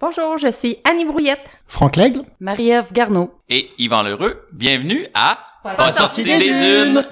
[0.00, 1.44] Bonjour, je suis Annie Brouillette.
[1.68, 2.22] Franck Lègle.
[2.40, 3.34] Marie-Ève Garneau.
[3.50, 4.46] Et Yvan Lheureux.
[4.52, 7.04] Bienvenue à Pas Pas sorti des dunes.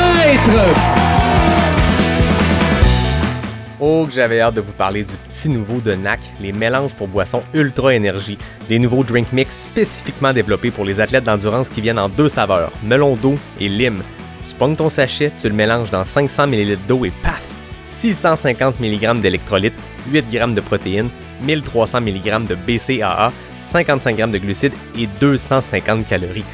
[3.78, 7.06] Oh, que j'avais hâte de vous parler du petit nouveau de NAC, les mélanges pour
[7.06, 11.98] boissons Ultra Énergie, des nouveaux drink mix spécifiquement développés pour les athlètes d'endurance qui viennent
[11.98, 14.02] en deux saveurs, melon d'eau et lime.
[14.48, 17.46] Tu pognes ton sachet, tu le mélanges dans 500 ml d'eau et paf!
[17.84, 19.79] 650 mg d'électrolytes,
[20.10, 21.10] 8 g de protéines,
[21.42, 26.45] 1300 mg de BCAA, 55 g de glucides et 250 calories.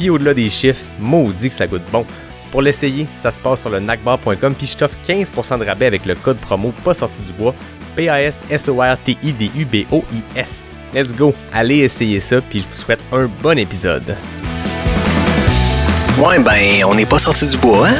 [0.00, 2.06] Puis au-delà des chiffres, maudit que ça goûte bon.
[2.50, 6.06] Pour l'essayer, ça se passe sur le nacbar.com puis je t'offre 15% de rabais avec
[6.06, 7.54] le code promo pas sorti du bois
[7.96, 10.70] P-A-S-S-O-R-T-I-D-U-B-O-I-S.
[10.94, 14.16] Let's go, allez essayer ça puis je vous souhaite un bon épisode.
[16.18, 17.98] Ouais, ben, on n'est pas sorti du bois, hein?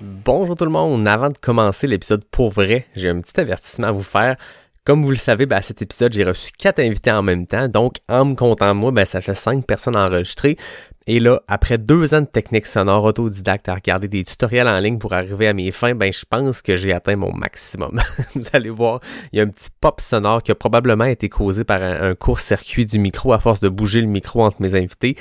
[0.00, 3.92] Bonjour tout le monde, avant de commencer l'épisode pour vrai, j'ai un petit avertissement à
[3.92, 4.36] vous faire.
[4.84, 7.68] Comme vous le savez, ben, à cet épisode, j'ai reçu quatre invités en même temps,
[7.68, 10.58] donc en me comptant moi, ben, ça fait cinq personnes enregistrées.
[11.06, 14.98] Et là, après deux ans de technique sonore autodidacte à regarder des tutoriels en ligne
[14.98, 17.98] pour arriver à mes fins, ben je pense que j'ai atteint mon maximum.
[18.34, 19.00] Vous allez voir,
[19.32, 22.14] il y a un petit pop sonore qui a probablement été causé par un, un
[22.14, 25.16] court-circuit du micro à force de bouger le micro entre mes invités.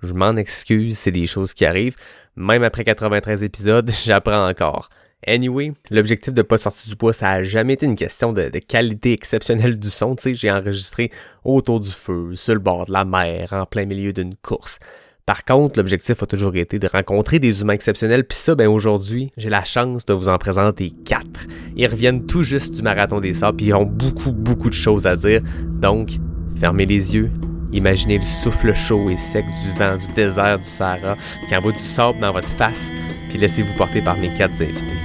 [0.00, 1.96] Je m'en excuse, c'est des choses qui arrivent.
[2.36, 4.90] Même après 93 épisodes, j'apprends encore.
[5.26, 9.12] Anyway, l'objectif de pas sortir du bois, ça a jamais été une question de, qualité
[9.12, 10.14] exceptionnelle du son.
[10.14, 11.10] Tu sais, j'ai enregistré
[11.44, 14.78] autour du feu, sur le bord de la mer, en plein milieu d'une course.
[15.26, 19.30] Par contre, l'objectif a toujours été de rencontrer des humains exceptionnels, puis ça, ben aujourd'hui,
[19.36, 21.46] j'ai la chance de vous en présenter quatre.
[21.76, 25.06] Ils reviennent tout juste du marathon des sables, puis ils ont beaucoup, beaucoup de choses
[25.06, 25.42] à dire.
[25.66, 26.12] Donc,
[26.58, 27.30] fermez les yeux,
[27.72, 31.78] imaginez le souffle chaud et sec du vent du désert du Sahara qui envoie du
[31.78, 32.90] sable dans votre face,
[33.28, 34.96] puis laissez-vous porter par mes quatre invités.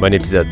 [0.00, 0.48] Bon épisode.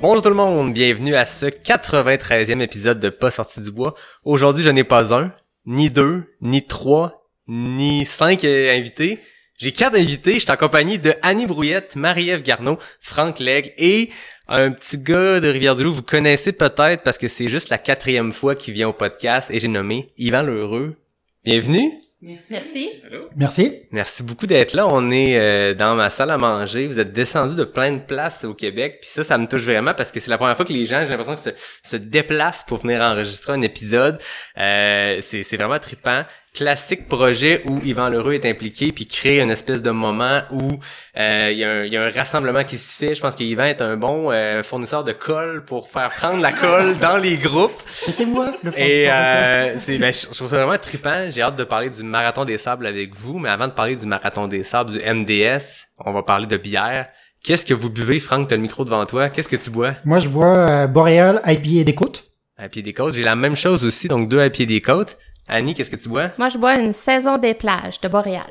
[0.00, 3.94] Bonjour tout le monde, bienvenue à ce 93e épisode de Pas sorti du bois.
[4.22, 5.32] Aujourd'hui, je n'ai pas un,
[5.66, 9.18] ni deux, ni trois, ni cinq euh, invités.
[9.58, 14.08] J'ai quatre invités, je suis en compagnie de Annie Brouillette, Marie-Ève Garneau, Franck Lègle et
[14.46, 18.54] un petit gars de Rivière-du-Loup, vous connaissez peut-être parce que c'est juste la quatrième fois
[18.54, 20.94] qu'il vient au podcast et j'ai nommé Yvan Lheureux.
[21.42, 21.90] Bienvenue.
[22.20, 22.90] Merci.
[23.36, 23.82] Merci.
[23.90, 24.86] Merci beaucoup d'être là.
[24.86, 26.86] On est euh, dans ma salle à manger.
[26.86, 28.98] Vous êtes descendu de plein de places au Québec.
[29.00, 31.02] Puis ça, ça me touche vraiment parce que c'est la première fois que les gens,
[31.02, 31.50] j'ai l'impression, que se,
[31.82, 34.20] se déplacent pour venir enregistrer un épisode.
[34.56, 36.24] Euh, c'est, c'est vraiment trippant.
[36.58, 40.80] Classique projet où Yvan Lheureux est impliqué puis crée une espèce de moment où
[41.16, 43.14] euh, il y, a un- il y a un rassemblement qui se fait.
[43.14, 46.50] Je pense que Yvan est un bon euh, fournisseur de colle pour faire prendre la
[46.50, 47.80] colle dans les groupes.
[47.86, 51.30] C'était moi, le Et fournisseur de euh, c'est, ben, je je trouve ça vraiment trippant.
[51.30, 54.06] J'ai hâte de parler du marathon des sables avec vous, mais avant de parler du
[54.06, 57.06] marathon des sables, du MDS, on va parler de bière.
[57.44, 58.48] Qu'est-ce que vous buvez, Franck?
[58.48, 59.28] T'as le micro devant toi.
[59.28, 59.92] Qu'est-ce que tu bois?
[60.04, 62.24] Moi, je bois euh, Boréal, IPA des côtes.
[62.60, 63.14] À pied des côtes.
[63.14, 65.16] J'ai la même chose aussi, donc deux à pied des côtes.
[65.48, 66.30] Annie, qu'est-ce que tu bois?
[66.38, 68.50] Moi, je bois une saison des plages de Boréal.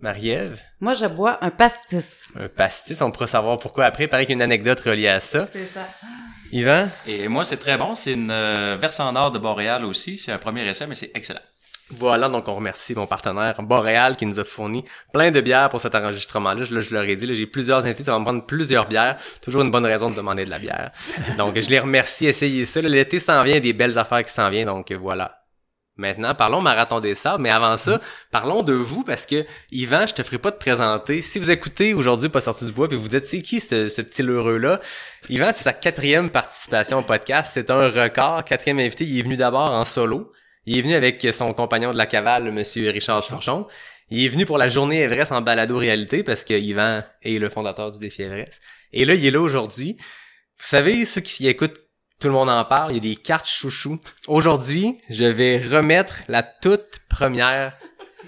[0.00, 0.60] Marie-Ève?
[0.80, 2.24] Moi, je bois un pastis.
[2.38, 4.04] Un pastis, on pourra savoir pourquoi après.
[4.04, 5.48] Il paraît qu'il y a une anecdote reliée à ça.
[5.52, 5.88] C'est ça.
[6.52, 6.88] Yvan?
[7.06, 7.94] Et moi, c'est très bon.
[7.94, 10.16] C'est une euh, versant nord de Boréal aussi.
[10.16, 11.40] C'est un premier essai, mais c'est excellent.
[11.90, 15.80] Voilà, donc on remercie mon partenaire Boréal qui nous a fourni plein de bières pour
[15.80, 16.64] cet enregistrement-là.
[16.64, 18.88] Je, là, je leur ai dit, là, j'ai plusieurs invités, ça va me prendre plusieurs
[18.88, 19.16] bières.
[19.40, 20.90] Toujours une bonne raison de demander de la bière.
[21.38, 22.80] Donc je les remercie, essayez ça.
[22.80, 25.32] L'été s'en vient, il y a des belles affaires qui s'en viennent, donc voilà.
[25.98, 30.12] Maintenant, parlons marathon des sables, mais avant ça, parlons de vous parce que Yvan, je
[30.12, 31.22] te ferai pas te présenter.
[31.22, 34.02] Si vous écoutez aujourd'hui pas sorti du bois puis vous dites c'est qui ce, ce
[34.02, 34.78] petit heureux là,
[35.30, 38.44] Yvan c'est sa quatrième participation au podcast, c'est un record.
[38.44, 40.32] Quatrième invité, il est venu d'abord en solo.
[40.66, 43.66] Il est venu avec son compagnon de la cavale, le monsieur Richard Turchon.
[44.10, 47.90] Il est venu pour la journée Everest en balado-réalité parce que Yvan est le fondateur
[47.90, 48.60] du défi Everest.
[48.92, 49.96] Et là, il est là aujourd'hui.
[49.98, 51.85] Vous savez, ceux qui écoutent
[52.18, 54.00] tout le monde en parle, il y a des cartes chouchou.
[54.26, 57.74] Aujourd'hui, je vais remettre la toute première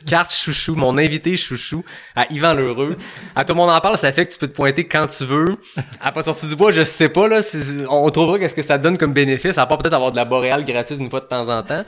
[0.07, 2.97] carte chouchou, mon invité chouchou, à Yvan Lheureux.
[3.35, 5.25] À tout le monde en parle, ça fait que tu peux te pointer quand tu
[5.25, 5.57] veux.
[6.15, 7.41] Pas sortir du bois, je sais pas, là,
[7.89, 10.65] on trouvera qu'est-ce que ça donne comme bénéfice, à part peut-être avoir de la boréale
[10.65, 11.85] gratuite une fois de temps en temps.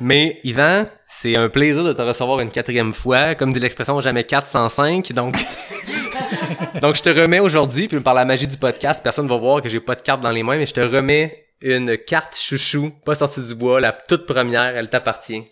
[0.00, 3.34] Mais, Yvan, c'est un plaisir de te recevoir une quatrième fois.
[3.36, 5.36] Comme dit l'expression, jamais 405, donc...
[6.80, 9.68] donc, je te remets aujourd'hui, puis par la magie du podcast, personne va voir que
[9.68, 13.14] j'ai pas de carte dans les mains, mais je te remets une carte chouchou, pas
[13.14, 15.44] sortie du bois, la toute première, elle t'appartient.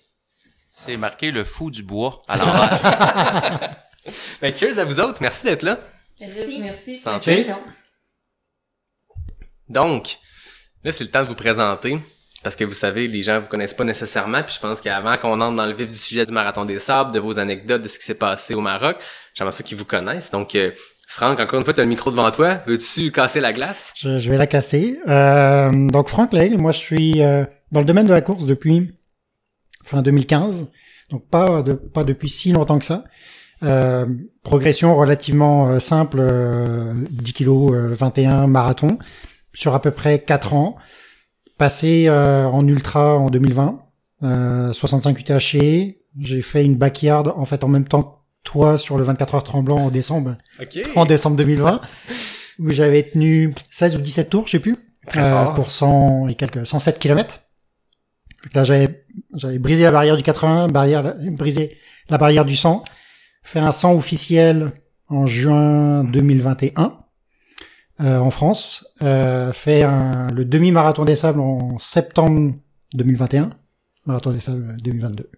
[0.70, 3.78] C'est marqué le fou du bois à l'envers.
[4.40, 5.78] Ben, cheers à vous autres, merci d'être là.
[6.18, 6.60] Merci.
[6.60, 6.98] Merci.
[6.98, 7.46] Santé.
[9.68, 10.18] Donc,
[10.82, 12.00] là, c'est le temps de vous présenter.
[12.42, 14.42] Parce que vous savez, les gens vous connaissent pas nécessairement.
[14.42, 17.12] Puis je pense qu'avant qu'on entre dans le vif du sujet du Marathon des Sables,
[17.12, 18.96] de vos anecdotes, de ce qui s'est passé au Maroc,
[19.34, 20.32] j'aimerais ça qu'ils vous connaissent.
[20.32, 20.72] Donc, euh,
[21.14, 22.62] Franck, encore une fois, tu as le micro devant toi.
[22.66, 23.92] Veux-tu casser la glace?
[23.96, 24.98] Je, je vais la casser.
[25.06, 28.92] Euh, donc Franck Laigle, moi je suis euh, dans le domaine de la course depuis
[29.84, 30.70] fin 2015.
[31.10, 31.62] Donc pas
[31.92, 33.04] pas depuis si longtemps que ça.
[33.62, 34.06] Euh,
[34.42, 38.98] progression relativement euh, simple, euh, 10 kilos, euh, 21 marathon
[39.52, 40.76] sur à peu près 4 ans.
[41.58, 43.82] Passé euh, en ultra en 2020,
[44.22, 45.98] euh, 65 UTHC.
[46.18, 49.78] J'ai fait une backyard en fait en même temps toi sur le 24 heures tremblant
[49.78, 50.78] en décembre, OK.
[50.96, 51.80] en décembre 2020,
[52.58, 54.76] où j'avais tenu 16 ou 17 tours, je sais plus,
[55.16, 57.40] euh, pour 100 et quelques 107 km.
[58.54, 59.04] Là, j'avais
[59.34, 61.76] j'avais brisé la barrière du 80, barrière brisé
[62.08, 62.82] la barrière du 100,
[63.42, 64.72] fait un 100 officiel
[65.08, 66.98] en juin 2021
[68.00, 72.54] euh, en France, euh, fait un, le demi-marathon des sables en septembre
[72.94, 73.50] 2021,
[74.06, 75.30] marathon des sables 2022.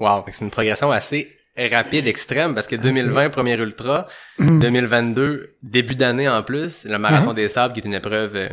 [0.00, 4.06] Wow, c'est une progression assez rapide, extrême, parce que 2020, premier ultra,
[4.38, 7.34] 2022, début d'année en plus, le marathon Mhm.
[7.34, 8.48] des sables, qui est une épreuve euh,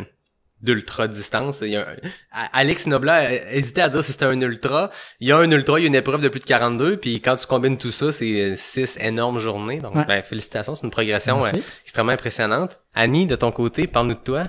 [0.62, 1.60] d'ultra distance.
[1.62, 1.96] Il y a un-
[2.32, 4.90] A- Alex Nobla a hésité à dire si c'était un ultra.
[5.20, 7.22] Il y a un ultra, il y a une épreuve de plus de 42, puis
[7.22, 9.80] quand tu combines tout ça, c'est euh, six énormes journées.
[9.80, 10.06] Donc, Ouais.
[10.06, 11.50] ben, félicitations, c'est une progression euh,
[11.84, 12.80] extrêmement impressionnante.
[12.96, 14.44] Annie, de ton côté, parle-nous de toi.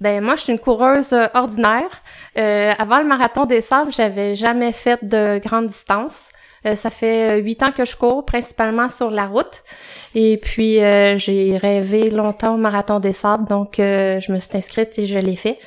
[0.00, 1.88] Ben moi, je suis une coureuse euh, ordinaire.
[2.36, 6.30] Euh, avant le marathon des sables, j'avais jamais fait de grande distance.
[6.66, 9.62] Euh, ça fait euh, huit ans que je cours, principalement sur la route.
[10.14, 14.56] Et puis, euh, j'ai rêvé longtemps au marathon des sables, donc euh, je me suis
[14.56, 15.58] inscrite et je l'ai fait.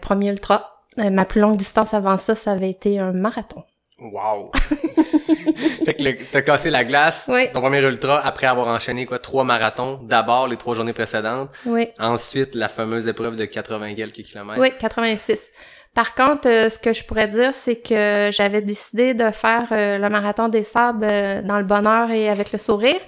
[0.00, 0.70] Premier ultra.
[0.96, 3.64] Ma plus longue distance avant ça, ça avait été un marathon.
[4.00, 4.50] Wow!
[5.84, 7.46] fait que t'as cassé la glace, Oui.
[7.52, 10.00] ton premier ultra, après avoir enchaîné quoi, trois marathons.
[10.02, 11.88] D'abord les trois journées précédentes, Oui.
[11.98, 14.60] ensuite la fameuse épreuve de 80 quelques kilomètres.
[14.60, 15.48] Oui, 86.
[15.94, 19.98] Par contre, euh, ce que je pourrais dire, c'est que j'avais décidé de faire euh,
[19.98, 23.00] le marathon des sables euh, dans le bonheur et avec le sourire.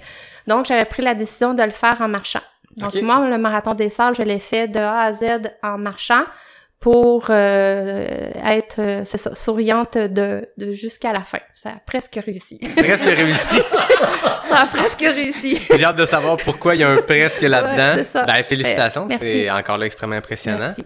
[0.47, 2.41] Donc, j'avais pris la décision de le faire en marchant.
[2.77, 5.23] Donc, moi, le marathon des sables, je l'ai fait de A à Z
[5.63, 6.23] en marchant
[6.79, 11.39] pour euh, être, euh, c'est ça, souriante de, de jusqu'à la fin.
[11.53, 12.59] Ça a presque réussi.
[12.77, 13.59] Presque réussi.
[14.43, 15.59] ça a presque réussi.
[15.75, 18.01] J'ai hâte de savoir pourquoi il y a un presque là-dedans.
[18.01, 19.25] Ouais, ben félicitations, Merci.
[19.25, 20.59] c'est encore là extrêmement impressionnant.
[20.59, 20.85] Merci.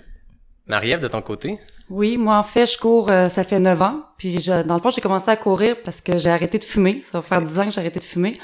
[0.66, 1.60] Marie-Ève, de ton côté?
[1.92, 4.02] Oui, moi en fait, je cours, euh, ça fait 9 ans.
[4.18, 7.04] Puis je- dans le fond, j'ai commencé à courir parce que j'ai arrêté de fumer.
[7.12, 8.40] Ça va faire 10 ans que j'ai arrêté de fumer.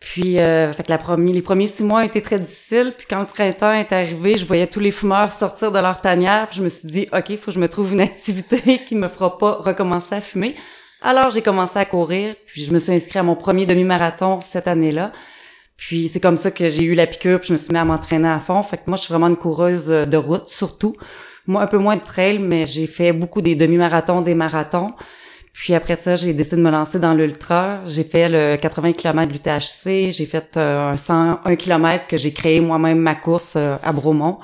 [0.00, 2.94] Puis, euh, fait que la première, les premiers six mois étaient très difficiles.
[2.96, 6.46] Puis quand le printemps est arrivé, je voyais tous les fumeurs sortir de leur tanière.
[6.48, 9.08] Puis je me suis dit, ok, faut que je me trouve une activité qui me
[9.08, 10.54] fera pas recommencer à fumer.
[11.02, 12.36] Alors j'ai commencé à courir.
[12.46, 15.12] Puis je me suis inscrite à mon premier demi-marathon cette année-là.
[15.76, 17.84] Puis c'est comme ça que j'ai eu la piqûre, puis je me suis mis à
[17.84, 18.62] m'entraîner à fond.
[18.62, 20.94] Fait que moi, je suis vraiment une coureuse euh, de route, surtout.
[21.48, 24.92] Moi, un peu moins de trail, mais j'ai fait beaucoup des demi-marathons, des marathons.
[25.54, 27.80] Puis après ça, j'ai décidé de me lancer dans l'ultra.
[27.86, 30.12] J'ai fait le 80 km de l'UTHC.
[30.12, 34.38] J'ai fait euh, un 101 km que j'ai créé moi-même ma course euh, à Bromont.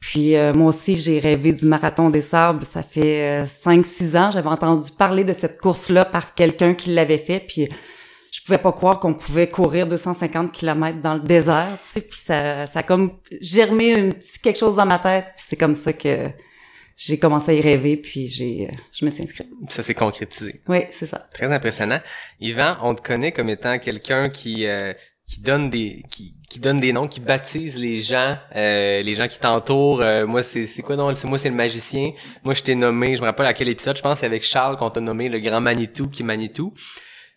[0.00, 2.64] Puis euh, moi aussi, j'ai rêvé du marathon des sables.
[2.64, 4.30] Ça fait 5-6 ans.
[4.32, 7.38] J'avais entendu parler de cette course-là par quelqu'un qui l'avait fait.
[7.46, 7.68] Puis
[8.56, 11.78] pouvais pas croire qu'on pouvait courir 250 km dans le désert.
[11.84, 12.00] Tu sais.
[12.00, 15.26] Puis ça, ça a comme germé un petit quelque chose dans ma tête.
[15.36, 16.30] Puis c'est comme ça que
[16.96, 17.96] j'ai commencé à y rêver.
[17.96, 19.48] Puis j'ai, euh, je me suis inscrite.
[19.68, 20.60] Ça s'est concrétisé.
[20.68, 21.28] Oui, c'est ça.
[21.32, 22.00] Très impressionnant.
[22.40, 24.92] Yvan, on te connaît comme étant quelqu'un qui euh,
[25.28, 29.28] qui donne des qui, qui donne des noms, qui baptise les gens, euh, les gens
[29.28, 30.02] qui t'entourent.
[30.02, 32.10] Euh, moi, c'est c'est quoi non C'est moi, c'est le magicien.
[32.42, 33.14] Moi, je t'ai nommé.
[33.14, 33.96] Je me rappelle à quel épisode.
[33.96, 36.74] Je pense que c'est avec Charles qu'on t'a nommé le grand Manitou qui est Manitou.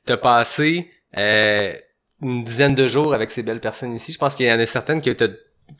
[0.05, 1.73] T'as passé euh,
[2.21, 4.13] une dizaine de jours avec ces belles personnes ici.
[4.13, 5.27] Je pense qu'il y en a certaines que t'as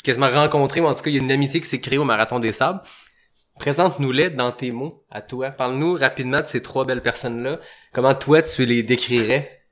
[0.04, 2.04] quasiment rencontrées, mais en tout cas, il y a une amitié qui s'est créée au
[2.04, 2.82] Marathon des Sables.
[3.60, 5.52] Présente-nous-les dans tes mots à toi.
[5.52, 7.60] Parle-nous rapidement de ces trois belles personnes-là.
[7.94, 9.64] Comment toi, tu les décrirais?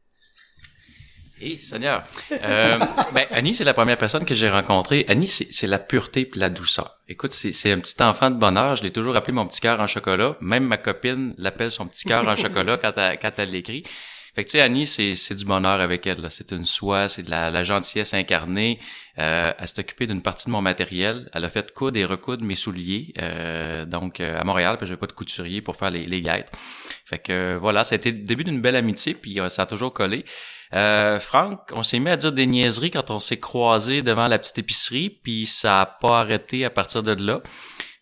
[1.41, 2.03] Eh, Seigneur.
[2.31, 2.77] Euh,
[3.13, 5.05] ben, Annie, c'est la première personne que j'ai rencontrée.
[5.07, 6.99] Annie, c'est la pureté et la douceur.
[7.07, 8.75] Écoute, c'est c'est un petit enfant de bonheur.
[8.75, 10.37] Je l'ai toujours appelé mon petit cœur en chocolat.
[10.39, 13.83] Même ma copine l'appelle son petit cœur en chocolat quand elle, quand elle l'écrit.
[14.33, 16.25] Fait que tu sais, Annie, c'est du bonheur avec elle.
[16.29, 18.79] C'est une soie, c'est de la, la gentillesse incarnée.
[19.19, 21.29] Euh, elle s'est occupée d'une partie de mon matériel.
[21.33, 23.13] Elle a fait coudre et recoudre mes souliers.
[23.21, 26.51] Euh, donc euh, à Montréal, puis j'avais pas de couturier pour faire les, les guêtres.
[27.05, 29.65] Fait que voilà, ça a été le début d'une belle amitié, puis euh, ça a
[29.65, 30.23] toujours collé.
[30.73, 34.39] Euh, Franck, on s'est mis à dire des niaiseries quand on s'est croisés devant la
[34.39, 37.41] petite épicerie, puis ça a pas arrêté à partir de là.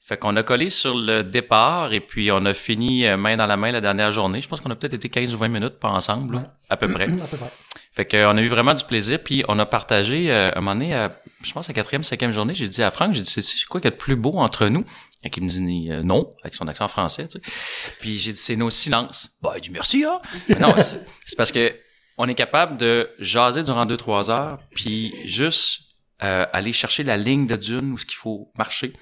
[0.09, 3.45] Fait qu'on a collé sur le départ et puis on a fini euh, main dans
[3.45, 4.41] la main la dernière journée.
[4.41, 7.03] Je pense qu'on a peut-être été 15 ou 20 minutes pas ensemble, à peu près.
[7.21, 7.51] à peu près.
[7.91, 10.95] Fait qu'on a eu vraiment du plaisir, puis on a partagé euh, un moment donné,
[10.95, 11.11] à,
[11.43, 13.87] je pense à quatrième, cinquième journée, j'ai dit à Franck, j'ai dit c'est quoi qui
[13.87, 14.83] est le plus beau entre nous?
[15.23, 17.51] Et il me dit euh, non avec son accent français, tu sais.
[17.99, 19.37] Puis j'ai dit c'est nos silences.
[19.43, 20.19] Bah il dit merci hein.
[20.47, 21.71] Mais non, c'est c'est parce que
[22.17, 25.81] on est capable de jaser durant deux trois heures, puis juste
[26.23, 28.93] euh, aller chercher la ligne de dune où ce qu'il faut marcher,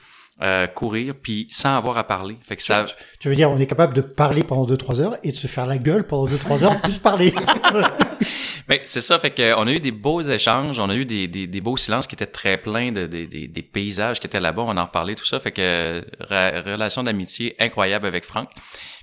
[0.41, 2.37] euh, courir, puis sans avoir à parler.
[2.43, 2.85] Fait que ça,
[3.19, 5.65] Tu veux dire, on est capable de parler pendant 2-3 heures et de se faire
[5.65, 7.33] la gueule pendant 2-3 heures plus parler.
[8.67, 11.29] Ben, c'est ça, fait que on a eu des beaux échanges, on a eu des,
[11.29, 14.41] des, des beaux silences qui étaient très pleins de, de- des- des paysages qui étaient
[14.41, 16.01] là-bas, on en parlait tout ça, fait que euh,
[16.65, 18.49] relation d'amitié incroyable avec Franck.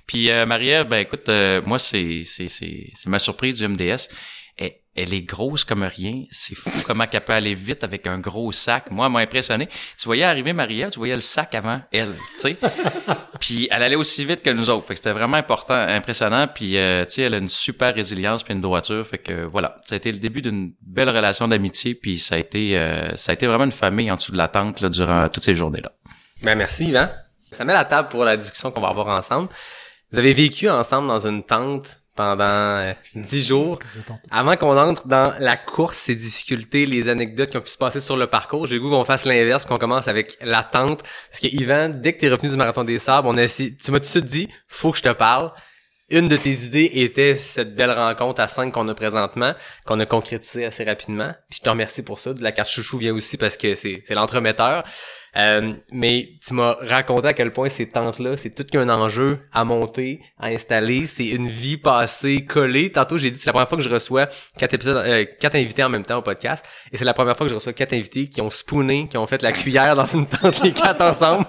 [0.05, 4.09] Puis euh, Marie-Ève, ben écoute, euh, moi c'est c'est c'est ma surprise du MDS.
[4.57, 8.17] Elle, elle est grosse comme rien, c'est fou comment elle peut aller vite avec un
[8.17, 8.91] gros sac.
[8.91, 9.67] Moi, elle m'a impressionné.
[9.67, 12.57] Tu voyais arriver Marie-Ève, tu voyais le sac avant elle, tu sais.
[13.39, 14.87] Puis elle allait aussi vite que nous autres.
[14.87, 16.47] Fait que c'était vraiment important, impressionnant.
[16.47, 19.05] Puis euh, tu sais, elle a une super résilience puis une droiture.
[19.05, 21.93] Fait que voilà, ça a été le début d'une belle relation d'amitié.
[21.93, 24.47] Puis ça a été, euh, ça a été vraiment une famille en dessous de la
[24.47, 25.91] tente là, durant toutes ces journées-là.
[26.41, 27.09] Ben merci Yvan.
[27.51, 29.49] Ça met la table pour la discussion qu'on va avoir ensemble.
[30.11, 33.79] Vous avez vécu ensemble dans une tente pendant euh, dix jours.
[34.31, 38.01] Avant qu'on entre dans la course, ses difficultés, les anecdotes qui ont pu se passer
[38.01, 41.03] sur le parcours, j'ai le goût qu'on fasse l'inverse, qu'on commence avec l'attente.
[41.29, 43.91] Parce que Yvan, dès que t'es revenu du marathon des sables, on a essayé, tu
[43.91, 45.51] m'as tout de suite dit, faut que je te parle.
[46.09, 49.55] Une de tes idées était cette belle rencontre à 5 qu'on a présentement,
[49.85, 51.33] qu'on a concrétisé assez rapidement.
[51.49, 52.35] Puis je te remercie pour ça.
[52.35, 54.83] De la carte chouchou vient aussi parce que c'est l'entremetteur.
[55.37, 59.65] Euh, mais tu m'as raconté à quel point ces tentes-là, c'est tout qu'un enjeu à
[59.65, 61.07] monter, à installer.
[61.07, 62.89] C'est une vie passée, collée.
[62.91, 64.27] Tantôt, j'ai dit, c'est la première fois que je reçois
[64.57, 66.63] quatre épisodes, euh, quatre invités en même temps au podcast.
[66.91, 69.27] Et c'est la première fois que je reçois quatre invités qui ont spooné, qui ont
[69.27, 71.45] fait la cuillère dans une tente, les quatre ensemble.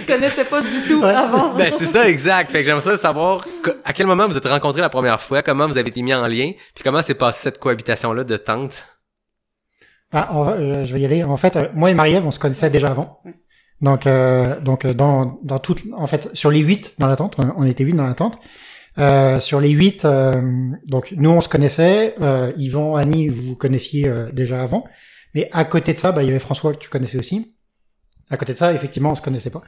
[0.00, 1.10] Je connaissais pas du tout Ouais.
[1.12, 1.54] avant.
[1.54, 2.50] Ben, c'est ça, exact.
[2.52, 5.42] Fait que j'aimerais ça savoir que- à quel moment vous êtes rencontrés la première fois,
[5.42, 8.84] comment vous avez été mis en lien, puis comment s'est passée cette cohabitation-là de tente?
[10.12, 11.24] Ah, euh, je vais y aller.
[11.24, 13.20] En fait, euh, moi et Marie-Ève, on se connaissait déjà avant.
[13.80, 17.36] Donc, euh, donc euh, dans dans toute, en fait, sur les huit dans la tente,
[17.38, 18.38] on, était huit dans la tente.
[19.40, 20.06] Sur les huit,
[20.86, 22.14] donc nous on se connaissait.
[22.56, 24.84] Yvan, Annie, vous vous connaissiez déjà avant.
[25.34, 27.54] Mais à côté de ça, bah, il y avait François que tu connaissais aussi.
[28.30, 29.60] À côté de ça, effectivement, on se connaissait pas.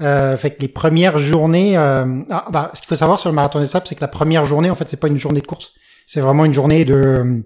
[0.00, 3.60] Euh, fait que les premières journées, ah, bah, ce qu'il faut savoir sur le marathon
[3.60, 5.72] des sables, c'est que la première journée, en fait, c'est pas une journée de course.
[6.04, 7.44] C'est vraiment une journée de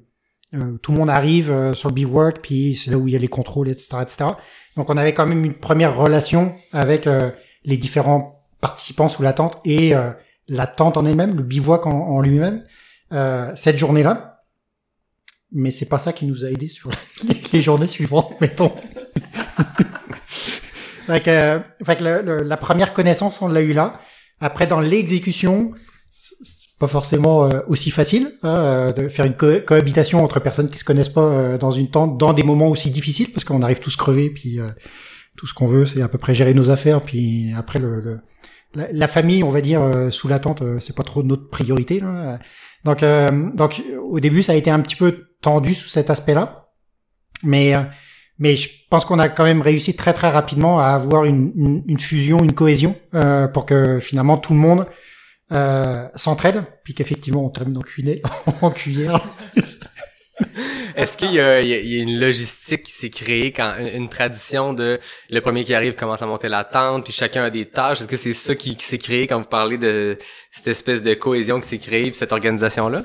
[0.54, 3.16] euh, tout le monde arrive euh, sur le bivouac, puis c'est là où il y
[3.16, 4.26] a les contrôles, etc., etc.
[4.76, 7.30] Donc on avait quand même une première relation avec euh,
[7.64, 10.11] les différents participants sous la tente et euh,
[10.49, 12.64] la tente en elle-même, le bivouac en, lui-même,
[13.12, 14.42] euh, cette journée-là.
[15.52, 16.90] Mais c'est pas ça qui nous a aidés sur
[17.52, 18.73] les journées suivantes, mettons.
[21.07, 24.00] fait que, fait que la première connaissance, on l'a eu là.
[24.40, 25.73] Après, dans l'exécution,
[26.81, 30.79] pas forcément euh, aussi facile hein, euh, de faire une co- cohabitation entre personnes qui
[30.79, 33.79] se connaissent pas euh, dans une tente dans des moments aussi difficiles parce qu'on arrive
[33.79, 34.71] tous crevés puis euh,
[35.37, 38.21] tout ce qu'on veut c'est à peu près gérer nos affaires puis après le, le-
[38.93, 42.01] la, famille on va dire euh, sous la tente euh, c'est pas trop notre priorité
[42.01, 42.39] là.
[42.85, 43.05] donc
[43.55, 46.71] donc au début ça a été un petit peu tendu sous cet aspect là
[47.45, 47.75] mais
[48.39, 51.83] mais je pense qu'on a quand même réussi très très rapidement à avoir une, une,
[51.87, 52.95] une fusion, une cohésion,
[53.53, 54.87] pour que finalement tout le monde
[55.52, 57.78] euh, s'entraide, puis qu'effectivement on termine
[58.62, 59.21] en cuillère.
[60.97, 64.99] Est-ce qu'il y a, une logistique qui s'est créée quand une, tradition de
[65.30, 68.00] le premier qui arrive commence à monter la tente, puis chacun a des tâches?
[68.00, 70.19] Est-ce que c'est ça qui, s'est créé quand vous parlez de
[70.50, 73.04] cette espèce de cohésion qui s'est créée, cette organisation-là?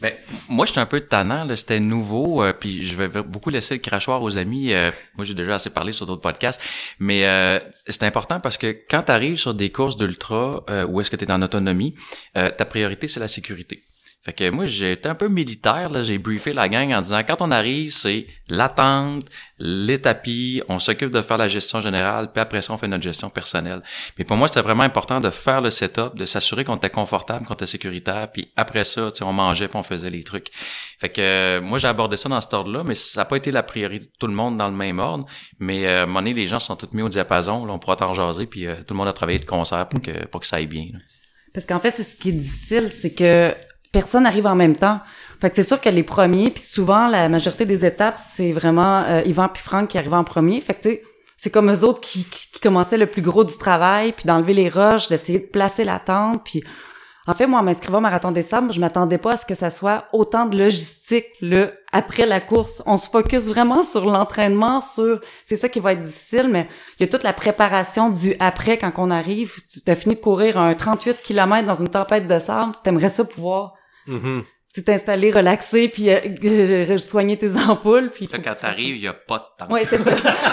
[0.00, 0.12] Ben,
[0.48, 3.80] moi, j'étais un peu tannant, là, c'était nouveau, euh, puis je vais beaucoup laisser le
[3.80, 4.72] crachoir aux amis.
[4.72, 6.60] euh, moi, j'ai déjà assez parlé sur d'autres podcasts,
[6.98, 11.00] mais euh, c'est important parce que quand tu arrives sur des courses d'ultra euh, où
[11.00, 11.94] est-ce que tu es en autonomie,
[12.36, 13.84] euh, ta priorité, c'est la sécurité.
[14.22, 17.40] Fait que moi, j'étais un peu militaire, là, j'ai briefé la gang en disant, quand
[17.40, 19.24] on arrive, c'est l'attente,
[19.58, 23.02] les tapis, on s'occupe de faire la gestion générale, puis après ça, on fait notre
[23.02, 23.82] gestion personnelle.
[24.18, 27.46] Mais pour moi, c'était vraiment important de faire le setup, de s'assurer qu'on était confortable,
[27.46, 30.50] qu'on était sécuritaire, puis après ça, tu on mangeait, puis on faisait les trucs.
[30.98, 33.50] Fait que euh, moi, j'ai abordé ça dans cet ordre-là, mais ça n'a pas été
[33.50, 35.24] la priorité de tout le monde dans le même ordre.
[35.60, 37.78] Mais euh, à un moment donné, les gens sont tous mis au diapason, là, on
[37.78, 40.42] pourra t'en jaser, puis euh, tout le monde a travaillé de concert pour que, pour
[40.42, 40.88] que ça aille bien.
[40.92, 40.98] là.
[41.54, 43.52] Parce qu'en fait, c'est ce qui est difficile, c'est que
[43.92, 45.00] personne n'arrive en même temps.
[45.40, 49.02] Fait que c'est sûr que les premiers, puis souvent, la majorité des étapes, c'est vraiment
[49.04, 50.60] euh, Yvan puis Franck qui arrivent en premier.
[50.60, 50.98] Fait que tu
[51.42, 54.52] c'est comme eux autres qui, qui, qui commençaient le plus gros du travail, puis d'enlever
[54.52, 56.62] les roches, d'essayer de placer la tente, puis
[57.26, 59.54] En fait, moi, en m'inscrivant au Marathon des Sables, je m'attendais pas à ce que
[59.54, 62.82] ça soit autant de logistique, le après la course.
[62.84, 66.66] On se focus vraiment sur l'entraînement, sur, c'est ça qui va être difficile, mais
[66.98, 69.54] il y a toute la préparation du après quand on arrive.
[69.72, 73.24] Tu as fini de courir un 38 km dans une tempête de sable, t'aimerais ça
[73.24, 73.74] pouvoir
[74.06, 74.44] Mhm.
[74.74, 78.10] tu t'installer, relaxer, puis euh, soigner tes ampoules.
[78.10, 79.68] Puis Là, quand t'arrives, il y a pas de temps.
[79.74, 80.10] Oui, c'est ça.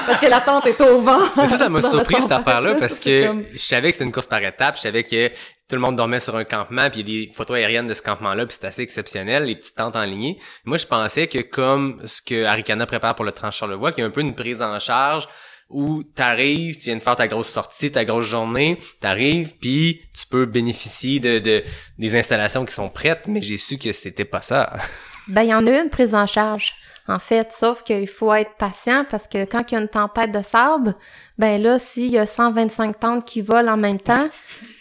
[0.08, 1.20] Parce que la tente est au vent.
[1.38, 4.06] Mais ça, ça m'a surpris cette affaire-là là, parce que comme- je savais que c'était
[4.06, 7.02] une course par étapes, je savais que tout le monde dormait sur un campement, puis
[7.02, 9.76] il y a des photos aériennes de ce campement-là, puis c'est assez exceptionnel, les petites
[9.76, 10.36] tentes en ligne.
[10.64, 14.06] Moi, je pensais que comme ce que Arikana prépare pour le tranche Charlevoix, qu'il y
[14.06, 15.28] a un peu une prise en charge
[15.70, 20.26] où t'arrives, tu viens de faire ta grosse sortie, ta grosse journée, t'arrives, puis tu
[20.28, 21.64] peux bénéficier de, de
[21.98, 24.74] des installations qui sont prêtes, mais j'ai su que c'était pas ça.
[25.30, 26.74] Ben, il y en a une prise en charge,
[27.10, 30.32] en fait, sauf qu'il faut être patient parce que quand il y a une tempête
[30.32, 30.96] de sable,
[31.38, 34.30] ben là, s'il y a 125 tentes qui volent en même temps,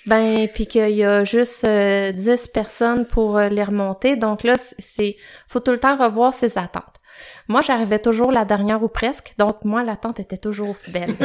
[0.06, 4.56] ben, puis qu'il y a juste euh, 10 personnes pour euh, les remonter, donc là,
[4.78, 5.16] c'est,
[5.48, 6.84] faut tout le temps revoir ses attentes.
[7.48, 11.14] Moi, j'arrivais toujours la dernière ou presque, donc moi, l'attente était toujours belle.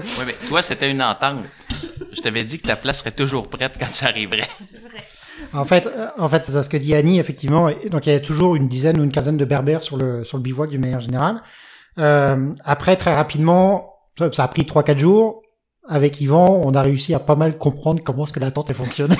[0.00, 1.38] Oui, mais toi, c'était une entente.
[2.12, 4.48] Je t'avais dit que ta place serait toujours prête quand tu arriverais.
[5.52, 7.70] En fait, euh, en fait, c'est ça ce que dit Annie, effectivement.
[7.90, 10.36] Donc, il y a toujours une dizaine ou une quinzaine de berbères sur le, sur
[10.36, 11.42] le bivouac d'une manière générale.
[11.98, 15.42] Euh, après, très rapidement, ça, ça a pris 3-4 jours.
[15.88, 19.16] Avec Yvan, on a réussi à pas mal comprendre comment est-ce que la tente fonctionnait.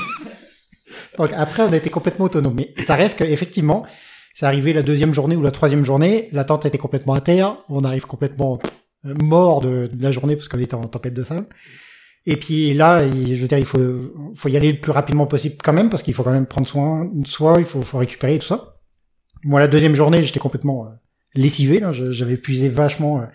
[1.19, 2.55] Donc, après, on a été complètement autonome.
[2.55, 3.87] Mais ça reste que, effectivement,
[4.35, 7.57] c'est arrivé la deuxième journée ou la troisième journée, la tente était complètement à terre.
[7.69, 8.61] On arrive complètement
[9.07, 11.47] euh, mort de, de la journée parce qu'on était en tempête de sable.
[12.27, 13.79] Et puis là, je veux dire, il faut,
[14.35, 16.69] faut y aller le plus rapidement possible quand même, parce qu'il faut quand même prendre
[16.69, 18.77] soin de soi, il faut, faut récupérer et tout ça.
[19.45, 20.91] Moi, la deuxième journée, j'étais complètement euh,
[21.35, 23.27] lessivé, j'avais puisé vachement euh,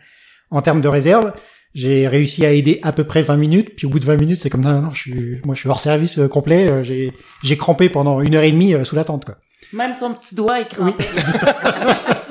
[0.52, 1.34] en termes de réserve.
[1.74, 4.42] J'ai réussi à aider à peu près 20 minutes, puis au bout de 20 minutes,
[4.44, 6.70] c'est comme non, non, je suis, moi, je suis hors service euh, complet.
[6.72, 7.12] euh, j'ai,
[7.44, 9.38] j'ai crampé pendant une heure et demie euh, sous la tente, quoi.
[9.72, 11.04] Même son petit doigt est crampé.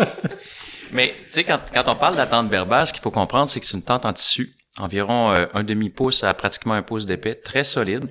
[0.93, 3.49] Mais tu sais, quand, quand on parle de la tente berbère, ce qu'il faut comprendre,
[3.49, 7.07] c'est que c'est une tente en tissu, environ euh, un demi-pouce à pratiquement un pouce
[7.07, 8.05] d'épais, très solide.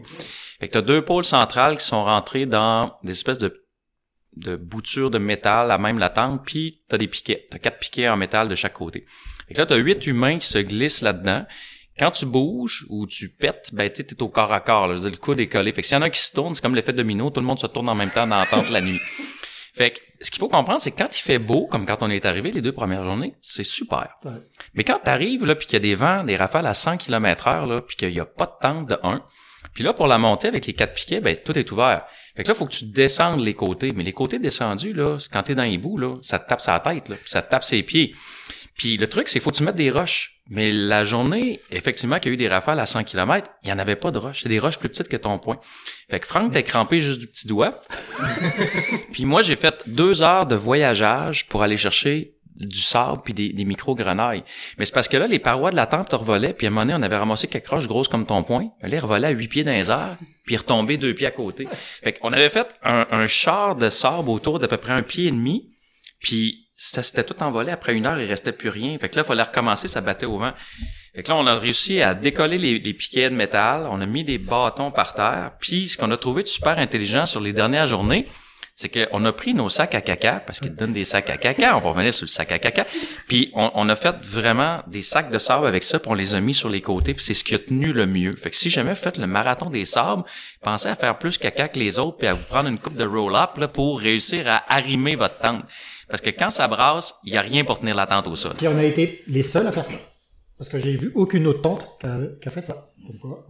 [0.60, 3.63] Fait que t'as deux pôles centrales qui sont rentrés dans des espèces de,
[4.38, 7.48] de boutures de métal à même la tente, puis t'as des piquets.
[7.50, 9.06] T'as quatre piquets en métal de chaque côté.
[9.52, 11.46] Fait que là, t'as huit humains qui se glissent là-dedans.
[12.00, 14.88] Quand tu bouges ou tu pètes, ben tu sais, t'es au corps à corps.
[14.88, 15.74] Là, je veux dire, le coude est collé.
[15.74, 17.42] Fait que s'il y en a un qui se tourne, c'est comme l'effet domino, tout
[17.42, 19.00] le monde se tourne en même temps dans la tente la nuit.
[19.74, 22.10] Fait que ce qu'il faut comprendre, c'est que quand il fait beau, comme quand on
[22.10, 24.16] est arrivé les deux premières journées, c'est super.
[24.24, 24.32] Ouais.
[24.74, 27.48] Mais quand t'arrives là, puis qu'il y a des vents, des rafales à 100 km
[27.48, 29.24] heure, là, puis qu'il y a pas de tente de 1,
[29.74, 32.06] puis là, pour la montée avec les quatre piquets, ben tout est ouvert.
[32.36, 33.94] Fait que là, faut que tu descendes les côtés.
[33.96, 36.80] Mais les côtés descendus, là, quand t'es dans les bouts, là, ça te tape sa
[36.80, 38.14] tête, là, puis ça te tape ses pieds.
[38.82, 40.41] Puis le truc, c'est qu'il faut que tu mettes des roches.
[40.50, 43.72] Mais la journée, effectivement, qu'il y a eu des rafales à 100 km, il y
[43.72, 44.41] en avait pas de roches.
[44.41, 45.60] C'est des roches plus petites que ton poing.
[46.10, 47.80] Fait que Franck t'es crampé juste du petit doigt.
[49.13, 53.54] Puis moi, j'ai fait deux heures de voyageage pour aller chercher du sable puis des,
[53.54, 54.44] des micro-grenailles.
[54.80, 56.72] Mais c'est parce que là, les parois de la tente te revolaient, puis à un
[56.72, 58.72] moment donné, on avait ramassé quelques roches grosses comme ton poing.
[58.82, 61.67] Là, ils revolaient à huit pieds dans les airs, puis retombaient deux pieds à côté.
[62.04, 65.28] Fait qu'on avait fait un, un char de sable autour d'à peu près un pied
[65.28, 65.70] et demi,
[66.20, 67.72] puis ça s'était tout envolé.
[67.72, 68.98] Après une heure, il restait plus rien.
[68.98, 70.52] Fait que là, il fallait recommencer, ça battait au vent.
[71.13, 74.24] Fait que là, on a réussi à décoller les, piquets de métal, on a mis
[74.24, 77.86] des bâtons par terre, puis ce qu'on a trouvé de super intelligent sur les dernières
[77.86, 78.26] journées,
[78.76, 81.78] c'est qu'on a pris nos sacs à caca, parce qu'ils donnent des sacs à caca,
[81.78, 82.88] on va revenir sur le sac à caca,
[83.28, 86.39] puis on, a fait vraiment des sacs de sable avec ça, puis on les a
[86.39, 88.34] mis sur les côtés, puis c'est ce qui a tenu le mieux.
[88.34, 90.24] Fait que si jamais vous faites le marathon des sables,
[90.62, 93.06] pensez à faire plus caca que les autres, puis à vous prendre une coupe de
[93.06, 95.63] roll-up pour réussir à arrimer votre tente.
[96.12, 98.54] Parce que quand ça brasse, il y a rien pour tenir la tente au sol.
[98.62, 99.97] Et on a été les seuls à faire ça.
[100.58, 102.89] Parce que j'ai vu aucune autre tente qui a, qui a fait ça.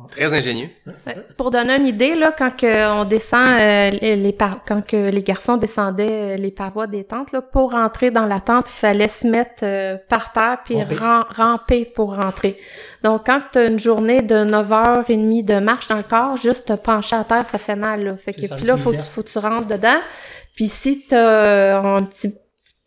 [0.09, 0.69] Très ingénieux.
[0.87, 1.15] Ouais.
[1.37, 5.09] Pour donner une idée, là, quand que on descend, euh, les, les par- quand que
[5.09, 8.75] les garçons descendaient euh, les parois des tentes, là, pour rentrer dans la tente, il
[8.75, 10.95] fallait se mettre euh, par terre puis Ramper.
[10.95, 12.55] ram- ramper pour rentrer.
[13.03, 16.73] Donc, quand tu as une journée de 9h30 de marche dans le corps, juste te
[16.73, 18.03] pencher à terre, ça fait mal.
[18.05, 18.17] Là.
[18.17, 19.99] Fait que ça, puis là, faut que, tu- faut que tu rentres dedans.
[20.55, 22.37] Puis si tu as un petit petit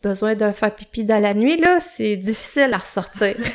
[0.01, 3.35] besoin de faire pipi dans la nuit, là, c'est difficile à ressortir.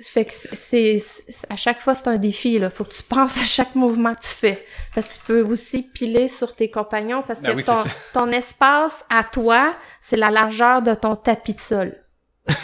[0.00, 1.02] Fait que c'est,
[1.48, 2.68] à chaque fois c'est un défi là.
[2.68, 4.66] Faut que tu penses à chaque mouvement que tu fais.
[4.94, 8.30] Parce que tu peux aussi piler sur tes compagnons parce que Ben oui, ton, ton
[8.30, 12.02] espace à toi, c'est la largeur de ton tapis de sol.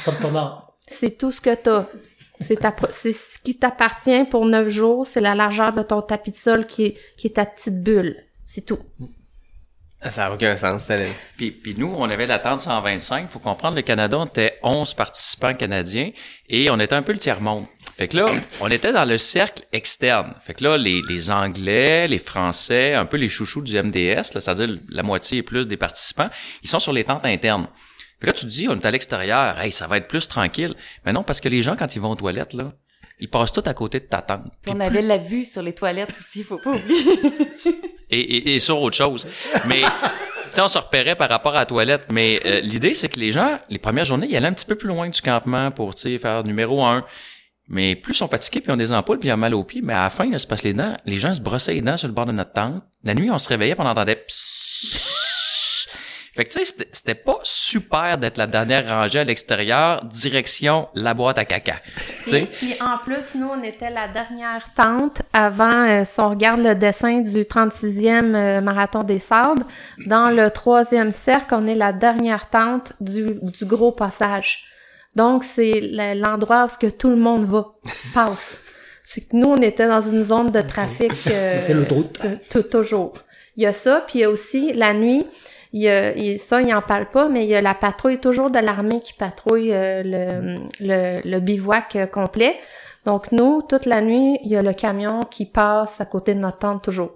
[0.05, 0.59] Comme ton.
[0.87, 1.87] C'est tout ce que t'as.
[2.41, 5.07] C'est ce qui t'appartient pour neuf jours.
[5.07, 8.17] C'est la largeur de ton tapis de sol qui est, qui est ta petite bulle.
[8.45, 8.79] C'est tout.
[10.09, 10.97] Ça n'a aucun sens, ça.
[11.37, 13.29] Puis, puis nous, on avait la tente 125.
[13.29, 16.11] faut comprendre, le Canada, on était 11 participants canadiens
[16.49, 17.67] et on était un peu le tiers-monde.
[17.97, 18.25] Fait que là,
[18.63, 20.35] on était dans le cercle externe.
[20.43, 25.03] Fait que là, les, Anglais, les Français, un peu les chouchous du MDS, c'est-à-dire la
[25.03, 26.31] moitié et plus des participants,
[26.63, 27.67] ils sont sur les tentes internes.
[28.21, 30.75] Puis là, tu te dis, on est à l'extérieur, hey, ça va être plus tranquille.
[31.05, 32.73] Mais non, parce que les gens, quand ils vont aux toilettes, là,
[33.21, 34.51] ils passent tout à côté de ta tente.
[34.63, 37.19] Puis On avait la vue sur les toilettes aussi, faut pas oublier.
[38.11, 39.27] et, et, et sur autre chose.
[39.67, 39.89] Mais, tu
[40.53, 42.07] sais, on se repérait par rapport à la toilette.
[42.11, 44.77] Mais euh, l'idée, c'est que les gens, les premières journées, ils allaient un petit peu
[44.77, 47.05] plus loin du campement pour, tu sais, faire numéro un.
[47.69, 49.63] Mais plus ils sont fatigués, puis ils ont des ampoules, puis ils ont mal aux
[49.63, 49.81] pieds.
[49.81, 50.97] Mais à la fin, là, se passe les dents.
[51.07, 52.83] Les gens se brossaient les dents sur le bord de notre tente.
[53.05, 54.70] La nuit, on se réveillait, puis on entendait psssss.
[56.35, 61.13] Fait que, tu sais, c'était- pas super d'être la dernière rangée à l'extérieur, direction la
[61.13, 61.77] boîte à caca.
[62.25, 62.41] Tu sais?
[62.47, 66.61] Puis, puis en plus, nous, on était la dernière tente avant, euh, si on regarde
[66.61, 69.65] le dessin du 36e euh, Marathon des Sables,
[70.07, 74.67] dans le troisième cercle, on est la dernière tente du, du gros passage.
[75.17, 77.67] Donc, c'est le- l'endroit où ce que tout le monde va,
[78.15, 78.59] passe.
[79.03, 81.85] C'est que nous, on était dans une zone de trafic euh,
[82.71, 83.15] toujours.
[83.57, 85.27] Il y a ça, puis il y a aussi la nuit,
[85.73, 88.19] il y a, il- ça, il en parle pas, mais il y a la patrouille
[88.21, 92.57] toujours de l'armée qui patrouille euh, le, le, le bivouac euh, complet.
[93.07, 96.41] Donc nous, toute la nuit, il y a le camion qui passe à côté de
[96.41, 97.15] notre tente toujours.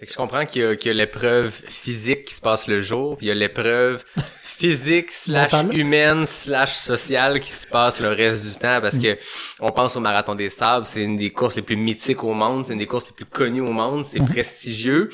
[0.00, 2.66] Fait que je comprends qu'il y a, qu'il y a l'épreuve physique qui se passe
[2.68, 4.02] le jour, puis il y a l'épreuve
[4.42, 9.16] physique slash humaine slash sociale qui se passe le reste du temps parce que
[9.60, 12.66] on pense au marathon des sables, c'est une des courses les plus mythiques au monde,
[12.66, 15.10] c'est une des courses les plus connues au monde, c'est prestigieux.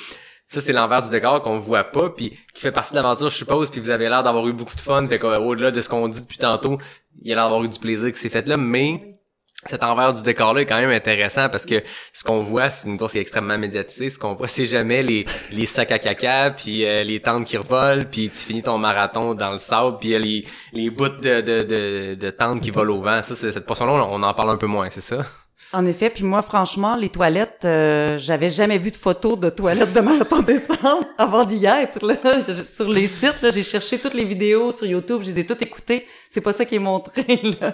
[0.52, 3.36] Ça, c'est l'envers du décor qu'on voit pas, puis qui fait partie de l'aventure, je
[3.36, 6.08] suppose, puis vous avez l'air d'avoir eu beaucoup de fun, fait qu'au-delà de ce qu'on
[6.08, 6.76] dit depuis tantôt,
[7.22, 9.20] il y a l'air d'avoir eu du plaisir qui s'est fait là, mais
[9.66, 11.80] cet envers du décor-là est quand même intéressant parce que
[12.12, 14.10] ce qu'on voit, c'est une course qui est extrêmement médiatisée.
[14.10, 18.08] Ce qu'on voit, c'est jamais les, sacs à caca, puis euh, les tentes qui revolent,
[18.08, 22.14] puis tu finis ton marathon dans le sable, puis les, les bouts de, de, de,
[22.16, 23.22] de tentes qui volent au vent.
[23.22, 25.24] Ça, c'est cette portion-là, on en parle un peu moins, c'est ça?
[25.72, 29.92] En effet, puis moi, franchement, les toilettes, euh, j'avais jamais vu de photos de toilettes
[29.92, 32.04] de marathon décembre avant d'y être.
[32.04, 32.16] Là.
[32.64, 35.62] Sur les sites, là, j'ai cherché toutes les vidéos sur YouTube, je les ai toutes
[35.62, 36.06] écoutées.
[36.28, 37.22] C'est pas ça qui est montré.
[37.61, 37.72] là.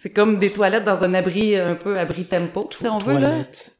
[0.00, 3.18] C'est comme des toilettes dans un abri, un peu abri tempo, si on veut.
[3.18, 3.30] Là.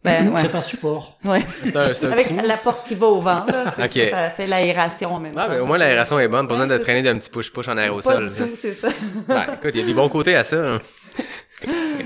[0.05, 0.41] Ben, ouais.
[0.41, 1.19] C'est un support.
[1.25, 1.43] Ouais.
[1.65, 2.37] C'est un, un Avec trou.
[2.45, 3.45] la porte qui va au vent.
[3.47, 3.75] Là.
[3.77, 4.11] C'est Ok.
[4.13, 5.51] ça, ça fait l'aération en même Ah, temps.
[5.53, 7.81] mais au moins l'aération est bonne, pas besoin de traîner d'un petit push-push en Pas
[7.83, 8.31] aérosol.
[8.33, 8.89] du tout, c'est ça.
[9.29, 10.57] Ouais, écoute, il y a des bons côtés à ça.
[10.75, 10.81] hein.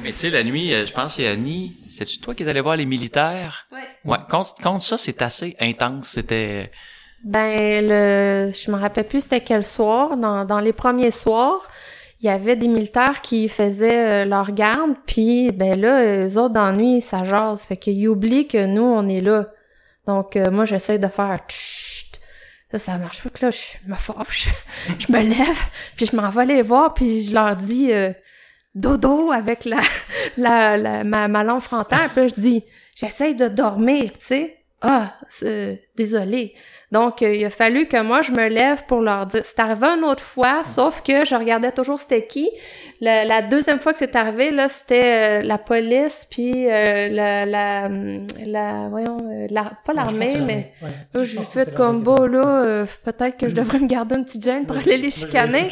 [0.03, 2.61] Mais tu sais, la nuit, euh, je pense que Annie, c'était-tu toi qui es allé
[2.61, 3.67] voir les militaires?
[3.71, 3.79] Ouais.
[4.05, 6.09] Ouais, contre, contre ça, c'est assez intense.
[6.09, 6.71] C'était...
[7.25, 10.17] Ben, le, je me rappelle plus c'était quel soir.
[10.17, 11.61] Dans, dans les premiers soirs,
[12.21, 16.55] il y avait des militaires qui faisaient euh, leur garde, puis ben là, eux autres,
[16.55, 17.63] dans la nuit, ça jase.
[17.63, 19.49] Fait qu'ils oublient que nous, on est là.
[20.07, 22.19] Donc, euh, moi, j'essaie de faire Chut!
[22.71, 24.49] Ça, ça marche pas que là, je me fâche.
[24.99, 25.59] je me lève,
[25.97, 28.13] puis je m'en vais les voir, puis je leur dis euh,
[28.75, 29.81] dodo avec la,
[30.37, 32.09] la, la ma, ma langue frontale.
[32.13, 34.57] Puis là, je dis, j'essaie de dormir, tu sais.
[34.85, 35.15] Ah,
[35.97, 36.55] désolé.
[36.91, 39.43] Donc, euh, il a fallu que moi, je me lève pour leur dire.
[39.45, 42.51] C'est arrivé une autre fois, sauf que je regardais toujours c'était qui.
[43.01, 47.47] La, la deuxième fois que c'est arrivé, là, c'était euh, la police, puis euh, la,
[47.47, 47.89] la,
[48.45, 51.25] la, voyons, la, pas l'armée, mais Ouais.
[51.25, 54.67] Je fait c'était combo, là, euh, peut-être que je devrais me garder une petite gêne
[54.67, 55.69] pour aller les chicaner.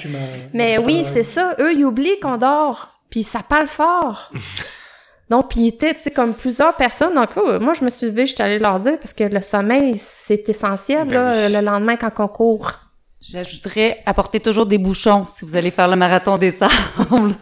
[0.55, 1.57] Mais oui, c'est ça.
[1.59, 2.90] Eux, ils oublient qu'on dort.
[3.11, 4.31] Puis ça parle fort.
[5.31, 7.15] Donc, puis il était, tu sais, comme plusieurs personnes.
[7.15, 9.41] Donc, oh, moi, je me suis levée, je suis allée leur dire, parce que le
[9.41, 11.53] sommeil, c'est essentiel, Ben là, oui.
[11.53, 12.73] le lendemain quand on court.
[13.21, 16.73] J'ajouterais apporter toujours des bouchons si vous allez faire le marathon des sables.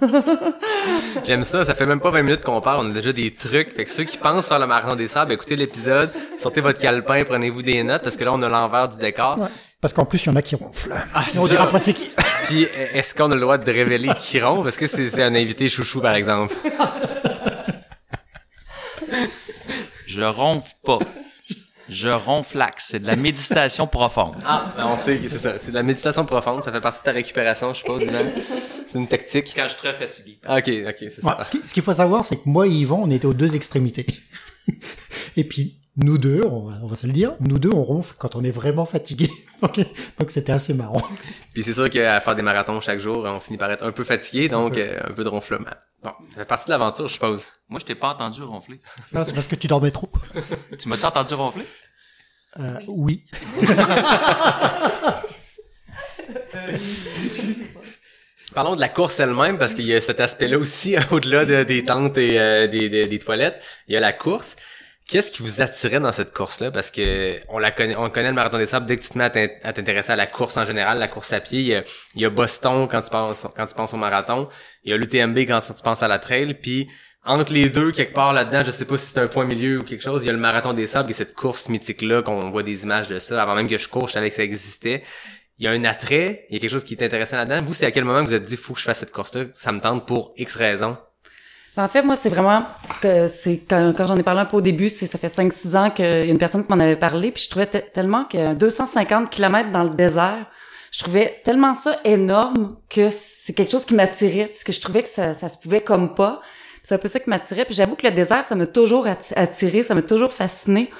[1.25, 3.75] J'aime ça, ça fait même pas 20 minutes qu'on parle, on a déjà des trucs.
[3.75, 7.23] Fait que ceux qui pensent faire le marathon des sables, écoutez l'épisode, sortez votre calepin,
[7.25, 9.49] prenez-vous des notes, parce que là, on a l'envers du décor.
[9.81, 10.93] Parce qu'en plus, il y en a qui ronflent.
[11.15, 11.51] Ah, c'est on ça.
[11.51, 12.11] dira pas c'est qui.
[12.45, 12.63] Puis,
[12.95, 14.69] est-ce qu'on a le droit de révéler qui ronfle?
[14.69, 16.55] Est-ce que c'est c'est un invité chouchou, par exemple?
[20.07, 20.99] Je ronfle pas.
[21.89, 22.87] Je ronflaxe.
[22.91, 24.35] C'est de la méditation profonde.
[24.45, 25.59] Ah, on sait que c'est ça.
[25.59, 28.03] C'est de la méditation profonde, ça fait partie de ta récupération, je suppose.
[28.91, 29.53] C'est une tactique.
[29.55, 30.39] Quand je suis très fatigué.
[30.45, 31.45] Ah, Ok, ok, c'est Ouais, ça.
[31.45, 33.55] ce qui- ce qu'il faut savoir, c'est que moi et Yvan, on était aux deux
[33.55, 34.07] extrémités.
[35.37, 38.15] et puis, nous deux, on va, on va se le dire, nous deux, on ronfle
[38.19, 39.29] quand on est vraiment fatigué.
[39.63, 39.79] donc,
[40.19, 41.03] donc c'était assez marrant.
[41.55, 44.05] Puis c'est sûr qu'à faire des marathons chaque jour, on finit par être un peu
[44.05, 45.67] fatigué, donc euh, un peu de ronflement.
[46.03, 47.47] Bon, ça fait partie de l'aventure, je suppose.
[47.69, 48.79] Moi, je t'ai pas entendu ronfler.
[49.13, 50.09] Non, c'est parce que tu dormais trop.
[50.79, 51.67] Tu m'as-tu entendu ronfler?
[52.61, 53.25] Euh, oui.
[58.55, 61.85] Parlons de la course elle-même, parce qu'il y a cet aspect-là aussi, au-delà de- des
[61.85, 63.63] tentes et euh, des, des- des toilettes.
[63.89, 64.57] Il y a la course.
[65.09, 66.71] Qu'est-ce qui vous attirait dans cette course-là?
[66.71, 68.85] Parce que on la connaît, on connaît le marathon des sables.
[68.87, 71.09] Dès que tu te mets à t'in- à t'intéresser à la course en général, la
[71.09, 71.83] course à pied,
[72.15, 74.51] il y a, Boston quand tu penses, quand tu penses au marathon.
[74.85, 76.53] Il y a l'UTMB quand tu penses à la trail.
[76.53, 76.89] Puis
[77.25, 79.83] entre les deux, quelque part là-dedans, je sais pas si c'est un point milieu ou
[79.83, 82.63] quelque chose, il y a le marathon des sables, est cette course mythique-là, qu'on voit
[82.63, 83.43] des images de ça.
[83.43, 85.03] Avant même que je cours, je savais que ça existait.
[85.59, 87.63] Il y a un attrait, il y a quelque chose qui est intéressant là-dedans.
[87.63, 89.47] Vous, c'est à quel moment vous vous êtes dit, faut que je fasse cette course-là?
[89.55, 90.99] Ça me tente pour X raisons.
[91.79, 92.65] Ben, En fait, moi, c'est vraiment
[93.01, 95.91] que c'est quand, j'en ai parlé un peu au début, c'est ça fait 5-6 ans
[95.91, 98.53] qu'il y a une personne qui m'en avait parlé, puis je trouvais te- tellement que
[98.55, 100.45] 250 km dans le désert,
[100.91, 105.05] je trouvais tellement ça énorme que c'est quelque chose qui m'attirait, parce que je trouvais
[105.05, 106.43] que ça, se pouvait comme pas.
[106.83, 107.65] C'est un peu ça qui m'attirait.
[107.65, 110.91] Puis j'avoue que le désert, ça m'a toujours atti- attiré, ça m'a toujours fasciné.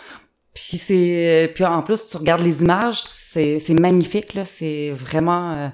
[0.55, 5.53] Puis c'est puis en plus tu regardes les images, c'est c'est magnifique là, c'est vraiment
[5.55, 5.69] euh,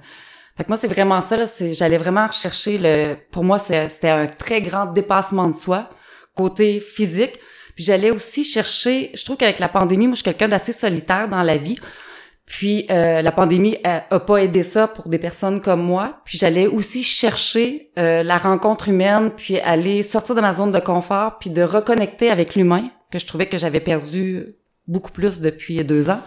[0.56, 4.26] fait que moi c'est vraiment ça là, j'allais vraiment rechercher le pour moi c'était un
[4.26, 5.90] très grand dépassement de soi
[6.34, 7.38] côté physique.
[7.74, 11.28] Puis j'allais aussi chercher, je trouve qu'avec la pandémie, moi je suis quelqu'un d'assez solitaire
[11.28, 11.78] dans la vie.
[12.46, 16.20] Puis euh, la pandémie a, a pas aidé ça pour des personnes comme moi.
[16.24, 20.78] Puis j'allais aussi chercher euh, la rencontre humaine, puis aller sortir de ma zone de
[20.78, 24.44] confort, puis de reconnecter avec l'humain que je trouvais que j'avais perdu
[24.86, 26.20] beaucoup plus depuis deux ans.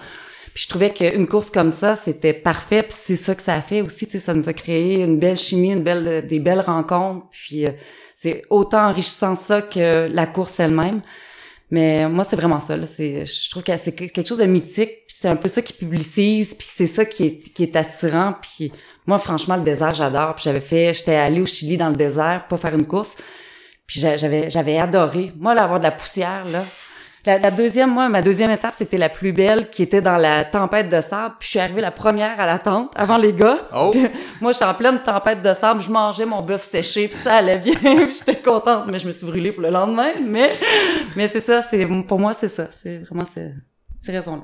[0.57, 2.81] Puis je trouvais qu'une course comme ça, c'était parfait.
[2.81, 4.07] Puis c'est ça que ça a fait aussi.
[4.07, 7.27] Tu sais, ça nous a créé une belle chimie, une belle, des belles rencontres.
[7.29, 7.71] Puis euh,
[8.15, 11.01] c'est autant enrichissant ça que la course elle-même.
[11.69, 12.75] Mais moi, c'est vraiment ça.
[12.75, 12.87] Là.
[12.87, 15.05] C'est, je trouve que c'est quelque chose de mythique.
[15.05, 16.55] Puis c'est un peu ça qui publicise.
[16.55, 18.33] Puis c'est ça qui est, qui est attirant.
[18.41, 18.71] Puis
[19.05, 20.33] moi, franchement, le désert, j'adore.
[20.33, 23.15] Puis j'avais fait, j'étais allée au Chili dans le désert pour faire une course.
[23.85, 25.33] Puis j'a- j'avais, j'avais adoré.
[25.37, 26.65] Moi, là, avoir de la poussière, là.
[27.27, 30.45] La, la deuxième, moi, ma deuxième étape, c'était la plus belle, qui était dans la
[30.45, 31.35] tempête de sable.
[31.37, 33.67] Puis je suis arrivée la première à la tente, avant les gars.
[33.75, 33.89] Oh!
[33.91, 34.07] Puis
[34.41, 37.57] moi, j'étais en pleine tempête de sable, je mangeais mon bœuf séché, puis ça allait
[37.57, 40.11] bien, j'étais contente, mais je me suis brûlée pour le lendemain.
[40.25, 40.47] Mais,
[41.17, 43.51] mais c'est ça, c'est pour moi, c'est ça, c'est vraiment ces,
[44.01, 44.43] ces raisons-là.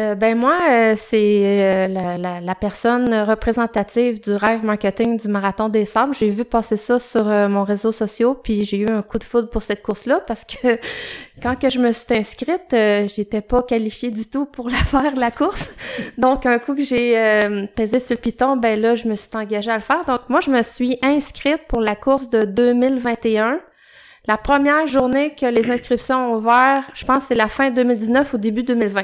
[0.00, 5.28] Euh, ben moi, euh, c'est euh, la, la, la personne représentative du rêve marketing du
[5.28, 6.14] marathon des sables.
[6.14, 9.24] J'ai vu passer ça sur euh, mon réseau social, puis j'ai eu un coup de
[9.24, 10.78] foudre pour cette course-là parce que
[11.42, 15.14] quand que je me suis inscrite, euh, j'étais pas qualifiée du tout pour la faire
[15.16, 15.70] la course.
[16.16, 19.70] Donc un coup que j'ai pesé sur le piton, ben là je me suis engagée
[19.70, 20.04] à le faire.
[20.06, 23.60] Donc moi je me suis inscrite pour la course de 2021.
[24.26, 28.38] La première journée que les inscriptions ont ouvert, je pense c'est la fin 2019 ou
[28.38, 29.02] début 2020.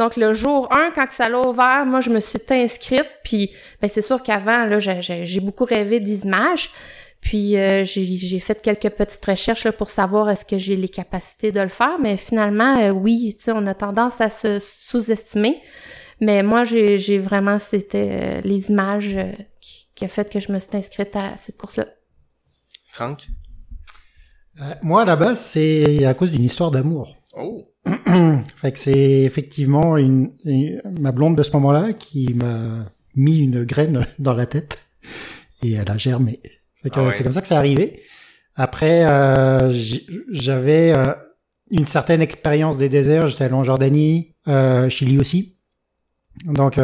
[0.00, 3.50] Donc le jour 1, quand que ça l'a ouvert, moi je me suis inscrite, puis
[3.82, 6.70] ben, c'est sûr qu'avant, là, j'ai- beaucoup rêvé des images.
[7.20, 11.52] Puis euh, j'ai fait quelques petites recherches là, pour savoir est-ce que j'ai les capacités
[11.52, 15.60] de le faire, mais finalement, euh, oui, tu sais, on a tendance à se sous-estimer.
[16.22, 20.40] Mais moi, j'ai j'ai vraiment, c'était euh, les images euh, qui, qui a fait que
[20.40, 21.88] je me suis inscrite à cette course-là.
[22.88, 23.28] Franck?
[24.62, 27.19] Euh, moi, à la base, c'est à cause d'une histoire d'amour.
[27.36, 27.68] Oh!
[28.56, 33.64] fait que c'est effectivement une, une- ma blonde de ce moment-là qui m'a mis une
[33.64, 34.78] graine dans la tête
[35.62, 36.40] et elle a germé.
[36.82, 37.12] Fait que Ah ouais.
[37.12, 38.02] c'est comme ça que c'est arrivé.
[38.56, 39.70] Après, euh,
[40.30, 41.14] j'avais euh,
[41.70, 43.28] une certaine expérience des déserts.
[43.28, 45.58] J'étais allé en Jordanie, euh, Chili aussi.
[46.44, 46.78] Donc,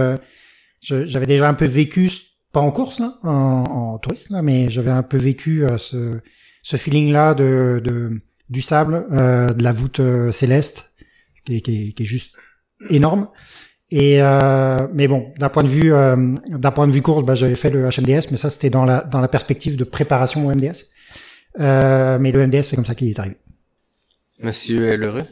[0.82, 2.10] j'avais déjà un peu vécu,
[2.52, 3.28] pas en course là, en,
[3.64, 6.20] en touriste là, mais j'avais un peu vécu ce,
[6.62, 10.92] ce feeling-là de, de du sable, euh, de la voûte euh, céleste,
[11.44, 12.32] qui est, qui, est, qui est juste
[12.90, 13.28] énorme.
[13.90, 16.16] Et euh, mais bon, d'un point de vue euh,
[16.48, 19.02] d'un point de vue course, bah, j'avais fait le HMDS, mais ça c'était dans la
[19.02, 20.86] dans la perspective de préparation au MDS.
[21.60, 23.36] Euh, mais le MDS c'est comme ça qu'il est arrivé.
[24.40, 25.22] Monsieur Lheureux?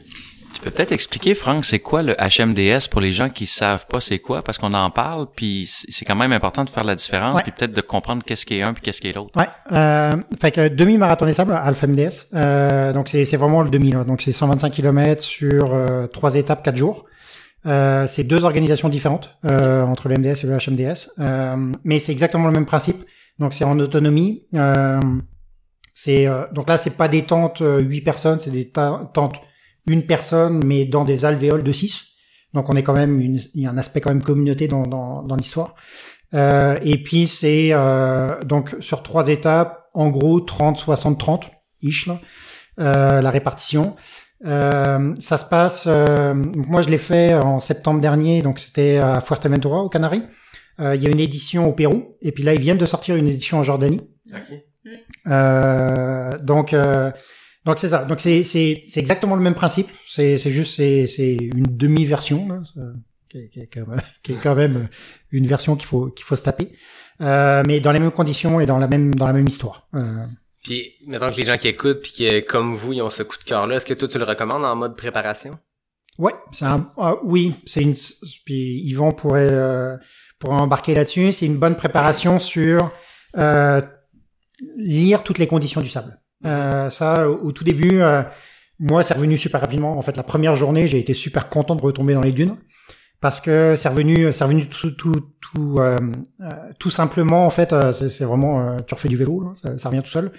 [0.55, 3.99] Tu peux peut-être expliquer, Franck, c'est quoi le HMDS pour les gens qui savent pas
[3.99, 7.35] c'est quoi, parce qu'on en parle, puis c'est quand même important de faire la différence,
[7.35, 7.43] Ouais.
[7.43, 9.37] puis peut-être de comprendre qu'est-ce qui est un puis qu'est-ce qui est l'autre.
[9.39, 9.47] Ouais.
[9.73, 12.29] Euh, fait que demi-marathon des sables, Alpha MDS.
[12.33, 13.91] Euh, donc c'est c'est vraiment le demi.
[13.91, 14.03] là.
[14.05, 17.05] Donc c'est 125 km sur euh, trois étapes, quatre jours.
[17.65, 22.11] Euh, c'est deux organisations différentes euh, entre le MDS et le HMDS, euh, mais c'est
[22.13, 23.03] exactement le même principe.
[23.39, 24.43] Donc c'est en autonomie.
[24.53, 24.99] Euh,
[25.93, 29.35] c'est euh, donc là c'est pas des tentes euh, huit personnes, c'est des tentes
[29.87, 32.13] une personne, mais dans des alvéoles de 6.
[32.53, 34.83] Donc on est quand même une, il y a un aspect quand même communauté dans
[34.83, 35.75] dans, dans l'histoire.
[36.33, 41.49] Euh, et puis c'est euh, donc sur trois étapes, en gros 30, 60, 30
[41.81, 42.19] ish là,
[42.79, 43.95] euh, la répartition.
[44.45, 45.85] Euh, ça se passe.
[45.87, 50.23] euh, moi, je l'ai fait en septembre dernier, donc c'était à Fuerteventura, aux Canaries.
[50.81, 53.15] Euh, il y a une édition au Pérou, et puis là, ils viennent de sortir
[53.15, 54.01] une édition en Jordanie.
[55.27, 57.11] Euh, donc, euh,
[57.65, 58.05] donc c'est ça.
[58.05, 59.87] Donc c'est c'est c'est exactement le même principe.
[60.07, 62.81] C'est c'est juste c'est c'est une demi version, là, ça,
[63.29, 64.87] qui, est, qui, est quand même, qui est quand même
[65.31, 66.69] une version qu'il faut qu'il faut se taper,
[67.21, 69.87] euh, mais dans les mêmes conditions et dans la même dans la même histoire.
[69.95, 70.25] Euh,
[70.63, 73.37] Puis, mettons que les gens qui écoutent, puis qui, comme vous, ils ont ce coup
[73.37, 75.57] de cœur-là, est-ce que toi, tu le recommandes en mode préparation?
[76.17, 77.93] Ouais, c'est un, ah, oui, c'est une,
[78.45, 79.97] puis Yvon pourrait, euh,
[80.39, 81.33] pourrait embarquer là-dessus.
[81.33, 82.91] C'est une bonne préparation sur
[83.37, 83.81] euh,
[84.77, 86.17] lire toutes les conditions du sable.
[86.45, 88.23] Euh, ça, au, tout début, euh,
[88.79, 89.97] moi, c'est revenu super rapidement.
[89.97, 92.55] En fait, la première journée, j'ai été super content de retomber dans les dunes
[93.21, 95.97] parce que c'est revenu, c'est revenu tout, tout, euh,
[96.41, 97.45] euh, tout simplement.
[97.45, 100.31] En fait, euh, c'est vraiment, tu refais du vélo, là, ça, revient tout seul.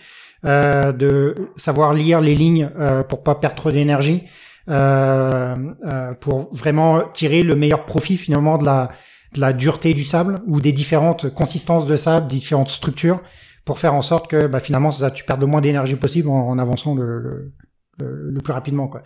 [0.44, 2.70] De savoir lire les lignes
[3.08, 4.22] pour pas perdre trop d'énergie,
[4.66, 8.90] pour vraiment tirer le meilleur profit finalement de la,
[9.34, 13.20] de la dureté du sable ou des différentes consistances de sable, différentes structures,
[13.66, 16.48] pour faire en sorte que bah, finalement ça, tu perds le moins d'énergie possible en,
[16.48, 18.88] en avançant le, le, le, plus rapidement.
[18.88, 19.02] Quoi.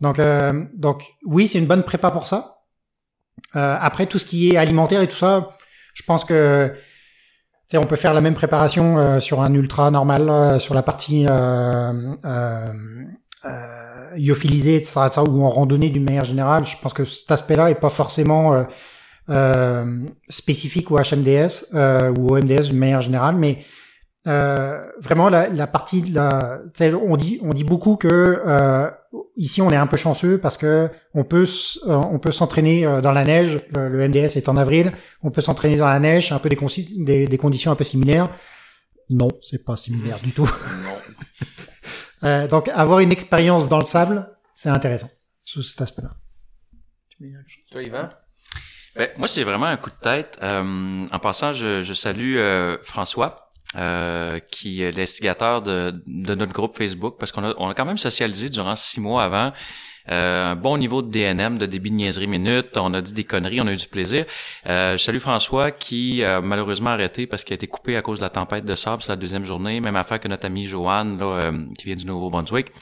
[0.00, 2.58] Donc, euh, donc oui, c'est une bonne prépa pour ça.
[3.56, 5.56] Euh, après, tout ce qui est alimentaire et tout ça,
[5.94, 6.72] je pense que
[7.78, 11.26] on peut faire la même préparation euh, sur un ultra normal, euh, sur la partie
[11.28, 12.72] euh, euh,
[14.16, 16.64] lyophilisée, etc., etc., ou en randonnée d'une manière générale.
[16.64, 18.66] Je pense que cet aspect-là est pas forcément
[20.28, 21.72] spécifique au HMDS
[22.18, 23.64] ou au MDS d'une manière générale, mais
[24.26, 26.60] euh, vraiment la, la partie de la,
[27.04, 28.08] on dit on dit beaucoup que
[28.46, 28.90] euh,
[29.36, 31.46] ici on est un peu chanceux parce que on peut
[31.86, 33.60] euh, on peut s'entraîner euh, dans la neige.
[33.74, 36.48] Le, le MDS est en avril, on peut s'entraîner dans la neige, c'est un peu
[36.48, 38.30] des, consi- des, des conditions un peu similaires.
[39.10, 40.48] Non, c'est pas similaire du tout.
[42.24, 45.10] Euh, donc avoir une expérience dans le sable, c'est intéressant
[45.42, 46.10] sous cet aspect-là.
[47.72, 48.10] Toi, Yvan?
[48.94, 50.38] Ben, moi, c'est vraiment un coup de tête.
[50.40, 53.41] Euh, en passant, je, je salue euh, François,
[53.76, 57.84] euh, qui est l'instigateur de, de notre groupe Facebook, parce qu'on a, on a quand
[57.84, 59.52] même socialisé durant six mois avant.
[60.10, 62.76] Euh, un bon niveau de DNM, de débit de niaiserie minute.
[62.76, 64.24] On a dit des conneries, on a eu du plaisir.
[64.66, 68.18] Euh, je salue François qui a malheureusement arrêté parce qu'il a été coupé à cause
[68.18, 69.80] de la tempête de sable sur la deuxième journée.
[69.80, 72.72] Même affaire que notre ami Joanne, là, euh, qui vient du Nouveau-Brunswick.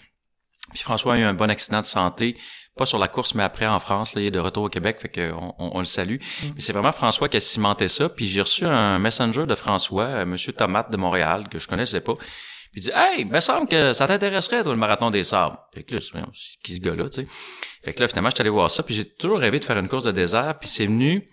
[0.72, 2.37] Puis François a eu un bon accident de santé,
[2.81, 4.14] pas sur la course, mais après en France.
[4.14, 6.16] Là, il est de retour au Québec, fait que on, le salue.
[6.43, 8.09] Mais c'est vraiment François qui a cimenté ça.
[8.09, 12.01] Puis j'ai reçu un messenger de François, euh, Monsieur Tomate de Montréal, que je connaissais
[12.01, 12.14] pas.
[12.73, 15.59] Puis il dit Hey, me semble que ça t'intéresserait, toi, le marathon des sables.
[15.75, 17.27] Fait que là, c'est qui ce gars-là, tu sais.
[17.85, 19.79] Fait que là, finalement, je suis allé voir ça, puis j'ai toujours rêvé de faire
[19.79, 21.29] une course de désert, puis c'est venu,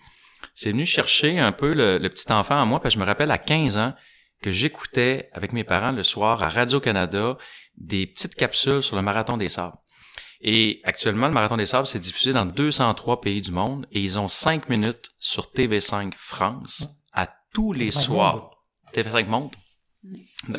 [0.52, 3.08] c'est venu chercher un peu le, le petit enfant en moi, parce que je me
[3.08, 3.94] rappelle à 15 ans
[4.42, 7.38] que j'écoutais avec mes parents le soir à Radio-Canada
[7.78, 9.76] des petites capsules sur le marathon des sables.
[10.40, 14.18] Et actuellement, le marathon des sables, c'est diffusé dans 203 pays du monde et ils
[14.18, 18.50] ont 5 minutes sur TV5 France à tous les TV5 soirs.
[18.94, 19.54] TV5 monte?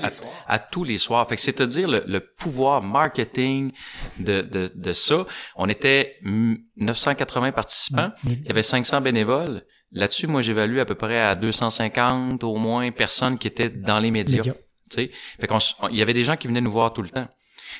[0.04, 0.10] À,
[0.48, 1.26] à tous les soirs.
[1.28, 3.72] Fait que c'est à dire le, le pouvoir marketing
[4.20, 5.26] de, de, de ça.
[5.56, 8.12] On était mm, 980 participants.
[8.26, 9.66] Il y avait 500 bénévoles.
[9.92, 14.12] Là-dessus, moi, j'évalue à peu près à 250 au moins personnes qui étaient dans les
[14.12, 14.40] médias.
[14.40, 14.54] Médias.
[14.92, 17.10] Tu sais, fait qu'on, il y avait des gens qui venaient nous voir tout le
[17.10, 17.28] temps.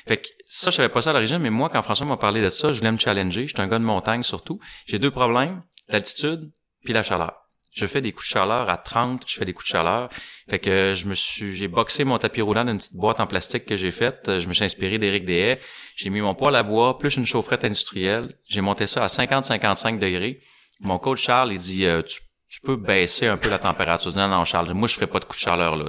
[0.06, 2.42] Fait que ça, je savais pas ça à l'origine, mais moi, quand François m'a parlé
[2.42, 3.46] de ça, je voulais me challenger.
[3.46, 4.58] J'étais un gars de montagne surtout.
[4.86, 6.50] J'ai deux problèmes, l'altitude
[6.84, 7.34] puis la chaleur.
[7.72, 10.08] Je fais des coups de chaleur à 30, je fais des coups de chaleur.
[10.48, 13.64] Fait que je me suis, j'ai boxé mon tapis roulant d'une petite boîte en plastique
[13.64, 14.40] que j'ai faite.
[14.40, 15.60] Je me suis inspiré d'Éric Deshaies.
[15.94, 18.34] J'ai mis mon poêle à bois plus une chaufferette industrielle.
[18.48, 20.40] J'ai monté ça à 50-55 degrés.
[20.80, 24.14] Mon coach Charles, il dit, euh, tu, tu peux baisser un peu la température.
[24.16, 25.84] Non, non, Charles, moi, je ferai pas de coups de chaleur, là.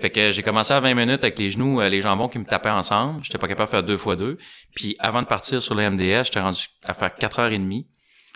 [0.00, 2.44] Fait que j'ai commencé à 20 minutes avec les genoux, euh, les jambons qui me
[2.44, 3.24] tapaient ensemble.
[3.24, 4.36] J'étais pas capable de faire deux fois deux.
[4.74, 7.86] Puis avant de partir sur le MDS, j'étais rendu à faire 4 heures et demie.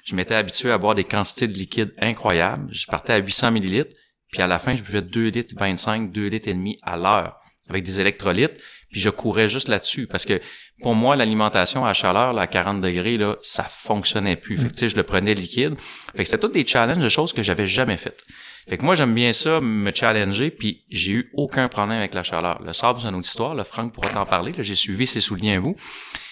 [0.05, 2.68] Je m'étais habitué à boire des quantités de liquide incroyables.
[2.73, 3.94] Je partais à 800 millilitres.
[4.33, 7.37] Puis à la fin, je buvais 2 litres 25, 2 litres et demi à l'heure
[7.68, 8.61] avec des électrolytes.
[8.90, 10.40] Puis je courais juste là-dessus parce que
[10.83, 14.57] pour moi, l'alimentation à chaleur, à 40 degrés, là, ça fonctionnait plus.
[14.57, 15.75] Fait que, je le prenais liquide.
[15.79, 18.25] Fait que c'était toutes des challenges de choses que j'avais jamais faites.
[18.70, 22.22] Fait que moi, j'aime bien ça, me challenger, puis j'ai eu aucun problème avec la
[22.22, 22.62] chaleur.
[22.62, 23.52] Le sable, c'est une autre histoire.
[23.52, 24.52] Le Franck pourra t'en parler.
[24.56, 25.74] J'ai suivi ses souliers à vous.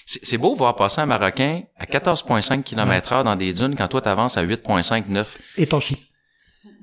[0.07, 4.03] C'est beau voir passer un Marocain à 14,5 km heure dans des dunes quand toi
[4.03, 5.39] t'avances à 8,5, 9.
[5.57, 6.07] Et t'en chies.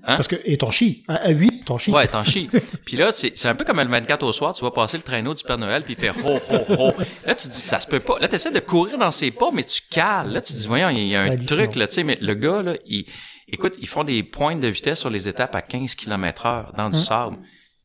[0.07, 0.17] Hein?
[0.17, 1.05] Parce que, et t'en chies.
[1.07, 1.91] À, à 8, t'en chies.
[1.91, 2.49] Ouais, t'en chies.
[2.85, 5.33] puis là, c'est un peu comme le 24 au soir, tu vas passer le traîneau
[5.33, 6.93] du Père Noël, puis il fait ho, ho, ho.
[7.25, 8.19] Là, tu te dis, ça se peut pas.
[8.19, 10.33] Là, t'essaies de courir dans ses pas, mais tu cales.
[10.33, 12.33] Là, tu te dis, voyons, il y a un truc, là, tu sais, mais le
[12.33, 13.05] gars, là, il,
[13.47, 16.89] écoute, ils font des pointes de vitesse sur les étapes à 15 km heure dans
[16.89, 17.37] du sable.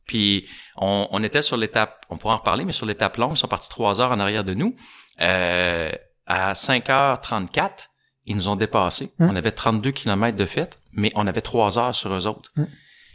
[0.05, 0.47] Puis,
[0.77, 3.47] on, on était sur l'étape, on pourra en reparler, mais sur l'étape longue, ils sont
[3.47, 4.75] partis trois heures en arrière de nous.
[5.21, 5.91] Euh,
[6.25, 7.87] à 5h34,
[8.25, 9.11] ils nous ont dépassés.
[9.19, 9.29] Hum.
[9.31, 12.51] On avait 32 km de fête, mais on avait trois heures sur eux autres.
[12.57, 12.67] Hum.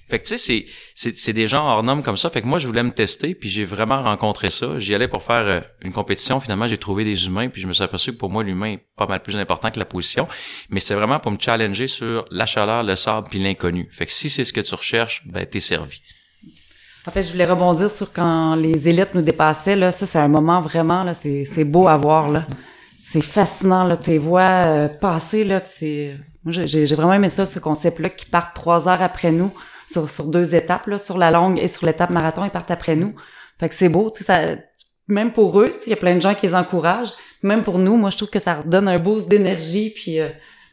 [0.08, 2.30] Fait que tu sais, c'est, des gens hors normes comme ça.
[2.30, 4.78] Fait que moi, je voulais me tester, puis j'ai vraiment rencontré ça.
[4.78, 6.38] J'y allais pour faire euh, une compétition.
[6.38, 8.86] Finalement, j'ai trouvé des humains, puis je me suis aperçu que pour moi, l'humain est
[8.96, 10.28] pas mal plus important que la position.
[10.70, 13.88] Mais c'est vraiment pour me challenger sur la chaleur, le sable, puis l'inconnu.
[13.90, 16.00] Fait que si c'est ce que tu recherches, ben t'es servi.
[17.08, 19.76] En fait, je voulais rebondir sur quand les élites nous dépassaient.
[19.76, 22.46] Là, ça, c'est un moment vraiment là, c'est beau à voir là.
[23.04, 25.62] C'est fascinant là, tes voix euh, passer là.
[25.64, 29.52] C'est, moi, j'ai j'ai vraiment aimé ça, ce concept-là qui part trois heures après nous
[29.88, 32.96] sur sur deux étapes là, sur la longue et sur l'étape marathon, ils partent après
[32.96, 33.14] nous.
[33.58, 34.56] Fait que c'est beau, tu sais, ça,
[35.08, 37.12] même pour eux, il y a plein de gens qui les encouragent.
[37.42, 40.28] Même pour nous, moi, je trouve que ça redonne un boost d'énergie, puis euh,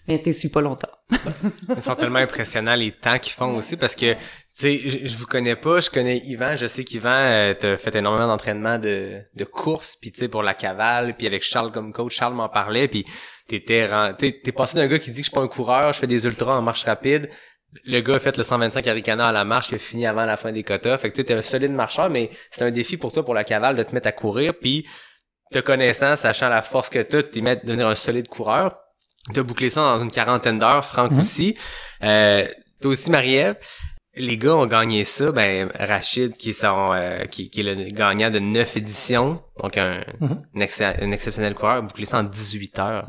[0.07, 0.89] t'es su pas longtemps.
[1.75, 4.19] Ils sont tellement impressionnants les temps qu'ils font aussi parce que tu
[4.53, 7.95] sais je, je vous connais pas, je connais Yvan, je sais qu'Yvan euh, t'as fait
[7.95, 11.93] énormément d'entraînement de de course puis tu sais pour la cavale puis avec Charles comme
[11.93, 13.05] coach, Charles m'en parlait puis
[13.47, 13.87] t'étais
[14.17, 16.25] t'es passé d'un gars qui dit que je suis pas un coureur, je fais des
[16.25, 17.29] ultras en marche rapide.
[17.85, 20.37] Le gars a fait le 125 Aricana à la marche qui a fini avant la
[20.37, 20.97] fin des quotas.
[20.97, 23.43] Fait que tu t'es un solide marcheur, mais c'est un défi pour toi pour la
[23.43, 24.53] cavale de te mettre à courir.
[24.59, 24.85] Puis
[25.51, 28.77] te connaissant, sachant la force que t'as, de t'y mettre, devenir un solide coureur.
[29.33, 31.55] De boucler ça dans une quarantaine d'heures, Franck aussi.
[32.03, 32.45] Euh,
[32.81, 33.55] toi aussi, Marie-Ève.
[34.15, 37.89] Les gars ont gagné ça, ben Rachid qui est son, euh, qui, qui est le
[37.91, 42.79] gagnant de neuf éditions, donc un, un, ex- un exceptionnel coureur, bouclé ça en 18
[42.79, 43.05] heures.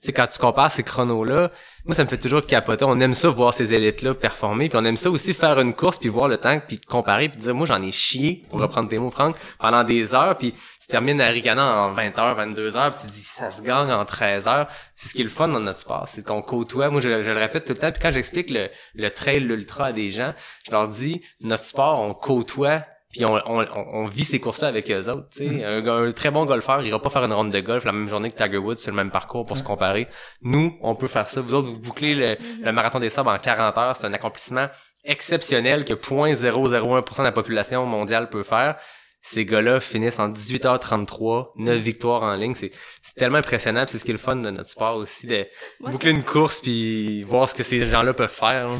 [0.00, 1.50] Tu sais, quand tu compares ces chronos-là,
[1.84, 2.84] moi, ça me fait toujours capoter.
[2.84, 5.98] On aime ça voir ces élites-là performer, puis on aime ça aussi faire une course,
[5.98, 8.98] puis voir le temps, puis comparer, puis dire, moi, j'en ai chié, pour reprendre tes
[8.98, 12.90] mots, Franck, pendant des heures, puis tu termines à Ricana en 20 heures, 22 heures,
[12.92, 14.68] puis tu dis, ça se gagne en 13 heures.
[14.94, 16.90] C'est ce qui est le fun dans notre sport, c'est qu'on côtoie.
[16.90, 19.86] Moi, je, je le répète tout le temps, puis quand j'explique le, le trail, l'ultra
[19.86, 20.32] à des gens,
[20.64, 25.28] je leur dis, notre sport, on côtoie puis on, vit ces courses-là avec eux autres.
[25.30, 25.64] tu sais.
[25.64, 28.08] Un, un très bon golfeur, il ira pas faire une ronde de golf la même
[28.08, 30.08] journée que Tiger Woods sur le même parcours pour se comparer.
[30.42, 31.40] Nous, on peut faire ça.
[31.40, 33.96] Vous autres, vous bouclez le, le marathon des sables en 40 heures.
[33.96, 34.68] C'est un accomplissement
[35.04, 38.76] exceptionnel que 0.001% de la population mondiale peut faire.
[39.20, 42.54] Ces gars-là finissent en 18h33, 9 victoires en ligne.
[42.54, 42.70] C'est,
[43.16, 43.84] tellement impressionnant.
[43.86, 45.44] C'est ce qui est le fun de notre sport aussi, de
[45.80, 48.70] boucler une course puis voir ce que ces gens-là peuvent faire.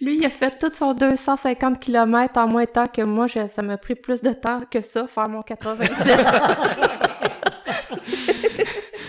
[0.00, 3.26] Lui, il a fait tout son 250 km en moins de temps que moi.
[3.26, 5.90] Je- ça m'a pris plus de temps que ça, faire mon 86.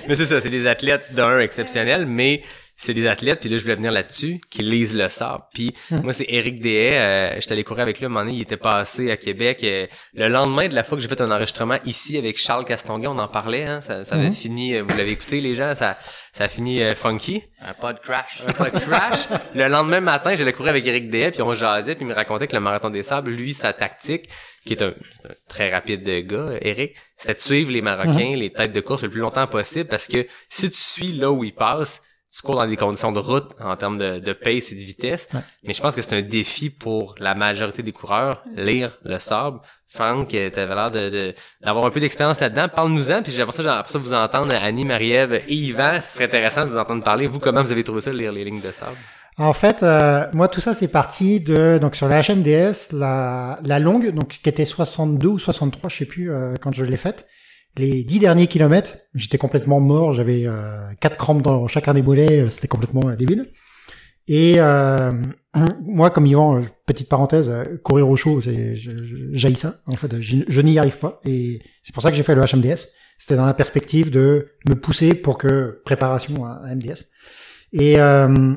[0.07, 2.41] Mais c'est ça, c'est des athlètes d'un exceptionnels, mais
[2.83, 5.43] c'est des athlètes, puis là, je voulais venir là-dessus, qui lisent le sable.
[5.53, 8.37] Puis moi, c'est Éric Dehaye, euh, j'étais allé courir avec lui, à un moment donné,
[8.37, 9.63] il était passé à Québec.
[9.63, 13.07] euh, le lendemain de la fois que j'ai fait un enregistrement ici avec Charles Castonguay,
[13.07, 15.97] on en parlait, hein, ça, ça avait fini, euh, vous l'avez écouté, les gens, ça,
[16.33, 17.43] ça a fini euh, funky.
[17.65, 18.43] Un pas de crash.
[18.47, 19.27] Un pas de crash.
[19.55, 22.47] le lendemain matin, j'allais courir avec Éric Dehaye, puis on jasait, puis il me racontait
[22.47, 24.29] que le marathon des sables, lui, sa tactique,
[24.65, 28.73] qui est un, un très rapide gars, Eric, c'était de suivre les Marocains, les têtes
[28.73, 32.01] de course le plus longtemps possible, parce que si tu suis là où ils passent,
[32.35, 35.27] tu cours dans des conditions de route en termes de, de pace et de vitesse.
[35.63, 39.59] Mais je pense que c'est un défi pour la majorité des coureurs, lire le sable.
[39.87, 42.67] Franck, euh, t'avais l'air de, de- d'avoir un peu d'expérience là-dedans.
[42.67, 45.99] Parle-nous-en, puis j'aimerais ça, j'aimerais ça vous entendre, Annie, Marie-Ève et Yvan.
[46.01, 47.27] Ce serait intéressant de vous entendre parler.
[47.27, 48.97] Vous, comment vous avez trouvé ça, lire les lignes de sable?
[49.37, 53.79] En fait, euh, moi tout ça c'est parti de donc sur la HMDS, la, la
[53.79, 57.25] longue, donc qui était 62 ou 63, je sais plus euh, quand je l'ai faite.
[57.75, 62.41] Les dix derniers kilomètres, j'étais complètement mort, j'avais euh, quatre crampes dans chacun des mollets,
[62.41, 63.47] euh, c'était complètement euh, débile.
[64.27, 65.11] Et euh,
[65.81, 67.51] moi, comme Yvan, euh, petite parenthèse,
[67.83, 69.75] courir au chaud, j'haïs ça.
[69.87, 72.89] En fait, je, n'y arrive pas, et c'est pour ça que j'ai fait le HMDS.
[73.17, 77.05] C'était dans la perspective de me pousser pour que préparation à, à MDS.
[77.71, 78.53] Et euh,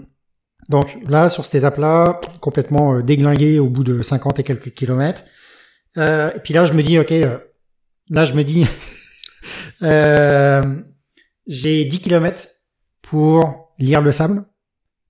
[0.69, 5.23] donc là, sur cette étape-là, complètement déglingué au bout de 50 et quelques kilomètres.
[5.97, 7.11] Euh, et puis là, je me dis, ok,
[8.11, 8.67] là, je me dis,
[9.83, 10.83] euh,
[11.47, 12.45] j'ai 10 kilomètres
[13.03, 14.45] pour lire le sable,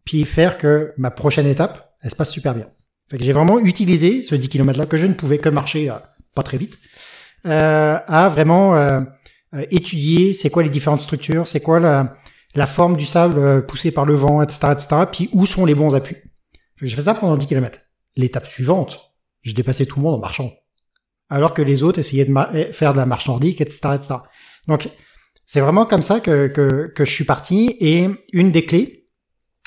[0.04, 2.68] puis faire que ma prochaine étape, elle se passe super bien.
[3.10, 5.94] Fait que j'ai vraiment utilisé ce 10 kilomètres-là que je ne pouvais que marcher euh,
[6.34, 6.78] pas très vite,
[7.46, 9.00] euh, à vraiment euh,
[9.54, 12.14] euh, étudier c'est quoi les différentes structures, c'est quoi la,
[12.54, 15.94] la forme du sable poussé par le vent, etc., etc., puis où sont les bons
[15.94, 16.16] appuis.
[16.80, 17.80] J'ai fait ça pendant 10 km.
[18.16, 19.12] L'étape suivante,
[19.42, 20.52] je dépassais tout le monde en marchant.
[21.28, 24.14] Alors que les autres essayaient de eh, faire de la marche nordique, etc., etc.
[24.68, 24.88] Donc,
[25.44, 27.76] c'est vraiment comme ça que, que, que je suis parti.
[27.80, 29.08] Et une des clés,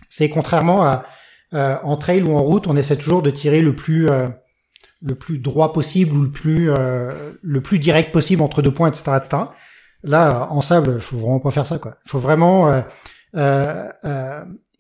[0.09, 1.05] c'est contrairement à
[1.53, 4.29] euh, en trail ou en route, on essaie toujours de tirer le plus euh,
[5.01, 8.89] le plus droit possible ou le plus euh, le plus direct possible entre deux points,
[8.89, 9.43] etc., etc.
[10.03, 11.97] Là, en sable, faut vraiment pas faire ça, quoi.
[12.05, 12.81] Faut vraiment euh,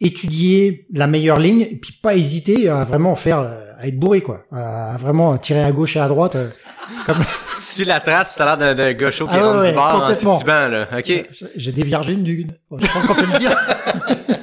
[0.01, 4.21] étudier la meilleure ligne et puis pas hésiter à vraiment faire euh, à être bourré,
[4.21, 4.45] quoi.
[4.51, 6.35] À vraiment tirer à gauche et à droite.
[6.35, 6.49] euh,
[7.05, 7.23] comme
[7.59, 10.13] suis la trace, ça a l'air d'un, chaud qui Ah rentre ouais, du bord en
[10.13, 10.87] titubant, là.
[10.97, 11.27] OK.
[11.55, 12.51] j'ai déviergé une dune.
[12.77, 13.55] Je pense qu'on peut le dire.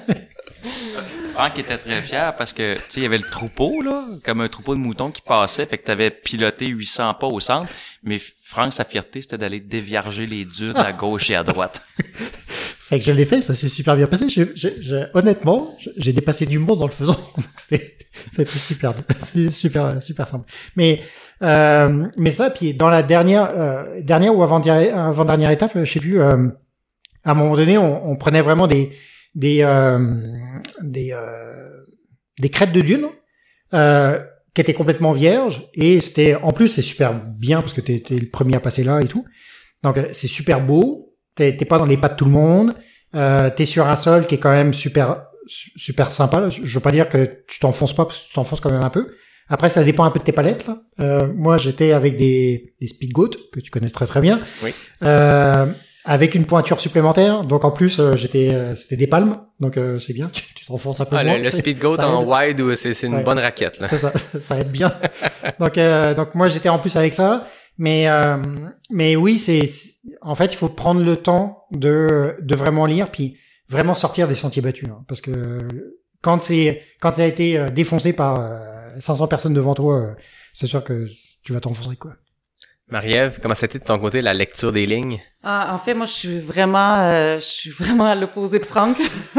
[1.37, 4.41] Franck était très fier parce que, tu sais, il y avait le troupeau, là, comme
[4.41, 7.71] un troupeau de moutons qui passait, fait que t'avais piloté 800 pas au centre,
[8.03, 11.83] mais Franck, sa fierté, c'était d'aller dévierger les dunes à gauche et à droite.
[12.89, 14.29] Fait que je l'ai fait, ça s'est super bien passé.
[14.29, 17.19] Je, je, je- honnêtement, j'ai dépassé du monde dans le faisant.
[17.59, 18.93] C'était super,
[19.51, 20.49] super, super simple.
[20.77, 21.03] Mais
[21.43, 25.85] euh, mais ça, puis dans la dernière euh, dernière ou avant avant dernière étape, je
[25.85, 26.21] sais plus.
[26.21, 26.47] euh,
[27.25, 28.93] à un moment donné, on, on prenait vraiment des
[29.37, 29.99] des euh,
[30.83, 31.85] des euh,
[32.41, 33.07] des crêtes de dunes
[33.75, 34.19] euh,
[34.55, 38.17] qui étaient complètement vierges et c'était en plus c'est super bien parce que t'es t'es
[38.17, 39.25] le premier à passer là et tout.
[39.85, 41.15] Donc c'est super beau.
[41.37, 42.75] T'es t'es pas dans les pas de tout le monde.
[43.15, 46.41] Euh, t'es sur un sol qui est quand même super su- super sympa.
[46.41, 46.49] là.
[46.49, 48.91] Je veux pas dire que tu t'enfonces pas parce que tu t'enfonces quand même un
[48.91, 49.15] peu.
[49.49, 50.67] Après ça dépend un peu de tes palettes.
[50.67, 50.81] Là.
[51.01, 54.41] Euh, moi j'étais avec des des speed goats que tu connais très très bien.
[54.65, 54.73] Oui.
[55.05, 55.67] Euh,
[56.07, 57.43] avec une pointure supplémentaire.
[57.43, 59.41] Donc en plus euh, j'étais euh, c'était des palmes.
[59.61, 60.31] Donc euh, c'est bien.
[60.57, 61.37] Tu t'enfonces un peu Ah, moins.
[61.39, 63.23] le, le speed goat en wide, c'est c'est une Ouais.
[63.23, 63.87] bonne raquette, là.
[63.89, 64.93] Ça, ça, ça aide bien.
[65.61, 67.47] donc, euh, donc moi j'étais en plus avec ça,
[67.79, 68.37] mais euh,
[68.91, 69.69] mais oui, c'est
[70.23, 73.37] en fait il faut prendre le temps de de vraiment lire, puis
[73.69, 75.59] vraiment sortir des sentiers battus, hein, parce que
[76.23, 78.59] quand c'est quand ça a été défoncé par euh,
[78.99, 80.17] 500 personnes devant toi,
[80.53, 81.07] c'est sûr que
[81.45, 82.13] tu vas t'enfoncer quoi.
[82.89, 85.21] Marie-Ève, comment c'était de ton côté la lecture des lignes?
[85.43, 88.97] Ah, en fait, moi, je suis vraiment, euh, je suis vraiment à l'opposé de Franck.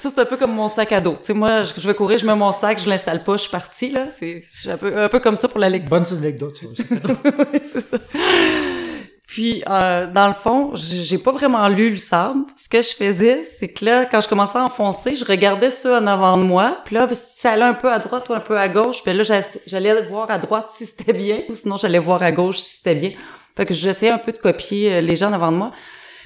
[0.00, 1.16] ça, c'est un peu comme mon sac à dos.
[1.20, 3.50] Tu sais, moi, je, vais courir, je mets mon sac, je l'installe pas, je suis
[3.50, 4.06] partie, là.
[4.18, 5.90] C'est, je suis un peu, un peu comme ça pour la lecture.
[5.90, 6.56] Bonne anecdote.
[6.60, 6.82] ça aussi.
[7.52, 7.98] Oui, c'est ça.
[9.28, 12.46] Puis, euh, dans le fond, j'ai pas vraiment lu le sable.
[12.56, 15.94] Ce que je faisais, c'est que là, quand je commençais à enfoncer, je regardais ceux
[15.94, 16.78] en avant de moi.
[16.86, 19.12] Puis là, si ça allait un peu à droite ou un peu à gauche, puis
[19.12, 22.56] là, j'ess- j'allais voir à droite si c'était bien, ou sinon j'allais voir à gauche
[22.58, 23.10] si c'était bien.
[23.54, 25.72] Fait que j'essayais un peu de copier euh, les gens en avant de moi.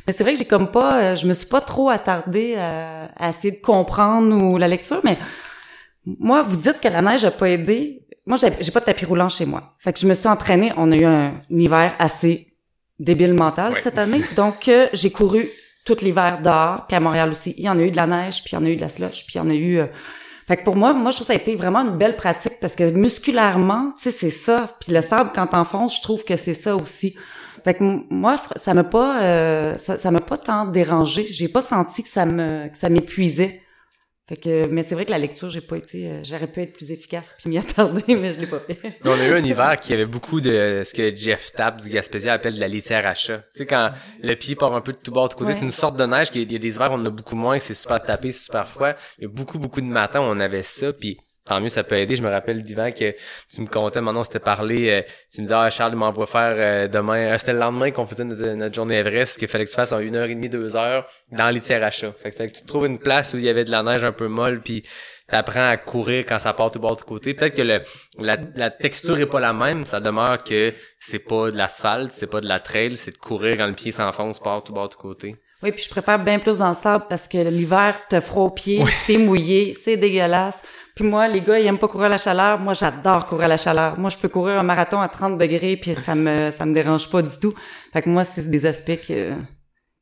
[0.07, 3.29] Mais c'est vrai que j'ai comme pas, euh, je me suis pas trop attardée à,
[3.29, 5.19] essayer de comprendre ou la lecture, mais
[6.07, 8.07] moi, vous dites que la neige a pas aidé.
[8.27, 9.75] Moi, j'ai pas de tapis roulant chez moi.
[9.81, 10.73] Fait que je me suis entraînée.
[10.77, 12.52] On a eu un, hiver assez
[13.03, 13.81] débile mental Ouais.
[13.83, 14.23] cette année.
[14.37, 15.49] Donc, euh, j'ai couru
[15.85, 16.87] tout l'hiver dehors.
[16.87, 18.59] Puis à Montréal aussi, il y en a eu de la neige, puis il y
[18.59, 19.79] en a eu de la slush, puis il y en a eu...
[19.79, 19.87] euh,
[20.49, 22.59] Fait que pour moi, moi, je trouve que ça a été vraiment une belle pratique
[22.61, 24.69] parce que musculairement, tu sais, c'est ça.
[24.81, 27.17] Puis le sable, quand t'enfonces, je trouve que c'est ça aussi.
[27.65, 31.27] Fait que moi, ça m'a pas, euh, ça m'a pas tant dérangé.
[31.31, 33.63] J'ai pas senti que ça me, que ça m'épuisait.
[34.29, 36.73] Fait que, mais c'est vrai que la lecture, j'ai pas été, euh, j'aurais pu être
[36.73, 38.79] plus efficace puis m'y attarder, mais je l'ai pas fait.
[38.83, 41.89] Mais on a eu un hiver qui avait beaucoup de ce que Jeff Tapp du
[41.91, 43.39] Gaspésia appelle de la litière à chat.
[43.53, 43.91] Tu sais, quand
[44.23, 45.59] le pied part un peu de tout bord de côté, Ouais.
[45.59, 46.31] c'est une sorte de neige.
[46.31, 48.31] qui- Il y a des hivers où on en a beaucoup moins, c'est super tapé,
[48.33, 48.93] c'est super froid.
[49.19, 51.83] Il y a beaucoup, beaucoup de matins où on avait ça, puis tant mieux, ça
[51.85, 52.17] peut aider.
[52.17, 53.15] Je me rappelle d'hiver que
[53.53, 56.27] tu me contais, maintenant on s'était parlé, euh, tu me disais, ah, Charles il m'envoie
[56.27, 59.65] faire euh, demain, euh, c'était le lendemain qu'on faisait notre, notre journée Everest, qu'il fallait
[59.65, 62.13] que tu fasses en une heure et demie, deux heures, dans la litière à chat.
[62.23, 64.05] Fait, que- fait que tu trouves une place où il y avait de la neige
[64.05, 64.83] un peu molle, puis
[65.29, 67.33] t'apprends à courir quand ça part tout bord de côté.
[67.35, 67.79] Peut-être que le,
[68.19, 72.27] la, la texture est pas la même, ça demeure que c'est pas de l'asphalte, c'est
[72.27, 74.95] pas de la trail, c'est de courir quand le pied s'enfonce part tout bord de
[74.95, 75.37] côté.
[75.63, 78.51] Oui, puis je préfère bien plus dans le sable parce que l'hiver, t'as froid aux
[78.51, 80.61] pieds, t'es mouillé, c'est dégueulasse.
[80.95, 82.59] Puis moi, les gars, ils aiment pas courir à la chaleur.
[82.59, 83.99] Moi, j'adore courir à la chaleur.
[83.99, 87.09] Moi, je peux courir un marathon à 30 degrés puis ça me ça me dérange
[87.11, 87.55] pas du tout.
[87.93, 89.33] Fait que moi, c'est des aspects que,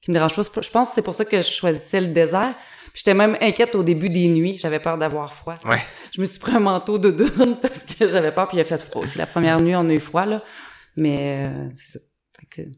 [0.02, 0.42] qui me dérangent pas.
[0.60, 2.54] Je pense que c'est pour ça que je choisissais le désert.
[2.92, 4.58] Puis j'étais même inquiète au début des nuits.
[4.58, 5.54] J'avais peur d'avoir froid.
[5.64, 5.78] Ouais.
[6.12, 8.64] Je me suis pris un manteau de douane parce que j'avais peur puis il a
[8.64, 9.04] fait froid.
[9.06, 10.42] C'est la première nuit, on a eu froid, là.
[10.96, 12.04] Mais, euh, c'est ça.
[12.40, 12.68] Fait que-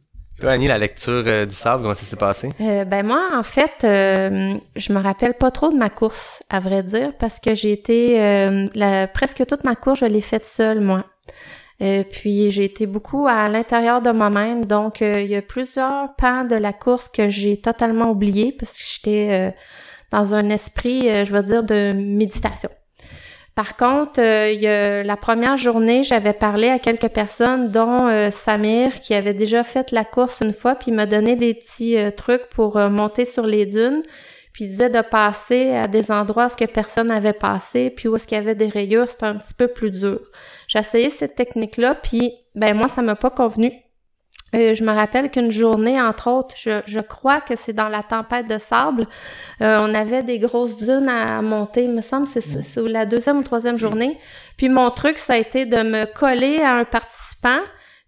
[0.41, 2.51] Toi, Annie, la lecture euh, du sable, comment ça s'est passé?
[2.61, 6.59] Euh, ben moi, en fait, euh, je me rappelle pas trop de ma course, à
[6.59, 8.18] vrai dire, parce que j'ai été
[8.74, 11.05] la, presque toute ma course, je l'ai faite seule, moi.
[12.12, 16.55] Puis j'ai été beaucoup à l'intérieur de moi-même, donc il y a plusieurs pans de
[16.55, 19.55] la course que j'ai totalement oublié parce que j'étais
[20.12, 22.70] dans un esprit, je vais dire, de méditation.
[23.55, 29.12] Par contre, euh, la première journée, j'avais parlé à quelques personnes, dont euh, Samir, qui
[29.12, 32.78] avait déjà fait la course une fois, puis m'a donné des petits euh, trucs pour
[32.78, 34.03] euh, monter sur les dunes.
[34.55, 38.09] Puis il disait de passer à des endroits où ce que personne n'avait passé, puis
[38.09, 40.20] où est-ce qu'il y avait des rayures, c'était un petit peu plus dur.
[40.66, 43.72] J'ai essayé cette technique-là, puis ben moi, ça m'a pas convenu.
[44.55, 48.03] Euh, je me rappelle qu'une journée, entre autres, je, je crois que c'est dans la
[48.03, 49.07] tempête de sable,
[49.62, 53.07] euh, on avait des grosses dunes à monter, il me semble, c'est c'est- c'est la
[53.07, 54.18] deuxième ou troisième journée.
[54.59, 57.61] Puis mon truc, ça a été de me coller à un participant,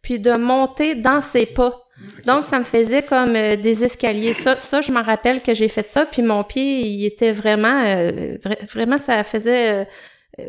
[0.03, 1.81] puis de monter dans ses pas.
[2.27, 4.35] Donc, ça me faisait comme euh, des escaliers.
[4.35, 7.83] Ça, ça je me rappelle que j'ai fait ça, puis mon pied, il était vraiment...
[7.87, 9.85] euh, vra- vraiment, ça faisait euh,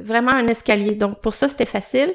[0.02, 0.96] vraiment un escalier.
[0.96, 2.12] Donc, pour ça, c'était facile.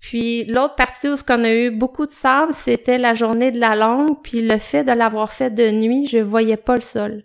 [0.00, 3.74] Puis l'autre partie où ce a eu beaucoup de sable, c'était la journée de la
[3.74, 7.24] longue, puis le fait de l'avoir fait de nuit, je voyais pas le sol.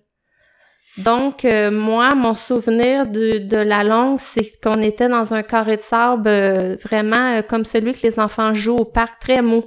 [0.98, 5.82] Donc euh, moi, mon souvenir de, la longue, c'est qu'on était dans un carré de
[5.82, 9.64] sable euh, vraiment euh, comme celui que les enfants jouent au parc, très mou.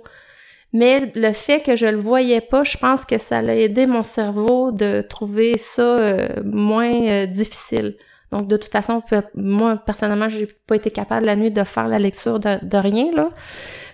[0.73, 4.03] Mais le fait que je le voyais pas, je pense que ça a aidé mon
[4.03, 7.97] cerveau de trouver ça moins difficile.
[8.35, 9.01] Donc, de toute façon,
[9.35, 13.13] moi, personnellement, j'ai pas été capable la nuit de faire la lecture de, de rien,
[13.15, 13.31] là.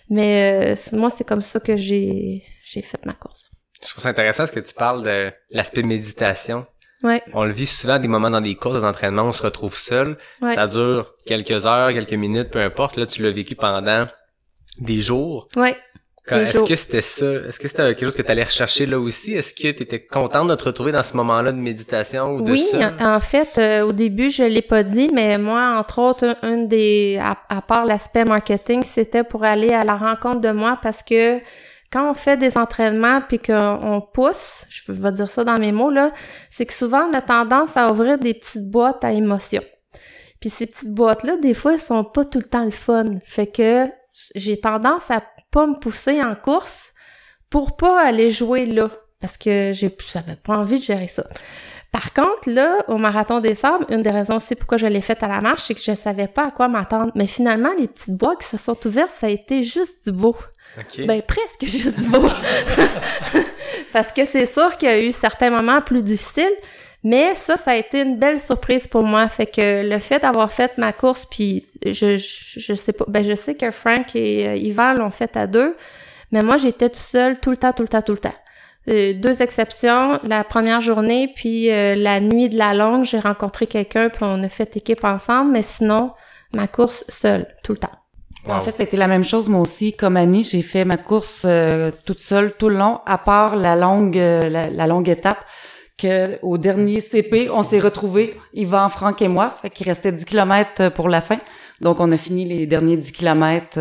[0.08, 3.50] Mais euh, moi, c'est comme ça que j'ai j'ai fait ma course.
[3.82, 6.66] Je trouve ça intéressant ce que tu parles de l'aspect méditation.
[7.02, 7.22] Ouais.
[7.34, 10.16] On le vit souvent des moments dans des courses, d'entraînement, on se retrouve seul.
[10.40, 10.54] Ouais.
[10.54, 12.96] Ça dure quelques heures, quelques minutes, peu importe.
[12.96, 14.06] Là, tu l'as vécu pendant
[14.78, 15.48] des jours.
[15.54, 15.76] Ouais.
[16.36, 17.26] Est-ce que c'était ça?
[17.48, 19.34] Est-ce que c'était quelque chose que tu allais rechercher là aussi?
[19.34, 22.52] Est-ce que tu étais contente de te retrouver dans ce moment-là de méditation ou de
[22.52, 22.92] Oui, ça?
[23.00, 26.68] en fait, euh, au début, je l'ai pas dit, mais moi, entre autres, un, une
[26.68, 31.02] des, à, à part l'aspect marketing, c'était pour aller à la rencontre de moi parce
[31.02, 31.38] que
[31.92, 35.72] quand on fait des entraînements puis qu'on on pousse, je vais dire ça dans mes
[35.72, 36.12] mots là,
[36.48, 39.64] c'est que souvent on a tendance à ouvrir des petites boîtes à émotions.
[40.40, 43.18] Puis ces petites boîtes là, des fois, elles sont pas tout le temps le fun.
[43.24, 43.86] Fait que
[44.34, 46.92] j'ai tendance à pas me pousser en course
[47.48, 48.90] pour pas aller jouer là
[49.20, 51.24] parce que j'ai j'avais pas envie de gérer ça.
[51.92, 55.22] Par contre, là, au Marathon des Sables, une des raisons aussi pourquoi je l'ai faite
[55.22, 57.10] à la marche, c'est que je savais pas à quoi m'attendre.
[57.16, 60.36] Mais finalement, les petites boîtes qui se sont ouvertes, ça a été juste du beau.
[60.98, 62.22] Ben, presque juste du beau.
[63.92, 66.54] Parce que c'est sûr qu'il y a eu certains moments plus difficiles,
[67.02, 69.28] mais ça, ça a été une belle surprise pour moi.
[69.28, 73.24] Fait que le fait d'avoir fait ma course, puis je, je, je sais pas, ben,
[73.24, 75.76] je sais que Frank et euh, Yvan l'ont fait à deux,
[76.32, 78.34] mais moi, j'étais tout seul tout le temps, tout le temps, tout le temps.
[78.88, 83.66] Euh, deux exceptions, la première journée, puis euh, la nuit de la longue, j'ai rencontré
[83.66, 86.12] quelqu'un, puis on a fait équipe ensemble, mais sinon,
[86.52, 87.88] ma course seule, tout le temps.
[88.48, 89.94] En fait, ça a été la même chose moi aussi.
[89.94, 93.76] Comme Annie, j'ai fait ma course euh, toute seule tout le long, à part la
[93.76, 95.38] longue euh, la, la longue étape
[96.00, 100.24] que au dernier CP, on s'est retrouvés, Yvan, Franck et moi, fait qu'il restait 10
[100.24, 101.38] km pour la fin.
[101.80, 103.78] Donc on a fini les derniers 10 km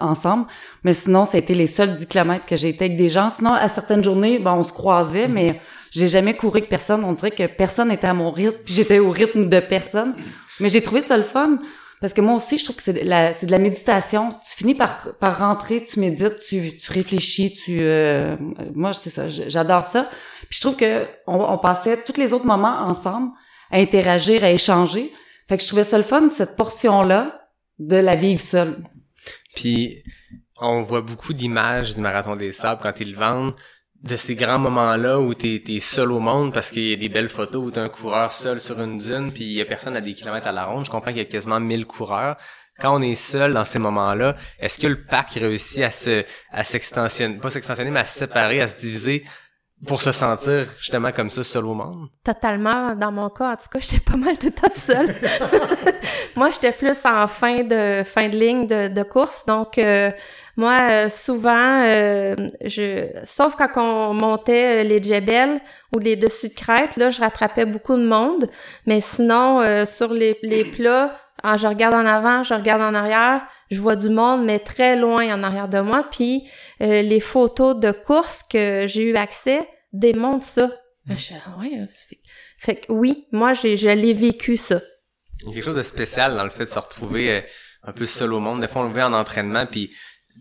[0.00, 0.46] ensemble,
[0.82, 3.30] mais sinon ça a été les seuls 10 km que j'ai été avec des gens.
[3.30, 5.60] Sinon à certaines journées, ben on se croisait mais
[5.90, 8.98] j'ai jamais couru avec personne, on dirait que personne était à mon rythme, puis j'étais
[8.98, 10.14] au rythme de personne.
[10.60, 11.58] Mais j'ai trouvé ça le fun.
[12.02, 14.32] Parce que moi aussi, je trouve que c'est de la, de la méditation.
[14.46, 18.36] Tu finis par, par rentrer, tu médites, tu, tu réfléchis, tu, euh,
[18.74, 20.10] moi, c'est ça, j'adore ça.
[20.48, 23.32] Puis je trouve que on, on passait tous les autres moments ensemble
[23.70, 25.12] à interagir, à échanger.
[25.48, 28.84] Fait que je trouvais ça le fun, cette portion-là, de la vivre seule.
[29.54, 30.02] Puis
[30.58, 33.54] on voit beaucoup d'images du marathon des sables quand ils le vendent
[34.02, 37.08] de ces grands moments-là où t'es es seul au monde parce qu'il y a des
[37.08, 39.96] belles photos où t'es un coureur seul sur une dune puis il y a personne
[39.96, 40.84] à des kilomètres à la ronde.
[40.84, 42.36] Je comprends qu'il y a quasiment 1000 coureurs.
[42.78, 46.62] Quand on est seul dans ces moments-là, est-ce que le pack réussit à se à
[46.62, 49.24] s'extensionner, pas s'extensionner, mais à se séparer, à se diviser
[49.86, 52.08] pour se sentir justement comme ça seul au monde?
[52.24, 52.94] Totalement.
[52.94, 55.14] Dans mon cas, en tout cas, j'étais pas mal tout le temps seule.
[56.36, 60.10] moi, j'étais plus en fin de fin de ligne de, de course, donc euh,
[60.56, 65.60] moi, euh, souvent, euh, je, sauf quand on montait euh, les djebels
[65.94, 68.48] ou les dessus de crête, là, je rattrapais beaucoup de monde.
[68.86, 71.12] Mais sinon, sur les, les plats,
[71.46, 74.96] ah, je regarde en avant, je regarde en arrière, je vois du monde, mais très
[74.96, 76.06] loin en arrière de moi.
[76.10, 76.48] Puis
[76.82, 80.70] euh, les photos de course que j'ai eu accès démontrent ça.
[81.08, 82.20] Je fais, ouais, c'est fait-
[82.58, 84.80] fait que oui, moi, j'ai, je l'ai vécu ça.
[85.42, 87.40] Il y a quelque chose de spécial dans le fait de se retrouver euh,
[87.84, 88.60] un peu seul au monde.
[88.60, 89.90] Des fois, on le voit en entraînement, puis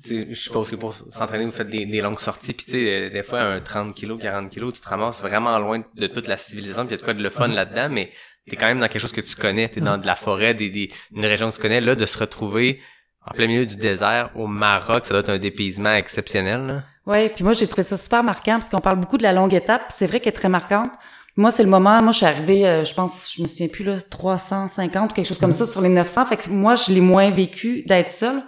[0.03, 2.71] tu sais, je suppose que pour s'entraîner, vous faites des, des longues sorties, puis tu
[2.71, 6.07] sais, euh, des fois, un 30 kilos, 40 kilos, tu te ramasses vraiment loin de
[6.07, 8.09] toute la civilisation, puis il y a de quoi de le fun là-dedans, mais
[8.49, 10.69] t'es quand même dans quelque chose que tu connais, t'es dans de la forêt, des,
[10.69, 12.79] des, une région que tu connais, là, de se retrouver
[13.25, 16.83] en plein milieu du désert, au Maroc, ça doit être un dépaysement exceptionnel, là.
[17.05, 19.53] Ouais, puis moi j'ai trouvé ça super marquant parce qu'on parle beaucoup de la longue
[19.53, 20.89] étape, c'est vrai qu'elle est très marquante.
[21.37, 23.83] Moi c'est le moment, moi je suis arrivée, euh, je pense, je me souviens plus
[23.83, 26.25] là, 350 ou quelque chose comme ça sur les 900.
[26.25, 28.41] Fait que moi je l'ai moins vécu d'être seule,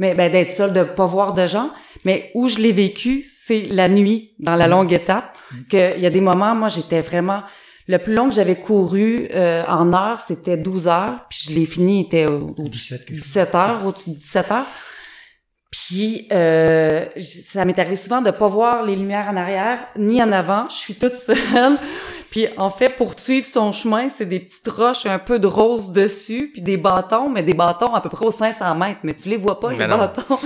[0.00, 1.70] mais ben d'être seule, de pas voir de gens.
[2.04, 5.36] Mais où je l'ai vécu, c'est la nuit dans la longue étape.
[5.70, 7.42] Que il y a des moments, moi j'étais vraiment
[7.88, 11.66] le plus long que j'avais couru euh, en heure, c'était 12 heures, puis je l'ai
[11.66, 13.26] fini, il était au, au 17 quelque chose.
[13.26, 14.66] 17 heures, au-dessus de 17 heures.
[15.70, 20.32] Puis euh, ça m'est arrivé souvent de pas voir les lumières en arrière ni en
[20.32, 20.68] avant.
[20.68, 21.36] Je suis toute seule.
[22.30, 25.90] Puis en fait, pour suivre son chemin, c'est des petites roches, un peu de rose
[25.92, 29.00] dessus, puis des bâtons, mais des bâtons à peu près aux 500 mètres.
[29.02, 29.98] Mais tu les vois pas, Mais les non.
[29.98, 30.38] bâtons.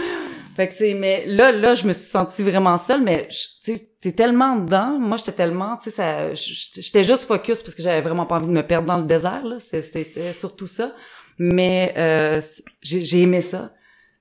[0.55, 3.91] Fait que c'est, mais là, là, je me suis sentie vraiment seule, mais tu sais,
[4.01, 4.99] t'es tellement dedans.
[4.99, 8.47] Moi, j'étais tellement, tu sais, ça, j'étais juste focus parce que j'avais vraiment pas envie
[8.47, 9.57] de me perdre dans le désert, là.
[9.61, 10.95] C'était surtout ça.
[11.39, 12.41] Mais euh,
[12.83, 13.73] j'ai aimé ça.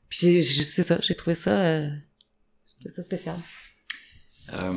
[0.10, 1.90] Puis c'est ça, j'ai trouvé ça, euh,
[2.80, 3.36] trouvé ça spécial.
[4.54, 4.74] Euh,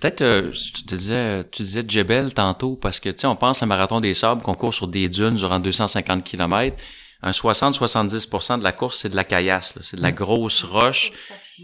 [0.00, 3.66] Peut-être, euh, tu disais, tu disais Djebel tantôt, parce que, tu sais, on pense le
[3.66, 6.76] marathon des sables qu'on court sur des dunes durant 250 km.
[7.22, 11.12] Un 60-70% de la course, c'est de la caillasse, c'est de la grosse roche.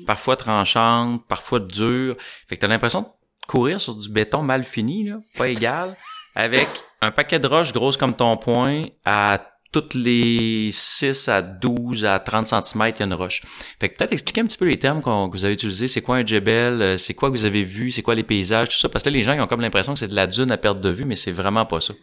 [0.07, 2.17] parfois tranchantes, parfois dures.
[2.49, 3.07] Fait que t'as l'impression de
[3.47, 5.97] courir sur du béton mal fini, là, pas égal,
[6.35, 6.69] avec
[7.01, 12.19] un paquet de roches grosses comme ton poing à toutes les 6 à 12 à
[12.19, 13.41] 30 cm, il y a une roche.
[13.81, 15.89] Fait que peut-être expliquer un petit peu les termes que vous avez utilisés.
[15.89, 16.83] C'est quoi un djebel?
[16.83, 17.91] euh, C'est quoi que vous avez vu?
[17.91, 18.69] C'est quoi les paysages?
[18.69, 18.91] Tout ça.
[18.91, 20.59] Parce que là, les gens ils ont comme l'impression que c'est de la dune à
[20.59, 21.95] perte de vue, mais c'est vraiment pas ça.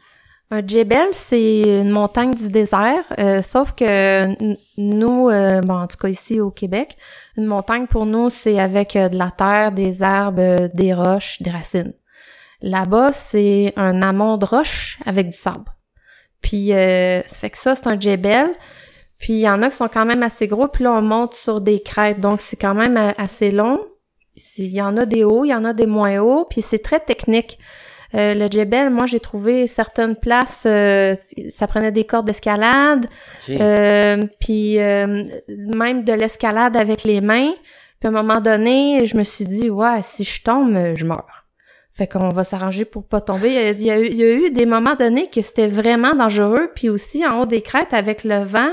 [0.52, 4.26] Un djebel, c'est une montagne du désert, euh, sauf que
[4.80, 6.98] nous, euh, bon, en tout cas ici au Québec,
[7.38, 11.40] une montagne pour nous, c'est avec euh, de la terre, des herbes, euh, des roches,
[11.44, 11.94] des racines.
[12.64, 15.66] Là-bas, c'est un amont de roches avec du sable.
[16.42, 18.50] Puis, ça fait que ça, c'est un djebel.
[19.20, 21.36] Puis, il y en a qui sont quand même assez gros, puis là, on monte
[21.36, 23.80] sur des crêtes, donc c'est quand même assez long.
[24.58, 26.80] Il y en a des hauts, il y en a des moins hauts, puis c'est
[26.80, 27.60] très technique.
[28.16, 31.16] Euh, le Djebel, moi, j'ai trouvé certaines places, euh,
[31.50, 33.06] ça prenait des cordes d'escalade,
[33.50, 37.54] euh, puis euh, même de l'escalade avec les mains.
[38.00, 41.46] Puis à un moment donné, je me suis dit, ouais, si je tombe, je meurs.
[41.92, 43.74] Fait qu'on va s'arranger pour pas tomber.
[43.78, 46.72] Il y, a eu, il y a eu des moments donnés que c'était vraiment dangereux,
[46.74, 48.72] puis aussi en haut des crêtes avec le vent,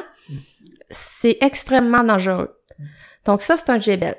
[0.90, 2.56] c'est extrêmement dangereux.
[3.24, 4.14] Donc ça, c'est un Djebel.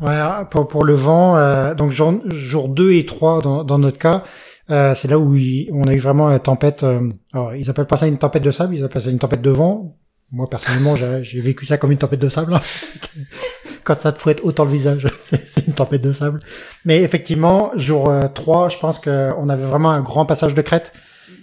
[0.00, 0.18] Ouais,
[0.50, 4.24] pour, pour le vent, euh, donc jour, jour 2 et 3 dans, dans notre cas,
[4.70, 6.82] euh, c'est là où il- on a eu vraiment une tempête.
[6.82, 7.00] euh,
[7.32, 9.50] alors, ils appellent pas ça une tempête de sable, ils appellent ça une tempête de
[9.50, 9.96] vent.
[10.32, 12.52] Moi, personnellement, j'ai vécu ça comme une tempête de sable.
[12.54, 12.60] hein.
[13.84, 16.40] Quand ça te fouette autant le visage, c'est une tempête de sable.
[16.84, 20.92] Mais effectivement, jour euh, 3, je pense qu'on avait vraiment un grand passage de crête.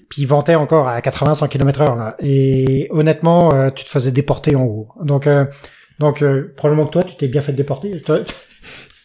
[0.09, 2.13] Puis il ventait encore à 80-100 km heure.
[2.19, 4.89] Et honnêtement, euh, tu te faisais déporter en haut.
[5.01, 5.45] Donc, euh,
[5.99, 8.01] donc euh, probablement que toi, tu t'es bien fait déporter.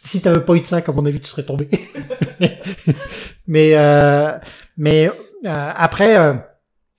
[0.05, 1.68] Si t'avais pas eu de ça, à mon avis, tu serais tombé.
[3.47, 4.39] mais euh,
[4.78, 5.12] mais euh,
[5.45, 6.34] après, euh,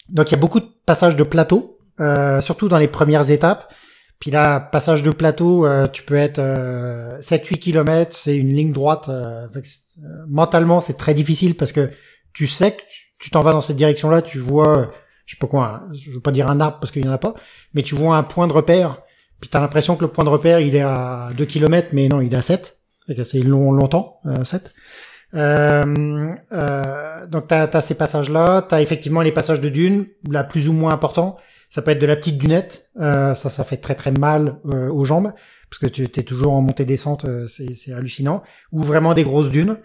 [0.09, 3.73] donc il y a beaucoup de passages de plateau, euh, surtout dans les premières étapes.
[4.19, 8.73] Puis là, passage de plateau, euh, tu peux être euh, 7-8 km, c'est une ligne
[8.73, 9.09] droite.
[10.27, 11.89] mentalement, c'est très difficile parce que
[12.33, 12.81] tu sais que
[13.19, 14.91] tu- t'en vas dans cette direction-là, tu vois,
[15.25, 17.11] je sais pas quoi, hein, je veux pas dire un arbre parce qu'il y en
[17.11, 17.33] a pas,
[17.73, 18.97] mais tu vois un point de repère,
[19.39, 22.21] puis t'as l'impression que le point de repère, il est à 2 km, mais non,
[22.21, 22.77] il est à 7.
[23.07, 24.73] Fait que c'est long, longtemps, euh, 7.
[25.35, 30.69] Euh, euh, donc t'as as ces passages-là, t'as effectivement les passages de dunes, là plus
[30.69, 31.37] ou moins importants.
[31.69, 34.89] Ça peut être de la petite dunette, euh, ça ça fait très très mal euh,
[34.89, 35.33] aux jambes
[35.69, 38.41] parce que tu es toujours en montée descente, euh, c'est hallucinant.
[38.71, 39.77] Ou vraiment des grosses dunes.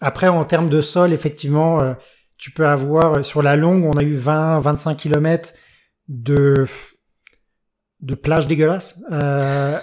[0.00, 1.94] Après en termes de sol, effectivement,
[2.36, 5.54] tu peux avoir sur la longue, on a eu 20-25 km
[6.08, 6.66] de
[8.04, 9.02] de plages dégueulasses.
[9.10, 9.76] Euh,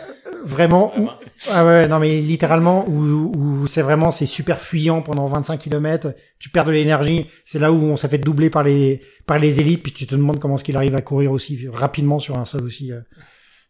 [0.45, 1.09] vraiment, où-
[1.51, 6.13] ah ouais, non mais littéralement où, où c'est vraiment c'est super fuyant pendant 25 km,
[6.39, 9.59] tu perds de l'énergie, c'est là où on s'est fait doubler par les par les
[9.59, 12.45] élites puis tu te demandes comment est-ce qu'il arrive à courir aussi rapidement sur un
[12.45, 13.01] sol aussi euh,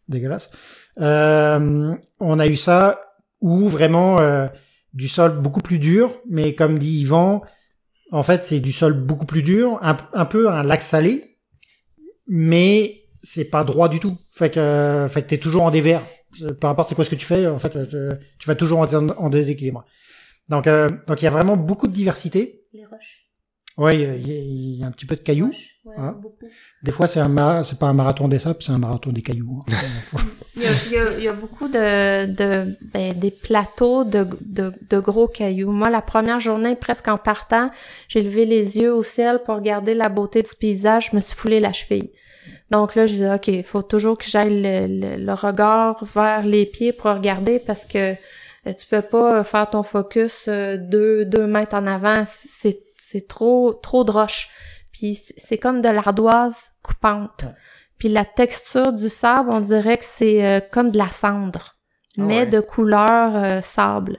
[0.08, 0.50] dégueulasse.
[1.00, 3.00] Euh, on a eu ça
[3.40, 4.46] ou vraiment euh,
[4.94, 7.42] du sol beaucoup plus dur, mais comme dit Yvan,
[8.12, 11.38] en fait c'est du sol beaucoup plus dur, un, un peu un lac salé,
[12.28, 14.16] mais c'est pas droit du tout.
[14.30, 16.02] Fait que, fait que t'es toujours en dévers.
[16.60, 17.96] Peu importe c'est quoi ce que tu fais, en fait, tu,
[18.38, 19.84] tu vas toujours en, en déséquilibre.
[20.48, 22.62] Donc, euh, donc il y a vraiment beaucoup de diversité.
[22.72, 23.18] Les roches.
[23.78, 25.50] Ouais, il y, a- il y a un petit peu de cailloux.
[25.84, 26.18] Ouais, Hein?
[26.20, 26.46] beaucoup.
[26.82, 29.62] Des fois, c'est un c'est pas un marathon des sables, c'est un marathon des cailloux.
[29.68, 29.72] hein.
[30.56, 34.04] Il y a, il y a- il y a beaucoup de, de ben, des plateaux
[34.04, 35.70] de, de, de gros cailloux.
[35.72, 37.70] Moi, la première journée, presque en partant,
[38.08, 41.08] j'ai levé les yeux au ciel pour regarder la beauté du paysage.
[41.10, 42.10] Je me suis foulé la cheville.
[42.72, 46.42] Donc là, je disais, OK, il faut toujours que j'aille le, le- le regard vers
[46.42, 50.76] les pieds pour regarder parce que euh, tu peux pas euh, faire ton focus euh,
[50.78, 52.24] deux, deux mètres en avant.
[52.26, 54.48] C'est, c'est trop, trop de roches.
[54.90, 57.42] Puis c'est comme de l'ardoise coupante.
[57.44, 57.52] Ouais.
[57.98, 61.70] Puis la texture du sable, on dirait que c'est comme de la cendre,
[62.18, 62.46] Ah mais ouais.
[62.46, 64.18] de couleur euh, sable.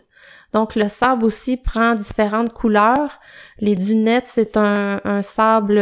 [0.54, 3.20] Donc le sable aussi prend différentes couleurs.
[3.60, 5.82] Les dunettes, c'est un, un sable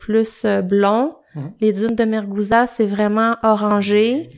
[0.00, 0.60] plus euh,
[1.38, 1.52] Mhm.
[1.60, 4.28] Les dunes de Mergouza, c'est vraiment orangé.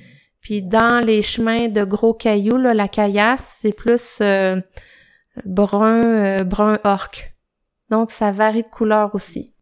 [0.41, 4.61] Puis dans les chemins de gros cailloux, là, la caillasse, c'est plus euh,
[5.45, 7.33] brun, euh, brun orque.
[7.91, 9.55] Donc ça varie de couleur aussi.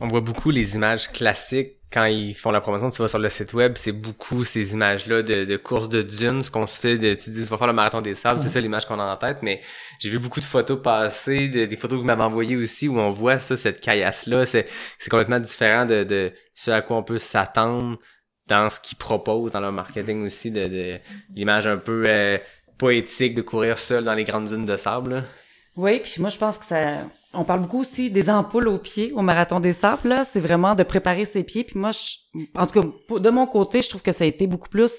[0.00, 3.28] On voit beaucoup les images classiques quand ils font la promotion, tu vas sur le
[3.28, 6.98] site web, c'est beaucoup ces images-là de, de courses de dunes, ce qu'on se fait,
[6.98, 9.04] de, tu dis, tu vas faire le marathon des sables, c'est ça l'image qu'on a
[9.04, 9.60] en tête, mais
[10.00, 12.98] j'ai vu beaucoup de photos passer, de- des photos que vous m'avez envoyées aussi, où
[12.98, 14.66] on voit ça, cette caillasse-là, c'est,
[14.98, 17.98] c'est complètement différent de, de ce à quoi on peut s'attendre
[18.48, 20.98] dans ce qu'ils proposent, dans leur marketing aussi, de, de
[21.34, 22.38] l'image un peu euh,
[22.78, 25.14] poétique de courir seul dans les grandes dunes de sable.
[25.14, 25.22] là.
[25.76, 27.02] Oui, puis moi je pense que ça
[27.34, 30.74] on parle beaucoup aussi des ampoules aux pieds au marathon des sables là, c'est vraiment
[30.74, 31.64] de préparer ses pieds.
[31.64, 34.46] Puis moi je, en tout cas de mon côté, je trouve que ça a été
[34.46, 34.92] beaucoup plus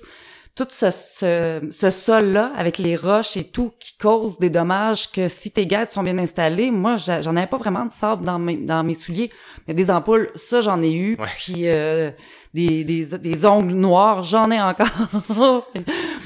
[0.57, 5.29] tout ce, ce, ce sol-là, avec les roches et tout, qui cause des dommages que
[5.29, 8.57] si tes guides sont bien installés, moi, j'en avais pas vraiment de sable dans mes,
[8.57, 9.31] dans mes souliers.
[9.67, 11.15] Mais des ampoules, ça, j'en ai eu.
[11.19, 11.27] Ouais.
[11.37, 12.09] Puis euh,
[12.53, 14.87] des, des, des ongles noirs, j'en ai encore.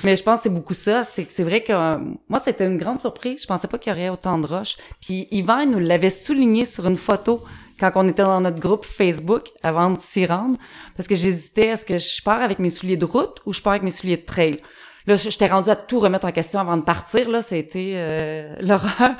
[0.06, 1.04] Mais je pense que c'est beaucoup ça.
[1.04, 1.98] C'est c'est vrai que euh,
[2.30, 3.42] moi, c'était une grande surprise.
[3.42, 4.78] Je pensais pas qu'il y aurait autant de roches.
[5.02, 7.44] Puis Yvan nous l'avait souligné sur une photo
[7.90, 10.58] quand on était dans notre groupe Facebook avant de s'y rendre.
[10.96, 13.72] Parce que j'hésitais, est-ce que je pars avec mes souliers de route ou je pars
[13.74, 14.60] avec mes souliers de trail?
[15.08, 17.30] Là, je- j'étais rendue à tout remettre en question avant de partir.
[17.30, 19.16] Là, c'était euh, l'horreur.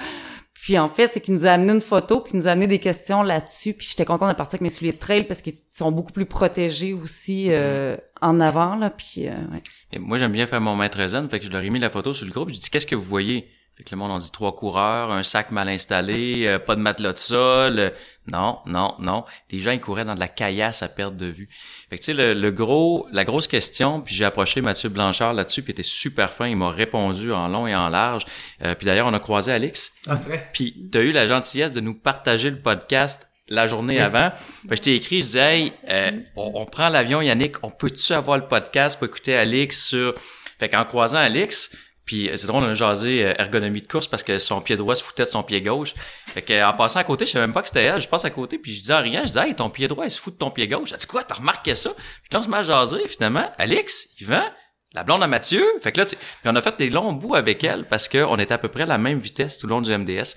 [0.54, 2.68] Puis en fait, c'est qu'il nous a amené une photo, puis il nous a amené
[2.68, 3.74] des questions là-dessus.
[3.74, 6.28] Puis j'étais contente de partir avec mes souliers de trail parce qu'ils sont beaucoup plus
[6.28, 8.76] protégés aussi euh, en avant.
[8.76, 9.64] Là, puis euh, ouais.
[9.92, 11.90] Et moi, j'aime bien faire mon maître zen, fait que je leur ai mis la
[11.90, 12.50] photo sur le groupe.
[12.50, 13.48] Je dis, qu'est-ce que vous voyez?
[13.78, 16.82] Fait que le monde, on dit trois coureurs, un sac mal installé, euh, pas de
[16.82, 17.80] matelas de sol.
[17.80, 17.90] euh,
[18.32, 19.24] non, non, non.
[19.50, 21.50] Les gens, ils couraient dans de la caillasse à perte de vue.
[21.90, 25.34] Fait que, tu sais, le, le gros, la grosse question, puis j'ai approché Mathieu Blanchard
[25.34, 26.48] là-dessus, puis il était super fin.
[26.48, 28.26] Il m'a répondu en long et en large.
[28.64, 29.92] Euh, puis d'ailleurs, on a croisé Alix.
[30.08, 30.50] Ah, c'est vrai?
[30.54, 34.32] Puis t'as eu la gentillesse de nous partager le podcast la journée avant.
[34.70, 37.70] Fait que je t'ai écrit, je disais, hey, euh, on, on prend l'avion, Yannick, on
[37.72, 40.14] peut-tu avoir le podcast pour écouter Alix sur...
[40.60, 41.76] Fait qu'en croisant Alix,
[42.12, 44.76] puis euh, c'est drôle, on a jasé euh, ergonomie de course parce que son pied
[44.76, 45.94] droit se foutait de son pied gauche.
[46.34, 48.02] Fait que en passant à côté, je savais même pas que c'était elle.
[48.02, 50.12] Je passe à côté, puis je dis en je dis, hey, ton pied droit, il
[50.12, 50.90] se fout de ton pied gauche.
[50.92, 51.92] Elle dit, quoi, t'as remarqué ça?
[51.92, 54.44] Puis là, on se met à jaser, finalement, Alix, Yvan,
[54.92, 55.64] la blonde à Mathieu.
[55.82, 58.54] Fait que là, puis on a fait des longs bouts avec elle parce qu'on était
[58.54, 60.36] à peu près à la même vitesse tout le long du MDS.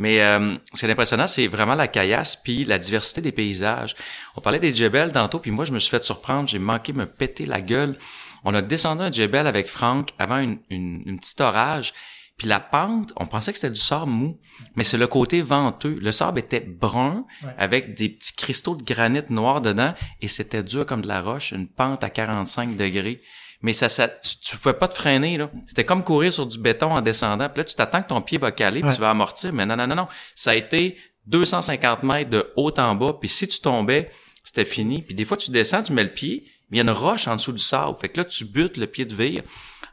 [0.00, 3.94] Mais euh, ce qui est impressionnant, c'est vraiment la caillasse puis la diversité des paysages.
[4.34, 6.48] On parlait des djebels tantôt, puis moi, je me suis fait surprendre.
[6.48, 7.96] J'ai manqué me péter la gueule.
[8.44, 11.92] On a descendu un djebel avec Franck avant une, une, une petite orage.
[12.36, 14.40] Puis la pente, on pensait que c'était du sable mou,
[14.74, 15.98] mais c'est le côté venteux.
[16.02, 17.54] Le sable était brun Ouais.
[17.58, 21.52] avec des petits cristaux de granit noirs dedans et c'était dur comme de la roche,
[21.52, 23.20] une pente à 45 degrés.
[23.62, 25.48] Mais ça, ça tu, tu pouvais pas te freiner là.
[25.68, 27.48] C'était comme courir sur du béton en descendant.
[27.48, 28.94] Puis là, tu t'attends que ton pied va caler, puis Ouais.
[28.94, 29.52] tu vas amortir.
[29.52, 30.08] Mais non, non, non, non.
[30.34, 33.14] Ça a été 250 mètres de haut en bas.
[33.18, 34.10] Puis si tu tombais,
[34.42, 35.02] c'était fini.
[35.02, 37.28] Puis des fois, tu descends, tu mets le pied, mais il y a une roche
[37.28, 37.96] en dessous du sable.
[38.00, 39.42] Fait que là, tu butes le pied de vire.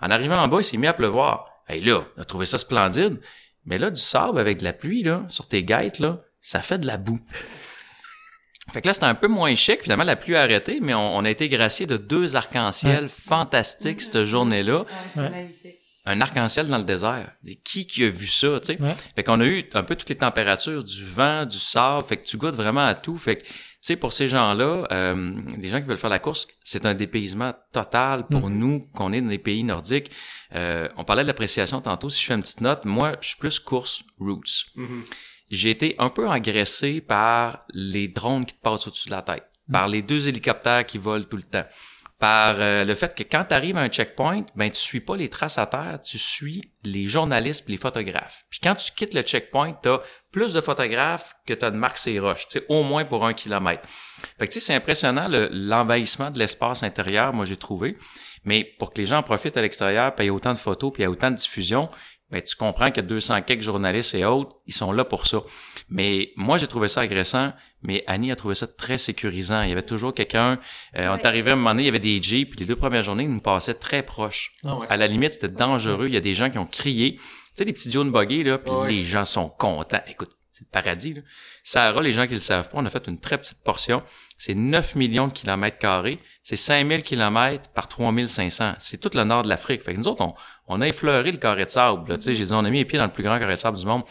[0.02, 1.46] En arrivant en bas, il s'est mis à pleuvoir.
[1.70, 3.22] Hey là, on a trouvé ça splendide.
[3.66, 6.80] Mais là, du sable avec de la pluie, là, sur tes guêtres, là, ça fait
[6.80, 7.20] de la boue.
[8.74, 9.84] Fait que là, c'était un peu moins chic.
[9.84, 14.02] Finalement, la pluie a arrêté, mais on, on a été gracié de deux arcs-en-ciel fantastiques
[14.02, 14.86] cette journée-là.
[15.16, 15.56] Ouais.
[16.06, 17.32] Un arc-en-ciel dans le désert.
[17.46, 18.82] Et Qui qui a vu ça, tu sais?
[18.82, 18.96] Ouais.
[19.16, 22.04] Fait qu'on a eu un peu toutes les températures, du vent, du sable.
[22.06, 23.18] Fait que tu goûtes vraiment à tout.
[23.18, 26.48] Fait que, tu sais, pour ces gens-là, euh, les gens qui veulent faire la course,
[26.64, 30.12] c'est un dépaysement total pour nous, qu'on est dans des pays nordiques.
[30.56, 32.10] Euh, on parlait de l'appréciation tantôt.
[32.10, 34.66] Si je fais une petite note, moi, je suis plus course roots.
[35.52, 39.44] J'ai été un peu agressé par les drones qui te passent au-dessus de la tête,
[39.72, 41.66] par les deux hélicoptères qui volent tout le temps,
[42.22, 45.16] par euh, le fait que quand tu arrives à un checkpoint, ben tu suis pas
[45.18, 48.44] les traces à terre, tu suis les journalistes et les photographes.
[48.52, 50.02] Puis quand tu quittes le checkpoint, tu as
[50.32, 53.90] plus de photographes que tu as de marques et roches, au moins pour un kilomètre.
[54.38, 57.98] Fait que c'est impressionnant le- l'envahissement de l'espace intérieur, moi j'ai trouvé.
[58.44, 60.58] Mais pour que les gens en profitent à l'extérieur, puis il y ait autant de
[60.58, 61.90] photos, puis il y ait autant de diffusion,
[62.32, 65.42] ben tu comprends que 200 quelques journalistes et autres, ils sont là pour ça.
[65.90, 67.52] Mais moi, j'ai trouvé ça agressant,
[67.84, 69.64] mais Annie a trouvé ça très sécurisant.
[69.64, 70.60] Il y avait toujours quelqu'un,
[70.98, 72.66] euh, on est arrivé à un moment donné, il y avait des jeeps, puis les
[72.66, 74.54] deux premières journées, ils nous passaient très proches.
[74.90, 76.08] À la limite, c'était dangereux.
[76.08, 77.16] Il y a des gens qui ont crié.
[77.16, 77.22] Tu
[77.56, 80.02] sais, des petits John buggy, là, puis les gens sont contents.
[80.08, 80.32] Écoute,
[80.62, 81.22] le paradis, là.
[81.64, 84.02] Sarah, les gens qui le savent pas, on a fait une très petite portion.
[84.38, 86.20] C'est 9 millions de kilomètres carrés.
[86.44, 88.74] C'est 5000 kilomètres par 3500.
[88.80, 89.84] C'est tout le nord de l'Afrique.
[89.84, 90.26] Fait que nous autres,
[90.68, 92.16] on, a effleuré le carré de sable.
[92.16, 93.60] Tu sais, j'ai dit, on a mis les pieds dans le plus grand carré de
[93.60, 94.04] sable du monde.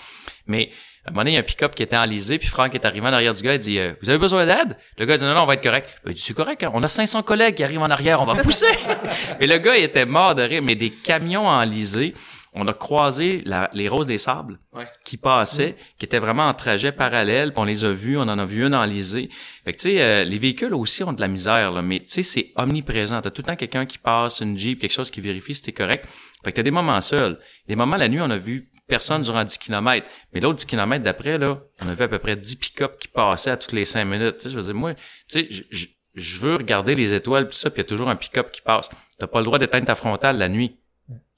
[0.47, 0.71] Mais,
[1.05, 2.85] à un moment donné, il y a un pick-up qui était enlisé, puis Franck est
[2.85, 4.77] arrivé en arrière du gars, il dit euh, Vous avez besoin d'aide?
[4.99, 5.89] Le gars dit Non, non, on va être correct.
[6.05, 6.71] Ben, il dit C'est correct, hein?
[6.75, 8.67] on a 500 collègues qui arrivent en arrière, on va pousser.
[9.41, 12.15] mais le gars, il était mort de rire, mais des camions enlisés.
[12.53, 14.87] On a croisé la- les roses des sables Ouais.
[15.05, 18.39] qui passaient, qui étaient vraiment en trajet parallèle, puis on les a vus, on en
[18.41, 19.29] a vu une enlisée.
[19.65, 22.09] Fait que tu sais, euh, les véhicules aussi ont de la misère, là, mais tu
[22.09, 23.21] sais, c'est omniprésent.
[23.23, 25.73] T'as tout le temps quelqu'un qui passe, une Jeep, quelque chose qui vérifie si t'es
[25.73, 26.09] correct.
[26.45, 27.39] Fait que t'as des moments seuls.
[27.69, 30.09] Des moments la nuit, on a vu personne durant 10 km.
[30.33, 33.09] Mais l'autre 10 km d'après, là, on a vu à peu près 10 pick-up qui
[33.09, 34.39] passaient à toutes les 5 minutes.
[34.39, 37.47] Tu sais, je veux dire, moi, tu sais, je- je- je veux regarder les étoiles
[37.47, 38.89] puis ça, puis il y a toujours un pick-up qui passe.
[39.21, 40.77] T'as pas le droit d'éteindre ta frontale la nuit.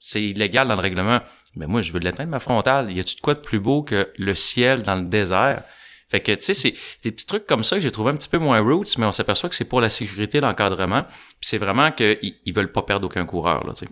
[0.05, 1.21] C'est illégal dans le règlement.
[1.55, 2.91] Mais moi, je veux l'éteindre ma frontale.
[2.91, 5.63] Y a-tu de quoi de plus beau que le ciel dans le désert?
[6.09, 6.73] Fait que, tu sais, c'est
[7.03, 9.13] des petits trucs comme ça que j'ai trouvé un petit peu moins roots, mais on
[9.13, 11.03] s'aperçoit que c'est pour la sécurité, l'encadrement.
[11.03, 13.91] Puis c'est vraiment qu'ils ils veulent pas perdre aucun coureur, là, tu sais.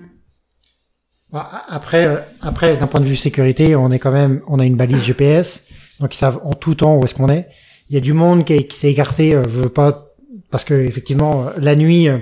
[1.32, 4.66] Bah, Après, euh, après, d'un point de vue sécurité, on est quand même, on a
[4.66, 5.68] une balise GPS,
[6.01, 7.47] donc ils savent en tout temps où est-ce qu'on est.
[7.89, 10.14] Il y a du monde qui, qui s'est écarté, euh, veut pas,
[10.49, 12.20] parce que effectivement, euh, la nuit, euh,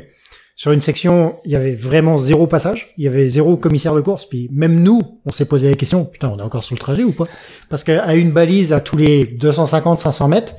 [0.60, 4.01] sur une section, il y avait vraiment zéro passage, il y avait zéro commissaire de
[4.01, 6.82] course, puis même nous, on s'est posé la question, putain, on est encore sur le
[6.82, 7.24] trajet ou pas?
[7.70, 10.55] Parce qu'à une balise, à tous les 250-500 mètres,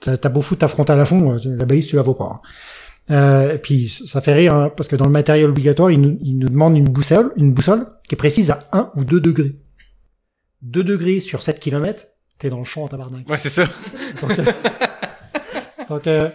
[0.00, 2.24] t'as beau foutre ta frontale à fond, euh, la balise, tu la vois pas.
[2.24, 2.40] hein.
[3.10, 6.18] Euh, et puis ça fait rire, hein, parce que dans le matériel obligatoire, il nous,
[6.20, 9.56] il nous demande une boussole, une boussole qui est précise à 1 ou 2 degrés.
[10.60, 12.04] 2 degrés sur 7 km,
[12.38, 13.26] t'es dans le champ en tabarnak.
[13.30, 13.64] Ouais, c'est ça.
[14.20, 14.44] Donc, euh,
[15.88, 16.28] donc euh,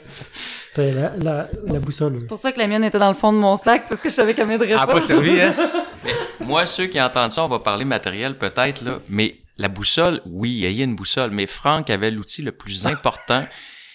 [0.77, 2.17] la, la, la boussole.
[2.17, 4.09] C'est pour ça que la mienne était dans le fond de mon sac, parce que
[4.09, 4.93] je savais qu'elle m'aiderait Elle a pas.
[4.93, 5.53] pas servi, hein?
[6.39, 10.65] Moi, ceux qui entendent ça, on va parler matériel peut-être, là, mais la boussole, oui,
[10.65, 13.45] ayez une boussole, mais Franck avait l'outil le plus important,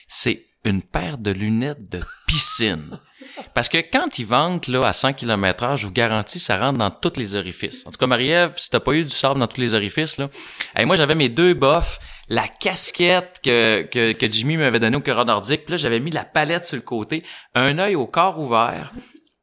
[0.09, 2.99] c'est une paire de lunettes de piscine.
[3.55, 6.79] Parce que quand ils vendent là, à 100 km heure, je vous garantis, ça rentre
[6.79, 7.87] dans tous les orifices.
[7.87, 10.29] En tout cas, Marie-Ève, si t'as pas eu du sable dans tous les orifices, là,
[10.77, 11.99] hey, moi, j'avais mes deux boffes,
[12.29, 16.11] la casquette que, que, que Jimmy m'avait donnée au cœur nordique, puis là, j'avais mis
[16.11, 17.23] la palette sur le côté,
[17.55, 18.93] un œil au corps ouvert,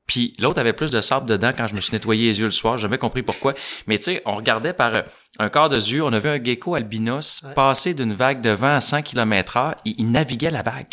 [0.10, 2.52] puis l'autre avait plus de sable dedans quand je me suis nettoyé les yeux le
[2.52, 2.78] soir.
[2.78, 3.54] J'ai jamais compris pourquoi.
[3.86, 5.04] Mais tu sais, on regardait par
[5.38, 6.04] un quart de yeux.
[6.04, 9.76] On a vu un gecko albinos passer d'une vague de vent à 100 km heure.
[9.86, 10.88] Il, il naviguait la vague.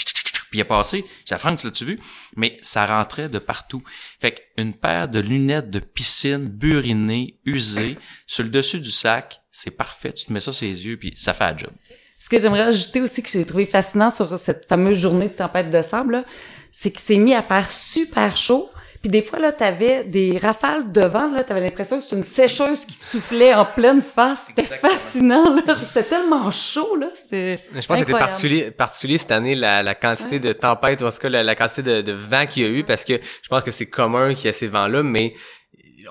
[0.57, 1.05] Puis il est passé.
[1.27, 2.01] Ça Franck, tu l'as-tu vu?
[2.35, 3.83] Mais ça rentrait de partout.
[4.19, 9.71] Fait qu'une paire de lunettes de piscine burinées, usées, sur le dessus du sac, c'est
[9.71, 10.15] parfait.
[10.15, 11.71] Tu te mets ça sur les yeux, puis ça fait la job.
[12.19, 15.71] Ce que j'aimerais ajouter aussi que j'ai trouvé fascinant sur cette fameuse journée de tempête
[15.71, 16.25] de sable,
[16.73, 18.71] c'est qu'il s'est mis à faire super chaud.
[19.07, 22.25] Puis des fois, là, t'avais des rafales de vent, là, t'avais l'impression que c'était une
[22.25, 24.41] sécheuse qui te soufflait en pleine face.
[24.49, 25.77] C'était fascinant, là.
[25.77, 27.07] C'était tellement chaud, là.
[27.15, 31.07] C'était Je pense que c'était particulier, particulier cette année, la, la quantité de tempêtes, ou
[31.07, 33.13] en tout cas, la, la quantité de, de vent qu'il y a eu, parce que
[33.13, 35.35] je pense que c'est commun qu'il y ait ces vents-là, mais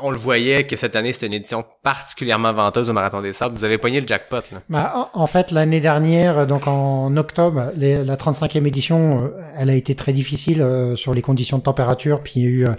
[0.01, 3.55] on le voyait que cette année, c'était une édition particulièrement venteuse au Marathon des Sables.
[3.55, 4.61] Vous avez pogné le jackpot, là.
[4.69, 9.75] Bah, en fait, l'année dernière, donc en octobre, les- la 35e édition, euh, elle a
[9.75, 12.71] été très difficile euh, sur les conditions de température, puis il y a eu euh,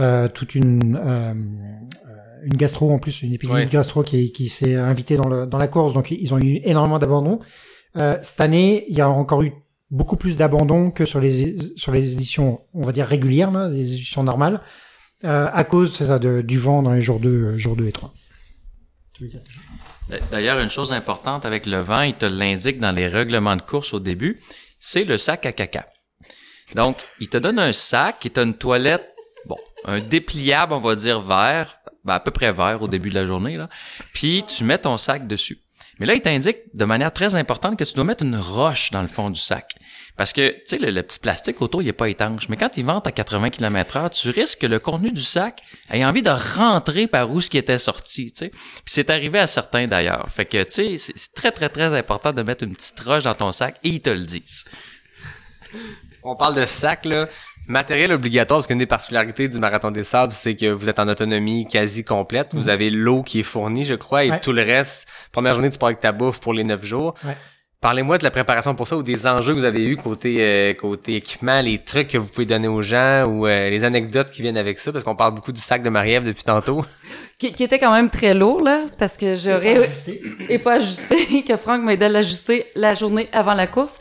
[0.00, 1.34] euh, toute une euh, euh,
[2.44, 3.66] une gastro en plus, une épidémie Ouais.
[3.66, 6.60] de gastro qui, qui s'est invitée dans, le, dans la course, donc ils ont eu
[6.64, 7.40] énormément d'abandon.
[7.96, 9.52] Euh, cette année, il y a encore eu
[9.90, 13.92] beaucoup plus d'abandon que sur les sur les éditions, on va dire régulières, là, les
[13.94, 14.60] éditions normales,
[15.24, 18.12] euh, à cause ça du vent dans les jours 2 jours 2 et 3.
[19.14, 20.30] Tu veux dire quelque chose?
[20.30, 23.92] D'ailleurs, une chose importante avec le vent, il te l'indique dans les règlements de course
[23.92, 24.40] au début,
[24.78, 25.86] c'est le sac à caca.
[26.74, 29.14] Donc, il te donne un sac et t'as une toilette,
[29.46, 33.14] bon, un dépliable, on va dire vert, ben, à peu près vert au début de
[33.14, 33.68] la journée, là.
[34.14, 35.58] Puis tu mets ton sac dessus.
[35.98, 39.02] Mais là, il t'indique de manière très importante que tu dois mettre une roche dans
[39.02, 39.74] le fond du sac.
[40.18, 42.48] Parce que, tu sais, le, le petit plastique autour, il est pas étanche.
[42.50, 45.62] Mais quand il vente à 80 km heure, tu risques que le contenu du sac
[45.90, 48.48] ait envie de rentrer par où ce qui était sorti, tu sais.
[48.50, 50.26] Puis c'est arrivé à certains d'ailleurs.
[50.28, 53.22] Fait que, tu sais, c'est c'est très, très, très important de mettre une petite roche
[53.24, 54.64] dans ton sac et ils te le disent.
[56.22, 57.28] On parle de sac, là.
[57.66, 61.06] Matériel obligatoire, parce qu'une des particularités du Marathon des Sables, c'est que vous êtes en
[61.06, 62.54] autonomie quasi complète.
[62.54, 64.40] Vous avez l'eau qui est fournie, je crois, et Ouais.
[64.40, 65.06] tout le reste.
[65.32, 67.14] Première journée, tu pars avec ta bouffe pour les neuf jours.
[67.24, 67.36] Ouais.
[67.80, 70.74] Parlez-moi de la préparation pour ça ou des enjeux que vous avez eu côté euh,
[70.74, 74.42] côté équipement, les trucs que vous pouvez donner aux gens ou euh, les anecdotes qui
[74.42, 76.84] viennent avec ça, parce qu'on parle beaucoup du sac de Marie-Ève depuis tantôt.
[77.38, 79.88] Qui, qui était quand même très lourd, là, parce que j'aurais...
[80.48, 84.00] et pas ajusté, que Franck m'aidait à l'ajuster la journée avant la course.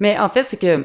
[0.00, 0.84] Mais en fait, c'est que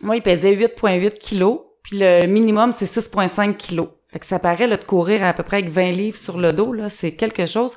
[0.00, 3.88] moi, il pesait 8,8 kilos, puis le minimum, c'est 6,5 kilos.
[4.12, 6.52] Fait que ça paraît, là, de courir à peu près avec 20 livres sur le
[6.52, 7.76] dos, là, c'est quelque chose.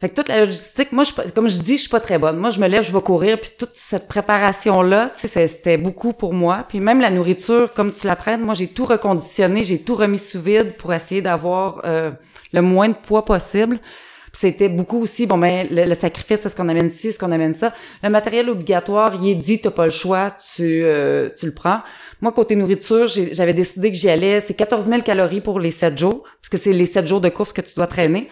[0.00, 2.36] Fait que toute la logistique, moi, je, comme je dis, je suis pas très bonne.
[2.36, 6.12] Moi, je me lève, je vais courir, puis toute cette préparation-là, tu sais, c'était beaucoup
[6.12, 6.66] pour moi.
[6.68, 10.18] Puis même la nourriture, comme tu la traînes, moi, j'ai tout reconditionné, j'ai tout remis
[10.18, 12.10] sous vide pour essayer d'avoir euh,
[12.52, 13.78] le moins de poids possible.
[13.78, 17.54] Puis c'était beaucoup aussi, bon, ben, le, sacrifice, est-ce qu'on amène ci, est-ce qu'on amène
[17.54, 17.72] ça?
[18.02, 21.80] Le matériel obligatoire, il est dit, t'as pas le choix, tu, euh, tu le prends.
[22.20, 25.96] Moi, côté nourriture, j'avais décidé que j'y allais, c'est 14 000 calories pour les 7
[25.96, 28.28] jours, parce que c'est les 7 jours de course que tu dois traîner.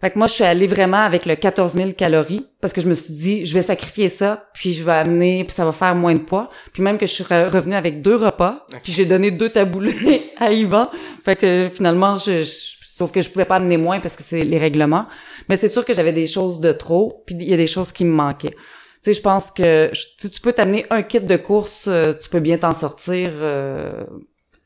[0.00, 2.86] Fait que moi, je suis allée vraiment avec le 14 000 calories parce que je
[2.88, 5.94] me suis dit, je vais sacrifier ça, puis je vais amener, puis ça va faire
[5.96, 6.50] moins de poids.
[6.72, 10.22] Puis même que je suis re- revenue avec deux repas, puis j'ai donné deux taboulés
[10.38, 10.88] à Yvan.
[11.24, 14.44] Fait que finalement, je, je- sauf que je pouvais pas amener moins parce que c'est
[14.44, 15.06] les règlements.
[15.48, 17.90] Mais c'est sûr que j'avais des choses de trop, puis il y a des choses
[17.90, 18.50] qui me manquaient.
[18.50, 18.56] Tu
[19.02, 22.40] sais, je pense que je- tu, peux t'amener un kit de course, euh, tu peux
[22.40, 24.04] bien t'en sortir euh,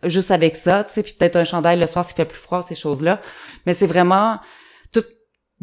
[0.05, 2.63] juste avec ça, tu sais, puis peut-être un chandail le soir s'il fait plus froid,
[2.63, 3.21] ces choses-là.
[3.67, 4.39] Mais c'est vraiment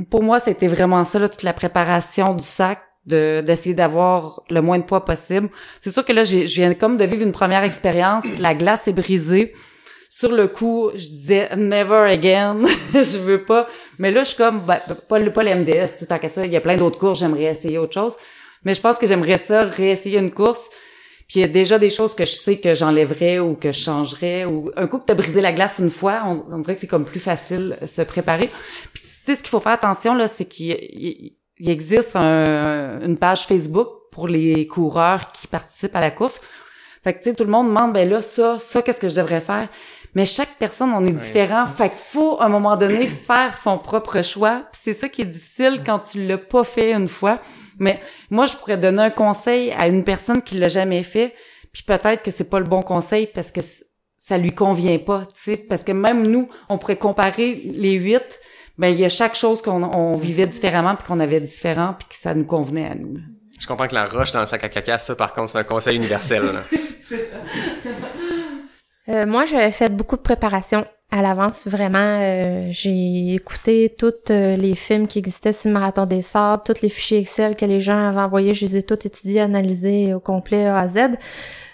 [0.05, 4.61] pour moi, c'était vraiment ça, là, toute la préparation du sac, de d'essayer d'avoir le
[4.61, 5.49] moins de poids possible.
[5.81, 8.25] C'est sûr que là, je viens comme de vivre une première expérience.
[8.39, 9.53] La glace est brisée.
[10.09, 12.57] Sur le coup, je disais never again,
[12.93, 13.69] je veux pas.
[13.99, 16.29] Mais là, je suis comme ben, pas le pas le MDS, tu sais, tant qu'à
[16.29, 18.15] ça, il y a plein d'autres courses, j'aimerais essayer autre chose.
[18.65, 20.67] Mais je pense que j'aimerais ça réessayer une course
[21.29, 23.79] Puis il y a déjà des choses que je sais que j'enlèverais ou que je
[23.79, 26.75] changerais ou un coup que tu as brisé la glace une fois, on, on dirait
[26.75, 28.49] que c'est comme plus facile se préparer.
[29.31, 33.45] Sais ce qu'il faut faire attention là, c'est qu'il il- il existe un- une page
[33.45, 36.41] Facebook pour les coureurs qui participent à la course.
[37.03, 39.15] Fait que tu sais tout le monde demande ben là ça ça qu'est-ce que je
[39.15, 39.67] devrais faire?
[40.15, 41.65] Mais chaque personne on est différent.
[41.67, 44.63] Fait qu'il faut à un moment donné faire son propre choix.
[44.73, 47.39] C'est ça qui est difficile quand tu l'as pas fait une fois.
[47.77, 51.33] Mais moi je pourrais donner un conseil à une personne qui l'a jamais fait.
[51.71, 53.61] Puis peut-être que c'est pas le bon conseil parce que
[54.17, 55.57] ça lui convient pas tu sais.
[55.57, 58.39] Parce que même nous on pourrait comparer les huit
[58.79, 62.07] ben il y a chaque chose qu'on on vivait différemment puis qu'on avait différent puis
[62.07, 63.17] que ça nous convenait à nous
[63.59, 65.63] Je comprends que la roche dans le sac à caca, ça, par contre, c'est un
[65.63, 66.43] conseil universel.
[66.43, 66.63] là.
[69.09, 71.97] Euh, moi, j'avais fait beaucoup de préparation à l'avance, vraiment.
[72.21, 76.83] euh, j'ai écouté tous euh, les films qui existaient sur le Marathon des Sables, tous
[76.83, 80.19] les fichiers Excel que les gens avaient envoyés, je les ai tous étudiés, analysés au
[80.19, 81.17] complet A à Z.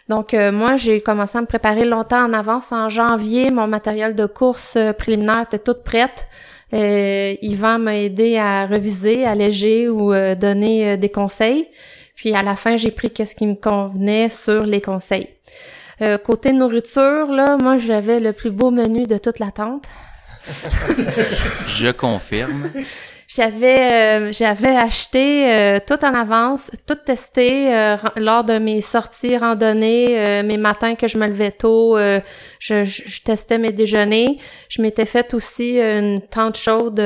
[0.07, 2.71] Donc, euh, moi, j'ai commencé à me préparer longtemps en avance.
[2.71, 6.27] En janvier, mon matériel de course euh, préliminaire était toute prête.
[6.75, 11.69] Euh, Yvan m'a aidé à reviser, alléger ou euh, donner euh, des conseils.
[12.15, 15.29] Puis à la fin, j'ai pris qu'est-ce qui me convenait sur les conseils.
[16.01, 19.85] Euh, côté nourriture, là, moi j'avais le plus beau menu de toute la tente.
[21.67, 22.69] Je confirme.
[23.35, 29.35] J'avais euh, j'avais acheté euh, tout en avance, tout testé euh, lors de mes sorties
[29.35, 31.97] randonnées, mes matins que je me levais tôt,
[32.59, 34.37] je, testais mes déjeuners.
[34.69, 37.01] Je m'étais fait aussi une tente chaude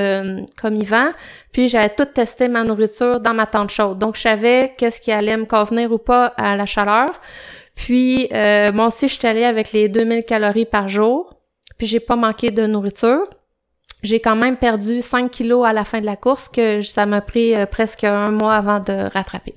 [0.62, 1.14] comme Yvan,
[1.52, 3.98] puis j'avais tout testé ma nourriture dans ma tente chaude.
[3.98, 7.10] Donc je savais qu'est-ce qui allait me convenir ou pas à la chaleur.
[7.74, 8.30] Puis
[8.74, 11.34] moi aussi je suis allée avec les 2000 calories par jour.
[11.80, 13.26] Puis j'ai pas manqué de nourriture.
[14.04, 17.22] J'ai quand même perdu 5 kilos à la fin de la course que ça m'a
[17.22, 19.56] pris euh, presque un mois avant de rattraper.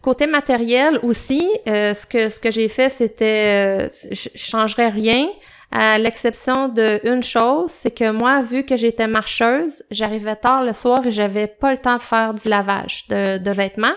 [0.00, 5.26] Côté matériel aussi, euh, ce que ce que j'ai fait, c'était euh, je changerais rien
[5.72, 10.72] à l'exception de une chose, c'est que moi, vu que j'étais marcheuse, j'arrivais tard le
[10.72, 13.96] soir et j'avais pas le temps de faire du lavage de, de vêtements.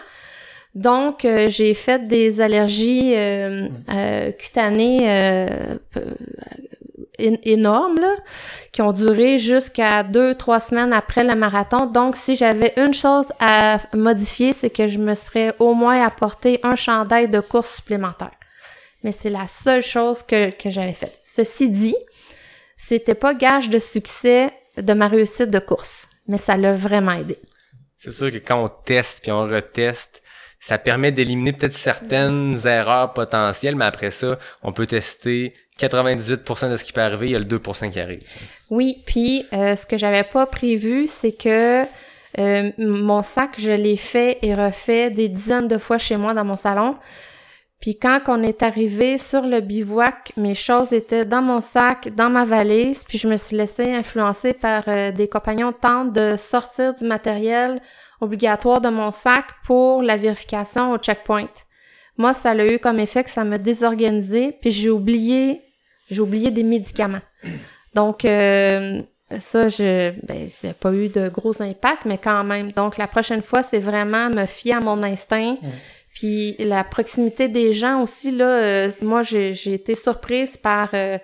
[0.75, 5.47] Donc, euh, j'ai fait des allergies euh, euh, cutanées euh,
[7.19, 8.15] énormes, là,
[8.71, 11.85] qui ont duré jusqu'à deux, trois semaines après le marathon.
[11.85, 16.59] Donc, si j'avais une chose à modifier, c'est que je me serais au moins apporté
[16.63, 18.31] un chandail de course supplémentaire.
[19.03, 21.17] Mais c'est la seule chose que, que j'avais faite.
[21.21, 21.95] Ceci dit,
[22.77, 27.37] c'était pas gage de succès de ma réussite de course, mais ça l'a vraiment aidé.
[27.97, 30.21] C'est sûr que quand on teste puis on reteste,
[30.59, 36.77] ça permet d'éliminer peut-être certaines erreurs potentielles, mais après ça, on peut tester 98% de
[36.77, 38.23] ce qui peut arriver, il y a le 2% qui arrive.
[38.69, 41.83] Oui, puis euh, ce que j'avais pas prévu, c'est que
[42.37, 46.45] euh, mon sac, je l'ai fait et refait des dizaines de fois chez moi dans
[46.45, 46.95] mon salon.
[47.79, 52.29] Puis quand on est arrivé sur le bivouac, mes choses étaient dans mon sac, dans
[52.29, 56.93] ma valise, puis je me suis laissée influencer par euh, des compagnons tente de sortir
[56.93, 57.81] du matériel
[58.19, 61.47] obligatoire de mon sac pour la vérification au checkpoint.
[62.17, 65.61] Moi, ça a eu comme effet que ça m'a désorganisé, puis j'ai oublié,
[66.09, 67.21] j'ai oublié des médicaments.
[67.93, 69.01] Donc, euh,
[69.39, 72.71] ça, je, ben, ça n'a pas eu de gros impact, mais quand même.
[72.71, 75.57] Donc, la prochaine fois, c'est vraiment me fier à mon instinct.
[76.13, 81.17] Puis la proximité des gens aussi, là, euh, moi, j'ai j'ai été surprise par euh,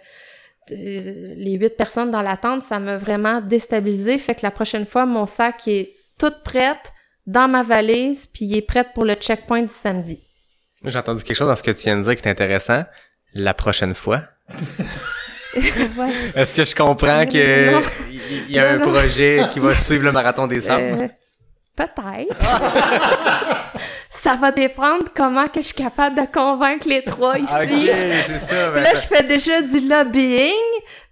[0.69, 2.61] les huit personnes dans la tente.
[2.61, 4.17] Ça m'a vraiment déstabilisé.
[4.17, 6.93] Fait que la prochaine fois, mon sac est toute prête
[7.25, 10.21] dans ma valise, puis il est prête pour le checkpoint du samedi.
[10.83, 12.83] J'ai entendu quelque chose dans ce que tu viens de dire qui est intéressant.
[13.33, 14.21] La prochaine fois.
[15.57, 16.09] Ouais.
[16.35, 17.81] Est-ce que je comprends Non, que non.
[18.49, 21.03] il y a un Non, projet qui va suivre le marathon des sables?
[21.03, 21.07] Euh,
[21.77, 22.37] Peut-être.
[24.09, 27.47] ça va dépendre comment que je suis capable de convaincre les trois ici.
[28.37, 28.71] ça.
[28.71, 30.51] ben, Là, ça- je fais déjà du lobbying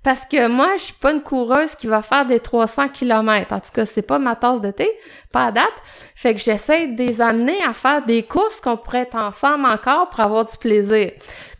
[0.04, 3.54] parce que moi, je suis pas une coureuse qui va faire des 300 km.
[3.54, 4.90] En tout cas, c'est pas ma tasse de thé,
[5.32, 5.74] pas à date.
[6.14, 10.10] Fait que j'essaie de les amener à faire des courses qu'on pourrait être ensemble encore
[10.10, 11.12] pour avoir du plaisir.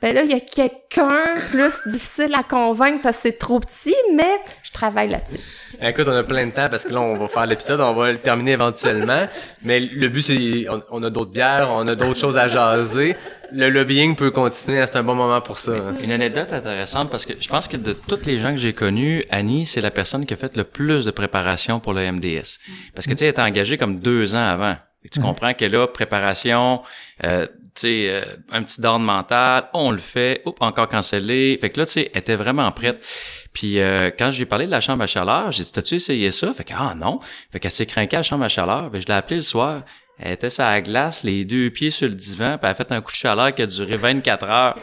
[0.02, 3.96] Ben là, il y a quelqu'un plus difficile à convaincre parce que c'est trop petit,
[4.14, 5.40] mais je travaille là-dessus.
[5.82, 8.12] Écoute, on a plein de temps parce que là, on va faire l'épisode, on va
[8.12, 9.26] le terminer éventuellement.
[9.62, 13.16] Mais le but, c'est, on, on a d'autres bières, on a d'autres choses à jaser.
[13.52, 15.74] Le lobbying peut continuer, c'est un bon moment pour ça.
[15.74, 15.96] hein.
[16.02, 19.24] Une anecdote intéressante parce que je pense que de toutes les gens que j'ai connus,
[19.30, 22.58] Annie, c'est la personne qui a fait le plus de préparation pour le MDS.
[22.96, 24.76] Parce que tu sais, elle était engagée comme deux ans avant.
[25.06, 26.82] Et tu comprends que là, préparation,
[27.26, 27.46] euh,
[27.76, 28.22] tu sais, euh,
[28.52, 31.58] un petit down mental, on le fait, oups, encore cancellé.
[31.60, 33.06] Fait que là, tu sais, elle était vraiment prête.
[33.52, 35.96] Puis euh, quand je lui ai parlé de la chambre à chaleur, j'ai dit, t'as-tu
[35.96, 36.54] essayé ça?
[36.54, 37.20] Fait que, ah non.
[37.52, 38.90] Fait qu'elle s'est craquée à la chambre à chaleur.
[38.90, 39.82] Ben, je l'ai appelé le soir.
[40.20, 42.92] Elle était sur la glace, les deux pieds sur le divan, puis elle a fait
[42.92, 44.76] un coup de chaleur qui a duré 24 heures.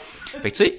[0.42, 0.76] Fait que tu sais,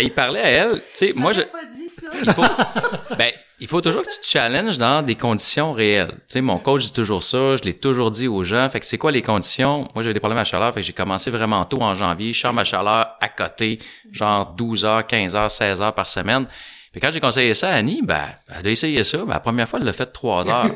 [0.00, 2.08] il parlait à elle, tu sais, moi je pas dit ça.
[2.22, 6.10] il faut, ben, il faut toujours que tu te challenges dans des conditions réelles.
[6.10, 8.68] Tu sais, mon coach dit toujours ça, je l'ai toujours dit aux gens.
[8.68, 9.88] Fait que c'est quoi les conditions?
[9.94, 12.60] Moi, j'avais des problèmes à chaleur, fait que j'ai commencé vraiment tôt en janvier, chambre
[12.60, 13.78] à chaleur à côté,
[14.12, 16.46] genre 12 heures, 15 heures, 16 heures par semaine.
[16.92, 19.68] Puis quand j'ai conseillé ça à Annie, ben, elle a essayé ça, ben, la première
[19.68, 20.70] fois, elle l'a fait 3 heures.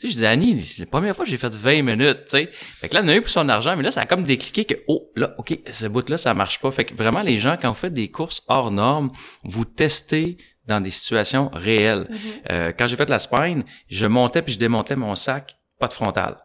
[0.00, 2.30] Tu sais, je dis, Annie, c'est la première fois que j'ai fait 20 minutes, tu
[2.38, 2.50] sais.
[2.52, 4.64] Fait que là, en a eu pour son argent, mais là, ça a comme décliqué
[4.64, 6.70] que, oh, là, OK, ce bout-là, ça marche pas.
[6.72, 9.12] Fait que vraiment, les gens, quand vous faites des courses hors normes,
[9.44, 12.08] vous testez dans des situations réelles.
[12.50, 15.92] Euh, quand j'ai fait la spine, je montais puis je démontais mon sac, pas de
[15.92, 16.36] frontal.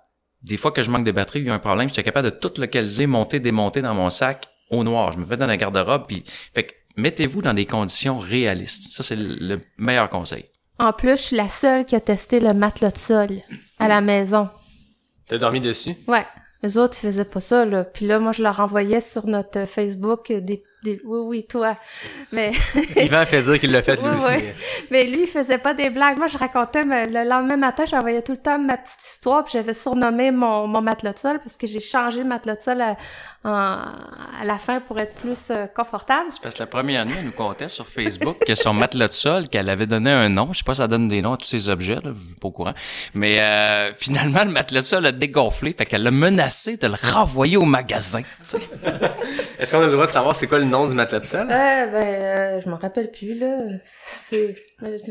[0.41, 2.35] Des fois que je manque de batterie, il y a un problème, j'étais capable de
[2.35, 5.13] tout localiser, monter, démonter dans mon sac au noir.
[5.13, 6.23] Je me mets dans la garde-robe puis
[6.53, 8.91] fait que mettez-vous dans des conditions réalistes.
[8.91, 10.45] Ça c'est le meilleur conseil.
[10.79, 13.29] En plus, je suis la seule qui a testé le matelas de sol
[13.79, 14.49] à la maison.
[15.27, 15.95] T'as dormi dessus?
[16.07, 16.25] Ouais.
[16.63, 17.83] Les autres, ils faisaient pas ça, là.
[17.85, 20.99] Puis là, moi, je leur envoyais sur notre Facebook des, des...
[21.05, 21.77] Oui, oui, toi.
[22.33, 22.51] Mais...
[22.97, 24.25] Yvan fait dire qu'il l'a fait lui Ouais, aussi.
[24.25, 24.55] ouais.
[24.91, 26.17] Mais lui, il faisait pas des blagues.
[26.17, 29.53] Moi, je racontais, mais le lendemain matin, j'envoyais tout le temps ma petite histoire, puis
[29.53, 32.81] j'avais surnommé mon, mon matelas de sol parce que j'ai changé le matelas de sol
[32.81, 32.97] à,
[33.45, 33.49] en-
[34.41, 36.29] à la fin pour être plus euh, confortable.
[36.31, 39.13] C'est parce que la première nuit, elle nous contait sur Facebook que son matelas de
[39.13, 40.49] sol, qu'elle avait donné un nom.
[40.51, 42.11] Je sais pas si ça donne des noms à tous ces objets, là.
[42.15, 42.73] Je suis pas au courant.
[43.13, 45.73] Mais euh, finalement, le matelas de sol a dégonflé.
[45.77, 48.21] Fait qu'elle l'a menacé de le renvoyer au magasin.
[48.21, 48.57] tu sais.
[49.59, 51.41] Est-ce qu'on a le droit de savoir c'est quoi le nom du matelas de sol?
[51.41, 53.57] Euh, ben, euh, je m'en rappelle plus, là.
[54.05, 54.55] C'est...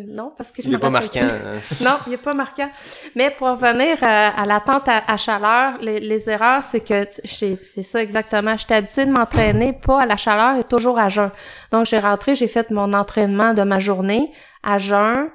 [0.08, 1.20] Non, parce que je Il est me pas marquant.
[1.22, 1.60] hein.
[1.84, 2.70] Non, il est pas marquant.
[3.14, 7.82] Mais pour revenir euh, à l'attente à, à chaleur, les, les erreurs, c'est que c'est
[7.82, 8.56] ça exactement.
[8.56, 11.30] J'étais habituée de m'entraîner pas à la chaleur et toujours à jeun.
[11.70, 14.32] Donc j'ai rentré, j'ai fait mon entraînement de ma journée
[14.62, 15.28] à jeun,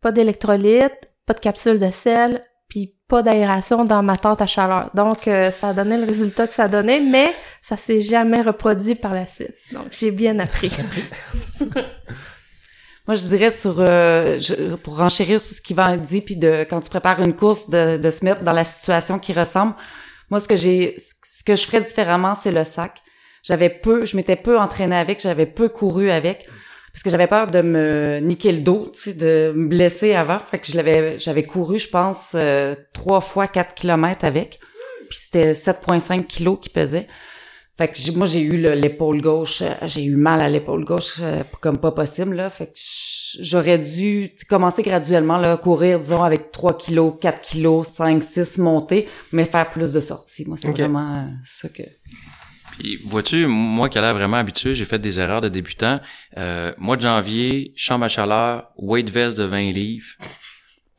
[0.00, 4.90] pas d'électrolytes, pas de capsule de sel, puis pas d'aération dans ma tente à chaleur.
[4.94, 8.40] Donc euh, ça a donné le résultat que ça a donné, mais ça s'est jamais
[8.40, 9.54] reproduit par la suite.
[9.72, 10.70] Donc j'ai bien appris.
[13.06, 16.80] Moi, je dirais sur euh, je- pour renchérir sur ce qu'Yvan dit, puis de quand
[16.80, 19.74] tu prépares une course, de, de se mettre dans la situation qui ressemble.
[20.30, 23.02] Moi, ce que j'ai, ce que je ferais différemment, c'est le sac.
[23.42, 26.48] J'avais peu, je m'étais peu entraînée avec, j'avais peu couru avec,
[26.94, 30.38] parce que j'avais peur de me niquer le dos, de me blesser avant.
[30.38, 34.60] Fait que je l'avais, j'avais couru, je pense, euh, trois fois 4 kilomètres avec,
[35.10, 37.06] puis c'était 7,5 kilos qui pesait.
[37.76, 40.84] Fait que j'ai- moi j'ai eu le- l'épaule gauche, euh, j'ai eu mal à l'épaule
[40.84, 42.48] gauche euh, comme pas possible là.
[42.48, 42.72] Fait que
[43.40, 49.08] j'aurais dû commencer graduellement là, courir disons avec 3 kilos, 4 kilos, 5, 6 monter,
[49.32, 50.44] mais faire plus de sorties.
[50.46, 51.82] Moi c'est vraiment euh, ça que.
[52.78, 56.00] Puis, vois-tu, moi qui ai l'air vraiment habitué, j'ai fait des erreurs de débutant.
[56.38, 60.14] Euh, mois de janvier, chambre à chaleur, weight vest de 20 livres.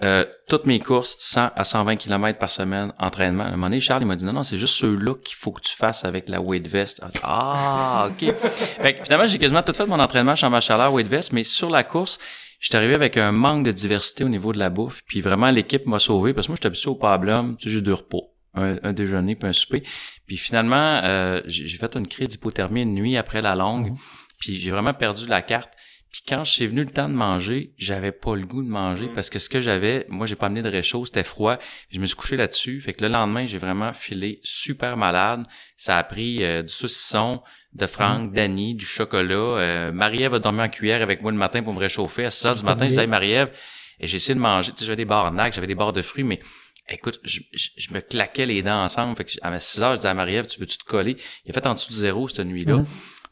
[0.04, 3.44] Euh, toutes mes courses, 100 à 120 km par semaine, entraînement.
[3.44, 5.52] À un moment donné, Charles, il m'a dit, non, non, c'est juste ceux-là qu'il faut
[5.52, 7.02] que tu fasses avec la weight vest.
[7.24, 8.30] Ah, OK.
[8.36, 11.46] fait que finalement, j'ai quasiment tout fait mon entraînement, chambre à chaleur, weight vest, mais
[11.46, 12.20] sur la course,
[12.60, 15.02] j'étais arrivé avec un manque de diversité au niveau de la bouffe.
[15.08, 17.82] Puis vraiment, l'équipe m'a sauvé parce que moi, j'étais habitué au pablum, tu sais, j'ai
[17.82, 18.32] deux repas.
[18.58, 19.84] Un, un déjeuner puis un souper.
[20.28, 23.94] Puis finalement, euh, j'ai fait une crise d'hypothermie une nuit après la longue.
[24.40, 25.72] Puis j'ai vraiment perdu la carte.
[26.16, 29.10] Puis quand je suis venu le temps de manger, j'avais pas le goût de manger
[29.14, 31.58] parce que ce que j'avais, moi j'ai pas amené de réchaud, c'était froid.
[31.90, 32.80] Je me suis couché là-dessus.
[32.80, 35.46] Fait que le lendemain, j'ai vraiment filé super malade.
[35.76, 37.42] Ça a pris euh, du saucisson,
[37.74, 39.36] de Franck, d'Annie, du chocolat.
[39.36, 42.24] Euh, Marie-Ève a dormi en cuillère avec moi le matin pour me réchauffer.
[42.24, 43.52] À 6 heures du matin, je disais, Marie-Ève,
[44.00, 44.72] et j'ai essayé de manger.
[44.72, 46.40] Tu sais, j'avais des barres j'avais des barres de fruits, mais
[46.88, 49.18] Écoute, je, je, je me claquais les dents ensemble.
[49.18, 51.18] Fait que à 6 heures, je disais à Marie-Ève, tu veux-tu te coller?
[51.44, 52.86] Il a fait en dessous de zéro cette nuit-là.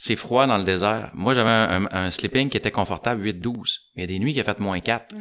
[0.05, 1.11] C'est froid dans le désert.
[1.13, 3.77] Moi, j'avais un, un, un sleeping qui était confortable 8-12.
[3.95, 5.15] Il y a des nuits qui a fait moins 4.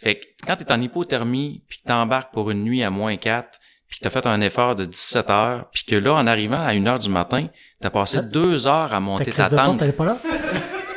[0.00, 3.60] Fait que quand t'es en hypothermie, puis que t'embarques pour une nuit à moins 4,
[3.88, 6.70] puis que t'as fait un effort de 17 heures, puis que là, en arrivant à
[6.72, 7.46] 1 heure du matin,
[7.80, 10.18] t'as passé deux heures à monter ta tente, pas là?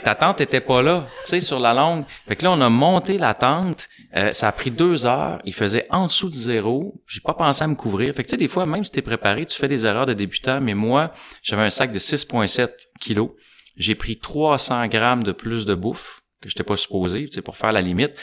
[0.07, 2.05] Ta tante était pas là, tu sais, sur la longue.
[2.29, 3.89] Fait que là, on a monté la tente.
[4.15, 5.41] Euh, ça a pris deux heures.
[5.43, 7.03] Il faisait en dessous de zéro.
[7.07, 8.15] J'ai pas pensé à me couvrir.
[8.15, 10.13] Fait que tu sais, des fois, même si t'es préparé, tu fais des erreurs de
[10.13, 10.61] débutant.
[10.61, 11.11] Mais moi,
[11.43, 12.69] j'avais un sac de 6,7
[13.01, 13.31] kilos.
[13.75, 17.57] J'ai pris 300 grammes de plus de bouffe que j'étais pas supposé, tu sais, pour
[17.57, 18.13] faire la limite.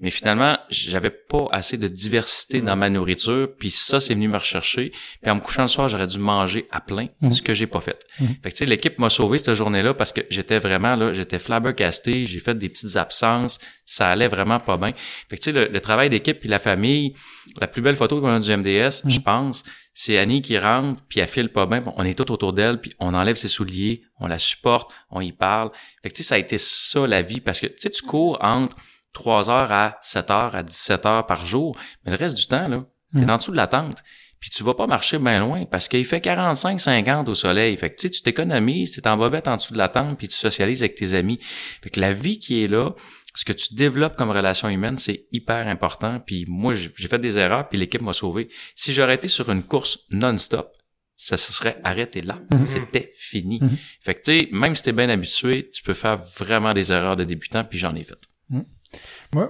[0.00, 4.36] Mais finalement, j'avais pas assez de diversité dans ma nourriture, puis ça, c'est venu me
[4.36, 4.92] rechercher.
[5.22, 7.80] Puis en me couchant le soir, j'aurais dû manger à plein, ce que j'ai pas
[7.80, 8.04] fait.
[8.18, 11.38] Fait que tu sais, l'équipe m'a sauvé cette journée-là parce que j'étais vraiment là, j'étais
[11.38, 14.92] flabbergasté, j'ai fait des petites absences, ça allait vraiment pas bien.
[15.28, 17.14] Fait que tu sais, le, le travail d'équipe puis la famille,
[17.60, 19.64] la plus belle photo qu'on a du MDS, je pense,
[19.94, 22.80] c'est Annie qui rentre, puis elle file pas bien, Bon, on est tout autour d'elle,
[22.80, 25.70] puis on enlève ses souliers, on la supporte, on y parle.
[26.02, 28.02] Fait que tu sais, ça a été ça la vie, parce que tu sais, tu
[28.02, 28.76] cours entre
[29.14, 32.68] 3 heures à 7 heures à 17 heures par jour, mais le reste du temps,
[32.68, 32.84] là,
[33.16, 34.02] t'es en dessous de la tente.
[34.40, 37.74] puis tu vas pas marcher bien loin parce qu'il fait 45-50 au soleil.
[37.78, 40.18] Fait que tu sais, tu t'économises, tu es en bobette en dessous de la tente,
[40.18, 41.38] puis tu socialises avec tes amis.
[41.82, 42.90] Fait que la vie qui est là,
[43.34, 46.20] ce que tu développes comme relation humaine, c'est hyper important.
[46.20, 48.50] Puis moi, j'ai fait des erreurs, puis l'équipe m'a sauvé.
[48.74, 50.76] Si j'aurais été sur une course non-stop,
[51.16, 52.38] ça se serait arrêté là.
[52.52, 52.66] Mhm.
[52.66, 53.60] C'était fini.
[53.62, 53.78] Mhm.
[54.00, 57.16] Fait que tu sais, même si t'es bien habitué, tu peux faire vraiment des erreurs
[57.16, 58.18] de débutant, puis j'en ai fait.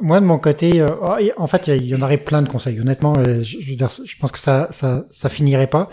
[0.01, 2.81] Moi, de mon côté, euh, oh, en fait, il y, en aurait plein de conseils.
[2.81, 5.91] Honnêtement, euh, je, veux dire, je pense que ça, ça, ça finirait pas.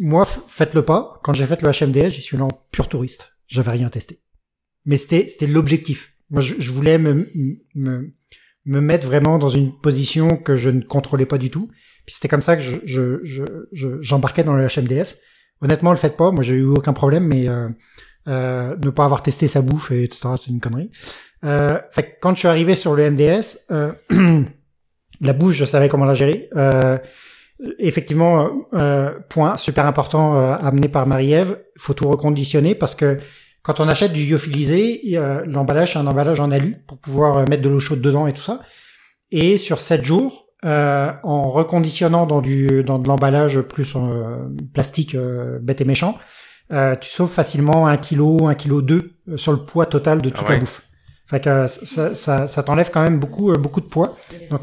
[0.00, 1.20] Moi, f- faites-le pas.
[1.22, 3.32] Quand j'ai fait le HMDS, j'y suis allé en pur touriste.
[3.48, 4.20] J'avais rien testé.
[4.84, 6.14] Mais c'était, c'était l'objectif.
[6.30, 7.28] Moi, je, je voulais me,
[7.74, 8.14] me,
[8.64, 11.68] me mettre vraiment dans une position que je ne contrôlais pas du tout.
[12.06, 13.20] Puis c'était comme ça que je, je,
[13.72, 15.16] je, j'embarquais dans le HMDS.
[15.60, 16.30] Honnêtement, le faites pas.
[16.32, 17.68] Moi, j'ai eu aucun problème, mais euh,
[18.28, 20.90] euh, ne pas avoir testé sa bouffe, et etc., c'est une connerie.
[21.44, 23.92] Euh, fait que quand je suis arrivé sur le MDS, euh,
[25.20, 26.48] la bouche, je savais comment la gérer.
[26.56, 26.98] Euh,
[27.78, 33.18] effectivement, euh, point super important euh, amené par Marie-Ève, faut tout reconditionner parce que
[33.62, 35.00] quand on achète du lyophilisé,
[35.46, 38.32] l'emballage c'est un emballage en alu pour pouvoir euh, mettre de l'eau chaude dedans et
[38.32, 38.60] tout ça.
[39.30, 45.14] Et sur 7 jours, euh, en reconditionnant dans du dans de l'emballage plus euh, plastique
[45.14, 46.18] euh, bête et méchant,
[46.72, 50.28] euh, tu sauves facilement un kilo, un kilo deux euh, sur le poids total de
[50.28, 50.54] toute Ah ouais.
[50.54, 50.88] la bouffe.
[51.32, 54.16] Fait que euh, ça, ça, ça t'enlève quand même beaucoup, euh, beaucoup de poids
[54.50, 54.60] Donc,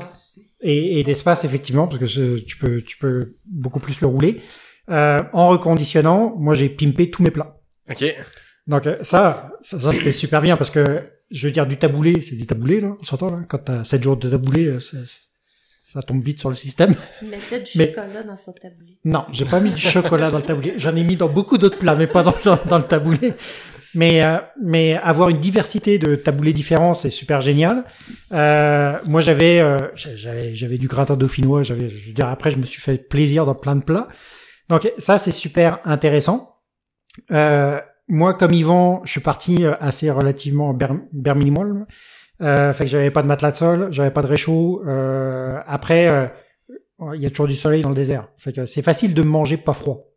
[0.61, 4.41] et, et d'espace effectivement parce que tu peux, tu peux beaucoup plus le rouler.
[4.89, 7.57] Euh, en reconditionnant, moi j'ai pimpé tous mes plats.
[7.89, 8.05] OK.
[8.67, 12.21] Donc euh, ça, ça, ça, c'était super bien parce que je veux dire du taboulé,
[12.21, 13.39] c'est du taboulé là, on s'entend là.
[13.47, 14.97] Quand t'as 7 jours de taboulé, c'est-
[15.81, 16.93] ça tombe vite sur le système.
[17.23, 18.99] Il mettait du Mais- chocolat dans son tablier.
[19.05, 20.73] Non, j'ai pas mis du chocolat dans le taboulé.
[20.77, 23.33] J'en ai mis dans beaucoup d'autres plats, mais pas dans, dans, dans le taboulé.
[23.95, 27.85] Mais, euh, mais avoir une diversité de taboulés différents, c'est super génial.
[28.31, 31.63] Euh, moi, j'avais, euh, j'avais, j'avais du gratin dauphinois.
[31.63, 34.07] Je veux dire, après, je me suis fait plaisir dans plein de plats.
[34.69, 36.57] Donc ça, c'est super intéressant.
[37.31, 41.85] Euh, moi, comme Yvan, je suis parti euh, assez relativement ber, ber minimal.
[42.41, 44.83] Euh, fait que j'avais pas de matelas de sol, j'avais pas de réchaud.
[44.87, 46.31] Euh, après,
[47.13, 48.29] il y a toujours du soleil dans le désert.
[48.37, 50.08] Fait que c'est facile de manger pas froid.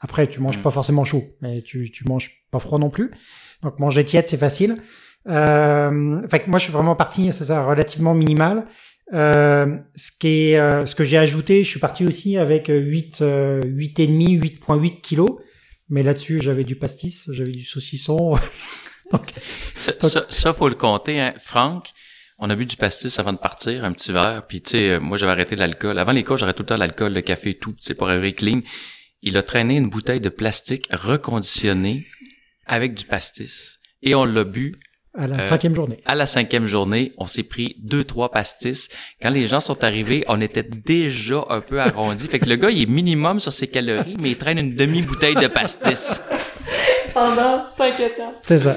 [0.00, 0.62] Après, tu manges Mm.
[0.62, 3.10] pas forcément chaud, mais tu, tu manges pas froid non plus.
[3.62, 4.82] Donc manger tiède, c'est facile.
[5.28, 8.66] Euh, fait que moi, je suis vraiment parti, c'est ça, relativement minimal.
[9.14, 13.22] Euh, ce qui est, euh, ce que j'ai ajouté, je suis parti aussi avec 8,
[13.22, 15.30] euh, 8 et demi, 8.8 kilos.
[15.88, 18.36] Mais là-dessus, j'avais du pastis, j'avais du saucisson.
[19.12, 19.32] Donc,
[19.76, 21.32] Ça, ça, ça, faut le compter, hein.
[21.38, 21.92] Franck,
[22.38, 25.16] on a bu du pastis avant de partir, un petit verre, puis tu sais, moi
[25.16, 25.98] j'avais arrêté l'alcool.
[25.98, 28.60] Avant les cours, j'arrêtais tout le temps l'alcool, le café, tout, c'est pour arriver clean.
[29.22, 32.04] Il a traîné une bouteille de plastique reconditionnée
[32.66, 33.80] avec du pastis.
[34.02, 34.74] Et on l'a bu
[35.14, 35.98] à la Euh, cinquième journée.
[36.04, 38.88] à la cinquième journée, on s'est pris deux, trois pastis.
[39.20, 42.28] Quand les gens sont arrivés, on était déjà un peu arrondis.
[42.28, 45.34] Fait que le gars, il est minimum sur ses calories, mais il traîne une demi-bouteille
[45.34, 46.20] de pastis.
[47.12, 48.36] Pendant cinq étapes.
[48.46, 48.76] C'est ça.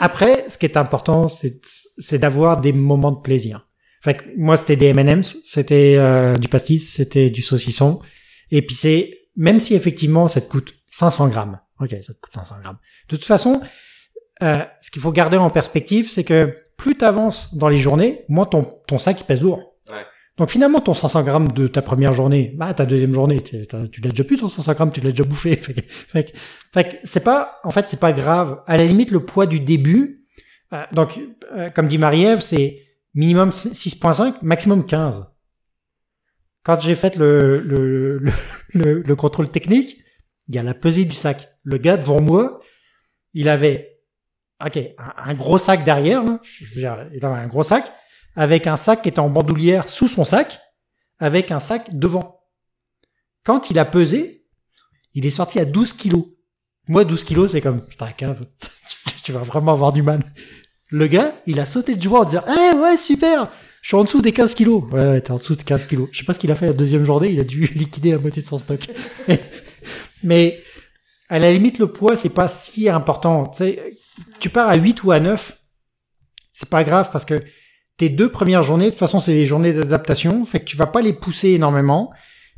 [0.00, 1.60] Après, ce qui est important, c'est
[1.98, 3.66] c'est d'avoir des moments de plaisir.
[4.02, 8.00] Fait que moi, c'était des M&M's, c'était euh, du pastis, c'était du saucisson.
[8.52, 12.32] Et puis c'est, même si effectivement ça te coûte 500 grammes, ok, ça te coûte
[12.34, 12.78] 500 grammes.
[13.08, 13.62] De toute façon,
[14.42, 18.24] euh, ce qu'il faut garder en perspective, c'est que plus tu avances dans les journées,
[18.28, 19.74] moins ton, ton sac il pèse lourd.
[19.90, 20.04] Ouais.
[20.36, 23.56] Donc finalement, ton 500 grammes de ta première journée, bah ta deuxième journée, tu
[24.02, 25.56] l'as déjà plus ton 500 grammes, tu l'as déjà bouffé.
[25.56, 25.80] Fait que,
[26.12, 26.38] fait que-
[26.72, 28.60] fait que c'est pas, en fait, c'est pas grave.
[28.66, 30.24] À la limite, le poids du début,
[30.72, 31.18] euh, donc
[31.56, 32.78] euh, comme dit Marie-Ève, c'est
[33.14, 35.24] minimum 6.5, maximum 15.
[36.64, 38.32] Quand j'ai fait le, le, le,
[38.74, 40.02] le, le contrôle technique,
[40.48, 41.56] il y a la pesée du sac.
[41.62, 42.60] Le gars devant moi,
[43.34, 44.00] il avait,
[44.64, 44.78] ok,
[45.16, 46.22] un, gros sac derrière,
[46.74, 47.92] dire, il avait un gros sac,
[48.34, 50.60] avec un sac qui était en bandoulière sous son sac,
[51.18, 52.40] avec un sac devant.
[53.44, 54.46] Quand il a pesé,
[55.14, 56.26] il est sorti à 12 kilos.
[56.86, 58.46] Moi, 12 kilos, c'est comme, putain, cave,
[59.22, 60.22] tu vas vraiment avoir du mal.
[60.90, 63.52] Le gars, il a sauté de joie en disant, eh ouais, super,
[63.82, 64.84] je suis en dessous des 15 kilos.
[64.90, 66.08] Ouais, ouais, t'es en dessous de 15 kilos.
[66.12, 68.18] Je sais pas ce qu'il a fait la deuxième journée, il a dû liquider la
[68.18, 68.80] moitié de son stock.
[70.22, 70.62] Mais,
[71.28, 73.48] à la limite, le poids, c'est pas si important.
[73.48, 73.78] Tu
[74.40, 75.58] tu pars à 8 ou à 9,
[76.52, 77.42] c'est pas grave parce que
[77.96, 80.86] tes deux premières journées, de toute façon, c'est des journées d'adaptation, fait que tu vas
[80.86, 82.12] pas les pousser énormément.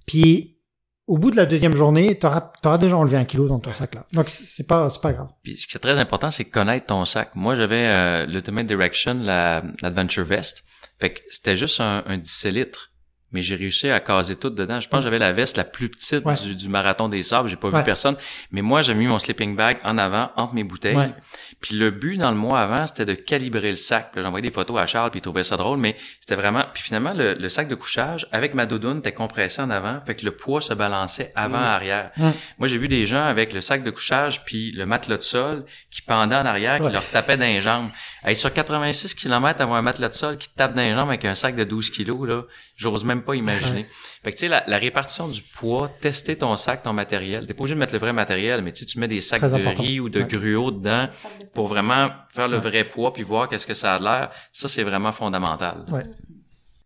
[0.07, 0.59] Puis,
[1.07, 3.95] au bout de la deuxième journée, t'auras, t'auras déjà enlevé un kilo dans ton sac
[3.95, 4.07] là.
[4.13, 5.29] Donc, c'est pas, c'est pas grave.
[5.43, 7.31] Puis ce qui est très important, c'est connaître ton sac.
[7.35, 10.65] Moi, j'avais euh, l'Ultimate Direction, la l'Adventure Vest.
[11.01, 12.87] Fait que c'était juste un, un 17 litres.
[13.33, 14.81] mais j'ai réussi à caser tout dedans.
[14.81, 16.35] Je pense que j'avais la veste la plus petite Ouais.
[16.35, 17.49] du, du marathon des sables.
[17.49, 18.17] J'ai pas vu personne.
[18.51, 20.97] Mais moi, j'ai mis mon sleeping bag en avant, entre mes bouteilles.
[20.97, 21.15] Ouais.
[21.61, 24.11] Puis le but dans le mois avant, c'était de calibrer le sac.
[24.17, 26.65] J'envoyais des photos à Charles, puis il trouvait ça drôle, mais c'était vraiment...
[26.75, 30.17] Puis finalement, le, le sac de couchage, avec ma doudoune, était compressé en avant, fait
[30.17, 32.11] que le poids se balançait avant-arrière.
[32.17, 32.31] Mm.
[32.59, 35.65] Moi, j'ai vu des gens avec le sac de couchage, puis le matelas de sol,
[35.93, 37.91] qui pendait en arrière, qui leur tapait dans les jambes.
[38.23, 41.09] Hey, sur 86 km, avoir un matelas de sol qui te tape dans les jambes
[41.09, 42.43] avec un sac de 12 kilos, là,
[42.77, 43.87] j'ose même pas imaginer.
[44.23, 47.47] Fait que tu sais, la, la répartition du poids, tester ton sac, ton matériel.
[47.47, 49.41] T'es pas obligé de mettre le vrai matériel, mais tu sais, tu mets des sacs
[49.41, 49.83] Très de important.
[49.83, 50.27] riz ou de Ouais.
[50.27, 51.09] gruau dedans
[51.55, 54.31] pour vraiment faire le vrai poids puis voir qu'est-ce que ça a l'air.
[54.53, 55.87] Ça, c'est vraiment fondamental.
[55.89, 56.05] Ouais.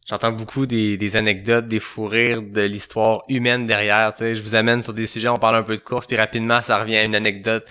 [0.08, 4.12] J'entends beaucoup des, des anecdotes, des fous rires de l'histoire humaine derrière.
[4.14, 6.16] Tu sais, je vous amène sur des sujets, on parle un peu de course, puis
[6.16, 7.66] rapidement, ça revient à une anecdote.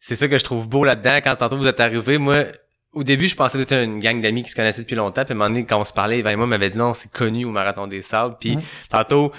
[0.00, 1.18] C'est ça que je trouve beau là-dedans.
[1.22, 2.44] Quand tantôt vous êtes arrivé, moi,
[2.98, 5.24] au début, je pensais que c'était une gang d'amis qui se connaissaient depuis longtemps.
[5.24, 6.94] Puis à un moment donné, quand on se parlait, Eva et moi m'avait dit non,
[6.94, 8.36] c'est connu au Marathon des Sables.
[8.40, 8.56] Puis
[8.90, 9.32] tantôt,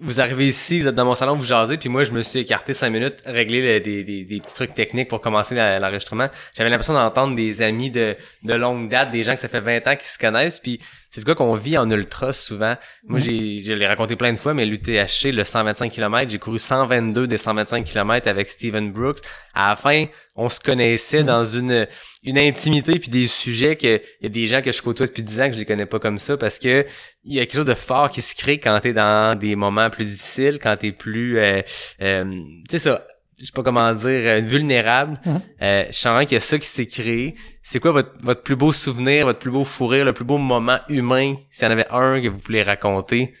[0.00, 2.40] vous arrivez ici, vous êtes dans mon salon, vous jasez, puis moi, je me suis
[2.40, 6.28] écarté cinq minutes, régler le- des, des, des petits trucs techniques pour commencer l'enregistrement.
[6.54, 9.86] J'avais l'impression d'entendre des amis de, de longue date, des gens que ça fait 20
[9.86, 10.78] ans qui se connaissent, puis
[11.16, 12.74] c'est de quoi qu'on vit en ultra souvent.
[13.04, 16.58] Moi, j'ai, je l'ai raconté plein de fois, mais l'UTHC, le 125 km, j'ai couru
[16.58, 19.20] 122 des 125 km avec Steven Brooks.
[19.54, 21.86] À la fin, on se connaissait dans une,
[22.22, 25.22] une intimité puis des sujets que, il y a des gens que je côtoie depuis
[25.22, 26.84] 10 ans que je les connais pas comme ça parce que
[27.24, 29.88] il y a quelque chose de fort qui se crée quand t'es dans des moments
[29.88, 31.62] plus difficiles, quand t'es plus, euh,
[32.02, 33.06] euh, tu sais ça,
[33.38, 35.20] je sais pas comment dire, euh, vulnérable.
[35.24, 35.40] Mhm.
[35.62, 37.34] Euh, je sens qu'il y a ça qui s'est créé.
[37.62, 40.38] C'est quoi votre, votre plus beau souvenir, votre plus beau fou rire, le plus beau
[40.38, 41.34] moment humain?
[41.50, 43.34] S'il y en avait un que vous voulez raconter,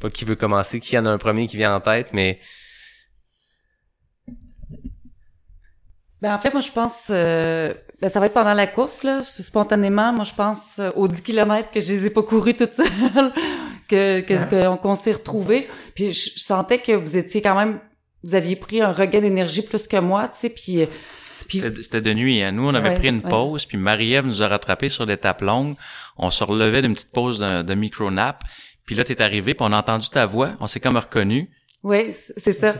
[0.00, 2.40] pas qui veut commencer, qui en a un premier qui vient en tête, mais
[6.22, 9.22] Ben en fait, moi je pense euh, ben, ça va être pendant la course là,
[9.22, 10.12] spontanément.
[10.14, 12.86] Moi je pense euh, aux 10 km que je les ai pas courus toute seule,
[13.88, 15.68] que que que- qu'on s'est retrouvés.
[15.94, 17.80] Puis je, je sentais que vous étiez quand même,
[18.26, 20.48] vous aviez pris un regain d'énergie plus que moi, tu sais.
[20.50, 20.86] Puis euh,
[21.48, 22.42] puis C'était de nuit.
[22.42, 22.50] Hein.
[22.52, 23.30] Nous, on avait Ouais, pris une ouais.
[23.30, 25.74] pause, puis Marie-Ève nous a rattrapés sur l'étape longue.
[26.16, 28.42] On se relevait d'une petite pause de, de micro-nap.
[28.84, 30.52] Puis là, t'es arrivé, puis on a entendu ta voix.
[30.60, 31.50] On s'est comme reconnu.
[31.82, 32.74] Oui, c'est ça.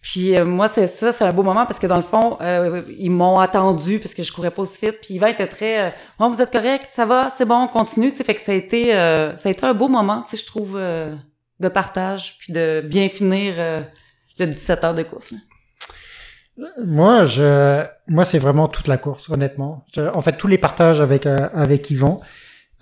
[0.00, 2.82] Puis euh, moi, c'est ça, c'est un beau moment parce que dans le fond, euh,
[2.98, 5.00] ils m'ont attendu parce que je courais pas aussi vite.
[5.02, 5.90] Puis Yvan était très, euh,
[6.20, 8.10] oh, vous êtes correct, ça va, c'est bon, on continue.
[8.12, 10.36] Tu sais, fait que ça a été, euh, ça a été un beau moment, tu
[10.36, 11.14] sais, je trouve, euh,
[11.60, 13.82] de partage puis de bien finir euh,
[14.46, 15.32] le 17 heures de course.
[15.32, 15.38] là.
[16.84, 19.86] Moi, je, moi, c'est vraiment toute la course, honnêtement.
[20.12, 22.20] En fait, tous les partages avec euh, avec Yvan,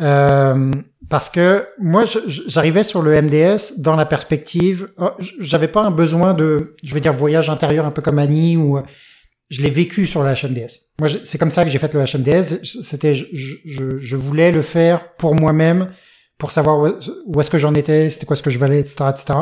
[0.00, 0.72] Euh,
[1.08, 6.34] parce que moi, j'arrivais sur le MDS dans la perspective, oh, j'avais pas un besoin
[6.34, 8.82] de, je vais dire voyage intérieur un peu comme Annie ou euh,
[9.48, 10.92] je l'ai vécu sur le HMDS.
[10.98, 12.62] Moi, c'est comme ça que j'ai fait le HMDS.
[12.82, 15.88] C'était, je, je, je voulais le faire pour moi-même,
[16.36, 16.88] pour savoir où,
[17.26, 19.38] où est-ce que j'en étais, c'était quoi ce que je valais, etc., etc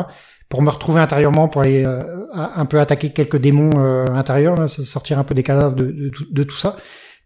[0.49, 2.03] pour me retrouver intérieurement, pour aller euh,
[2.33, 6.09] un peu attaquer quelques démons euh, intérieurs, là, sortir un peu des cadavres de, de,
[6.09, 6.77] tout- de tout ça.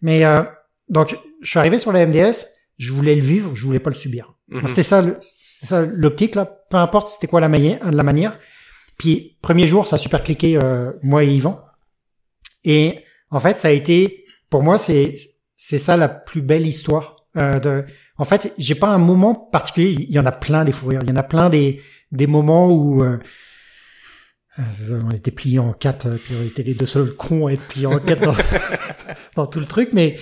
[0.01, 0.41] Mais euh,
[0.87, 2.45] donc, je suis arrivé sur la MDS,
[2.77, 4.33] je voulais le vivre, je voulais pas le subir.
[4.67, 6.45] C'était ça, le- c'était ça l'optique là.
[6.69, 8.39] Peu importe c'était quoi la manière, la manière.
[8.97, 11.59] Puis premier jour, ça a super cliqué euh, moi et Yvan.
[12.63, 12.99] Et
[13.31, 15.15] en fait, ça a été pour moi c'est
[15.55, 17.15] c'est ça la plus belle histoire.
[17.37, 17.85] Euh, de,
[18.17, 20.05] en fait, j'ai pas un moment particulier.
[20.09, 21.01] Il y en a plein des fous rires.
[21.03, 23.17] Il y en a plein des des moments où euh,
[25.03, 27.65] on était pliés en quatre, euh, puis on était les deux seuls cons à être
[27.67, 28.35] pliés en quatre dans,
[29.35, 29.89] dans tout le truc.
[29.93, 30.17] Mais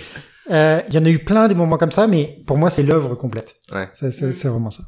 [0.50, 2.06] euh, il y en a eu plein des moments comme ça.
[2.06, 3.56] Mais pour moi, c'est l'œuvre complète.
[3.74, 3.88] Ouais.
[3.92, 4.84] C'est c'est- c'est vraiment ça.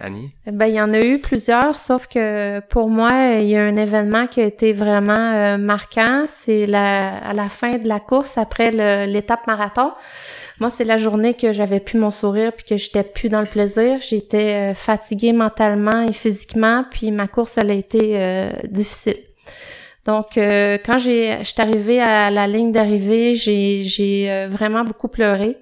[0.00, 0.32] Annie?
[0.46, 3.74] Ben, il y en a eu plusieurs, sauf que pour moi, il y a un
[3.74, 6.24] événement qui a été vraiment euh, marquant.
[6.28, 9.90] C'est la, à la fin de la course, après le- l'étape marathon.
[10.60, 13.46] Moi, c'est la journée que j'avais plus mon sourire puis que j'étais plus dans le
[13.46, 14.00] plaisir.
[14.00, 19.18] J'étais euh, fatiguée mentalement et physiquement, puis ma course, elle a été euh, difficile.
[20.04, 25.58] Donc, euh, quand j'ai, j'étais arrivée à la ligne d'arrivée, j'ai, vraiment beaucoup pleuré.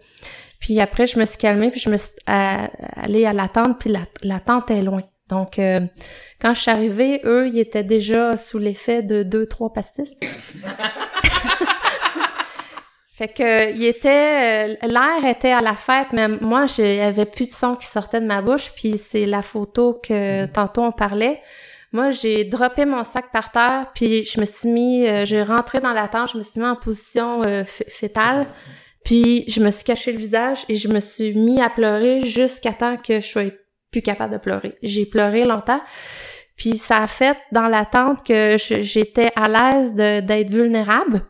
[0.61, 3.91] Puis après, je me suis calmée, puis je me suis allée à la tente, puis
[3.91, 5.03] la, la tente est loin.
[5.29, 5.61] Donc,
[6.41, 10.17] quand je suis arrivée, eux, ils étaient déjà sous l'effet de deux, trois pastis.
[13.17, 17.53] Fait que, il était, euh, l'air était à la fête, mais moi, avait plus de
[17.55, 21.41] son qui sortait de ma bouche, puis c'est la photo que tantôt on parlait.
[21.93, 25.81] Moi, j'ai droppé mon sac par terre, puis je me suis mis, euh, j'ai rentré
[25.81, 28.49] dans la tente, je me suis mis en position euh, fétale,
[29.03, 32.75] puis je me suis caché le visage et je me suis mis à pleurer jusqu'à
[32.75, 33.45] temps que je sois
[33.91, 34.77] plus capable de pleurer.
[34.83, 35.81] J'ai pleuré longtemps,
[36.55, 41.23] puis ça a fait dans la tente que j'étais à l'aise d'être vulnérable.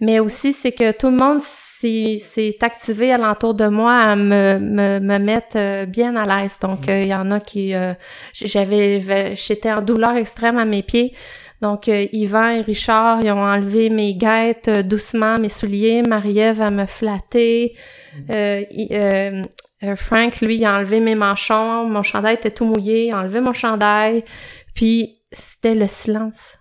[0.00, 4.98] Mais aussi c'est que tout le monde s'est activé alentour de moi à me, me,
[4.98, 6.56] me mettre euh, bien à l'aise.
[6.60, 7.74] Donc, euh, il y en a qui...
[7.74, 7.92] euh,
[8.32, 9.34] j'avais...
[9.36, 11.14] J'étais en douleur extrême à mes pieds.
[11.62, 16.02] Donc, euh, Yvan et Richard, ils ont enlevé mes guêtres doucement, mes souliers.
[16.02, 17.76] Marie-Ève, à me flatter.
[18.30, 19.42] Euh, il- euh,
[19.84, 21.86] euh, Frank, lui, il a enlevé mes manchons.
[21.88, 23.06] Mon chandail était tout mouillé.
[23.06, 24.24] Il a enlevé mon chandail.
[24.74, 26.58] Puis, c'était le silence.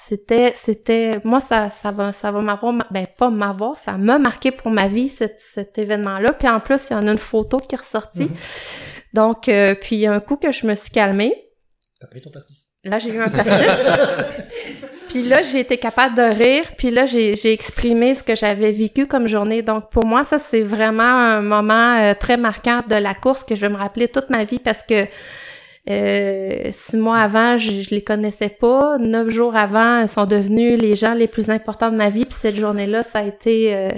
[0.00, 4.16] C'était, c'était, moi, ça, ça va, ça va m'avoir, ma- ben, pas m'avoir, ça m'a
[4.20, 6.34] marqué pour ma vie, cet, cet événement-là.
[6.34, 8.30] Puis en plus, il y en a une photo qui est ressortie.
[9.12, 11.34] Donc, euh, puis un coup que je me suis calmée,
[12.00, 12.66] T'as pris ton pastis.
[12.84, 13.52] Là, j'ai eu un pastis.
[15.08, 16.64] puis là, j'ai été capable de rire.
[16.78, 19.62] Puis là, j'ai j'ai exprimé ce que j'avais vécu comme journée.
[19.62, 23.56] Donc, pour moi, ça, c'est vraiment un moment euh, très marquant de la course que
[23.56, 25.06] je vais me rappeler toute ma vie parce que
[25.88, 28.98] euh, six mois avant, je, je les connaissais pas.
[28.98, 32.24] Neuf jours avant, ils sont devenus les gens les plus importants de ma vie.
[32.24, 33.90] Puis cette journée-là, ça a été euh,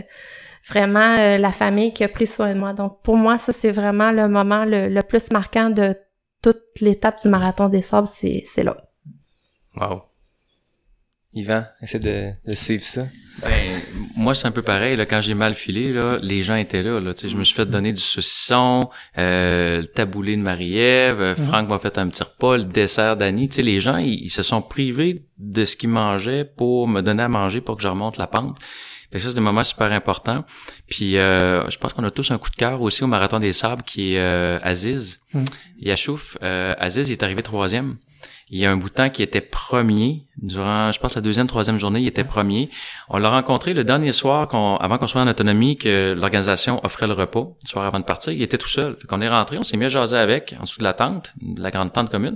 [0.69, 2.73] vraiment euh, la famille qui a pris soin de moi.
[2.73, 5.97] Donc, pour moi, ça, c'est vraiment le moment le, plus marquant de
[6.43, 8.77] toute l'étape du marathon des sables, c'est là.
[9.77, 10.03] Wow.
[11.32, 13.02] Yvan, essaie de, de suivre ça.
[13.43, 13.81] Ben,
[14.16, 14.97] moi, c'est un peu pareil.
[14.97, 17.01] Là, quand j'ai mal filé, là, les gens étaient là.
[17.01, 21.20] là tu sais, je me suis fait donner du saucisson, euh, le taboulé de Marie-Ève,
[21.20, 23.48] euh, Franck m'a fait un petit repas, le dessert d'Annie.
[23.48, 27.01] Tu sais, les gens, ils, ils se sont privés de ce qu'ils mangeaient pour me
[27.01, 28.59] donner à manger pour que je remonte la pente.
[29.11, 30.44] Fait que ça, c'est des moments super importants.
[30.89, 33.52] Puis, euh, je pense qu'on a tous un coup de cœur aussi au Marathon des
[33.52, 35.20] Sables qui est euh, Aziz.
[35.35, 35.44] Mm.
[35.81, 37.97] Yachouf, euh, Aziz, il est arrivé troisième.
[38.52, 40.24] Il y a un bout de temps qui était premier.
[40.39, 42.68] Durant, je pense, la deuxième, troisième journée, il était premier.
[43.09, 47.06] On l'a rencontré le dernier soir, qu'on, avant qu'on soit en autonomie, que l'organisation offrait
[47.06, 48.32] le repas, le soir avant de partir.
[48.32, 48.97] Il était tout seul.
[48.97, 51.32] Fait qu'on est rentré, on s'est mis à jaser avec, en dessous de la tente,
[51.40, 52.35] de la grande tente commune.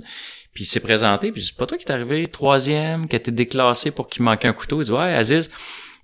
[0.53, 3.31] Puis il s'est présenté, puis c'est pas toi qui t'es arrivé troisième, qui a été
[3.31, 4.81] déclassé pour qu'il manquait un couteau.
[4.81, 5.51] Il dit, ouais, Aziz.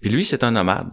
[0.02, 0.90] Puis lui, c'est un nomade.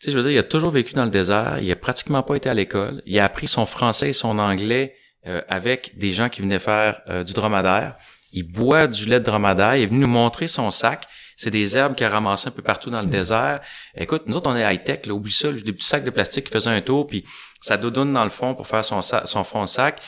[0.00, 2.22] Tu sais, je veux dire, il a toujours vécu dans le désert, il a pratiquement
[2.22, 4.94] pas été à l'école, il a appris son français et son anglais
[5.26, 7.96] euh, avec des gens qui venaient faire euh, du dromadaire.
[8.36, 11.06] Il boit du lait de dromadaire, il est venu nous montrer son sac.
[11.36, 13.60] C'est des herbes qu'il a ramassées un peu partout dans le désert.
[13.96, 16.52] Écoute, nous autres, on est high-tech, là, oublie ça, des petits sacs de plastique qui
[16.52, 17.24] faisaient un tour, puis
[17.60, 19.02] ça doudoune dans le fond pour faire son,
[19.44, 20.00] fond de sac.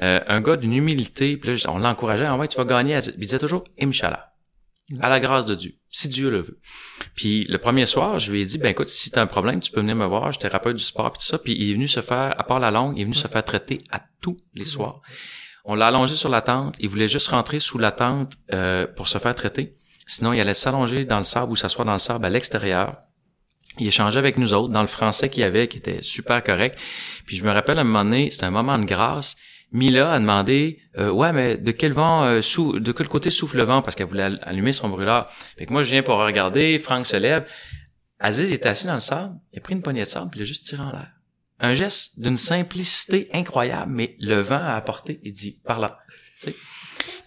[0.00, 2.98] Euh, un gars d'une humilité, puis là, on l'encourageait, ah ouais, tu vas gagner.
[3.16, 4.32] Il disait toujours, Inch'Allah,
[5.00, 6.58] à la grâce de Dieu, si Dieu le veut.
[7.14, 9.70] Puis le premier soir, je lui ai dit, ben écoute, si t'as un problème, tu
[9.70, 11.38] peux venir me voir, je suis thérapeute du sport puis tout ça.
[11.38, 13.44] Puis il est venu se faire, à part la langue, il est venu se faire
[13.44, 15.02] traiter à tous les soirs.
[15.70, 19.06] On l'a allongé sur la tente, il voulait juste rentrer sous la tente euh, pour
[19.06, 19.76] se faire traiter.
[20.06, 22.96] Sinon, il allait s'allonger dans le sable ou s'asseoir dans le sable à l'extérieur.
[23.78, 26.78] Il échangeait avec nous autres dans le français qu'il avait, qui était super correct.
[27.26, 29.36] Puis je me rappelle à un moment donné, c'était un moment de grâce.
[29.70, 33.64] Mila a demandé euh, ouais mais de quel vent euh, de quel côté souffle le
[33.64, 33.82] vent?
[33.82, 35.30] Parce qu'elle voulait all- allumer son brûleur.
[35.58, 37.46] Fait que moi je viens pour regarder, Franck se lève,
[38.18, 40.44] Aziz était assis dans le sable, il a pris une poignée de sable puis il
[40.44, 41.12] a juste tiré en l'air.
[41.60, 45.98] Un geste d'une simplicité incroyable mais le vent a apporté, il dit par là.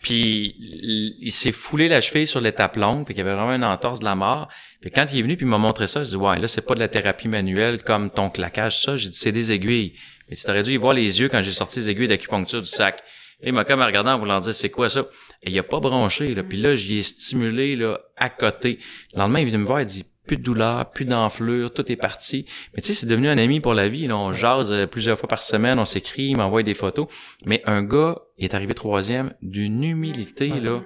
[0.02, 3.64] Puis il, s'est foulé la cheville sur l'étape longue, fait qu'il y avait vraiment une
[3.64, 4.48] entorse de la mort.
[4.82, 6.66] Puis quand il est venu puis il m'a montré ça, je dis ouais, là c'est
[6.66, 9.94] pas de la thérapie manuelle comme ton claquage ça, j'ai dit c'est des aiguilles.
[10.28, 12.68] Mais tu t'aurais dû y voir les yeux quand j'ai sorti les aiguilles d'acupuncture du
[12.68, 13.04] sac.
[13.42, 15.06] Et il m'a comme regardé en voulant dire c'est quoi ça?
[15.44, 18.80] Et il a pas bronché là, puis là j'y ai stimulé là à côté.
[19.14, 21.96] Le lendemain il vient me voir, il dit plus de douleur, plus d'enflure, tout est
[21.96, 22.46] parti.
[22.76, 24.08] Mais tu sais, c'est devenu un ami pour la vie.
[24.08, 27.08] Là, on jase euh, plusieurs fois par semaine, on s'écrit, il m'envoie des photos.
[27.46, 30.82] Mais un gars est arrivé troisième d'une humilité là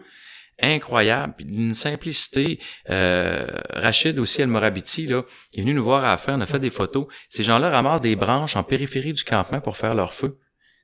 [0.62, 2.60] incroyable, puis d'une simplicité.
[2.90, 6.42] Euh, Rachid aussi, El Morabiti, là, il est venu nous voir à la fin, on
[6.42, 7.08] a fait des photos.
[7.28, 10.40] Ces gens-là ramassent des branches en périphérie du campement pour faire leur feu.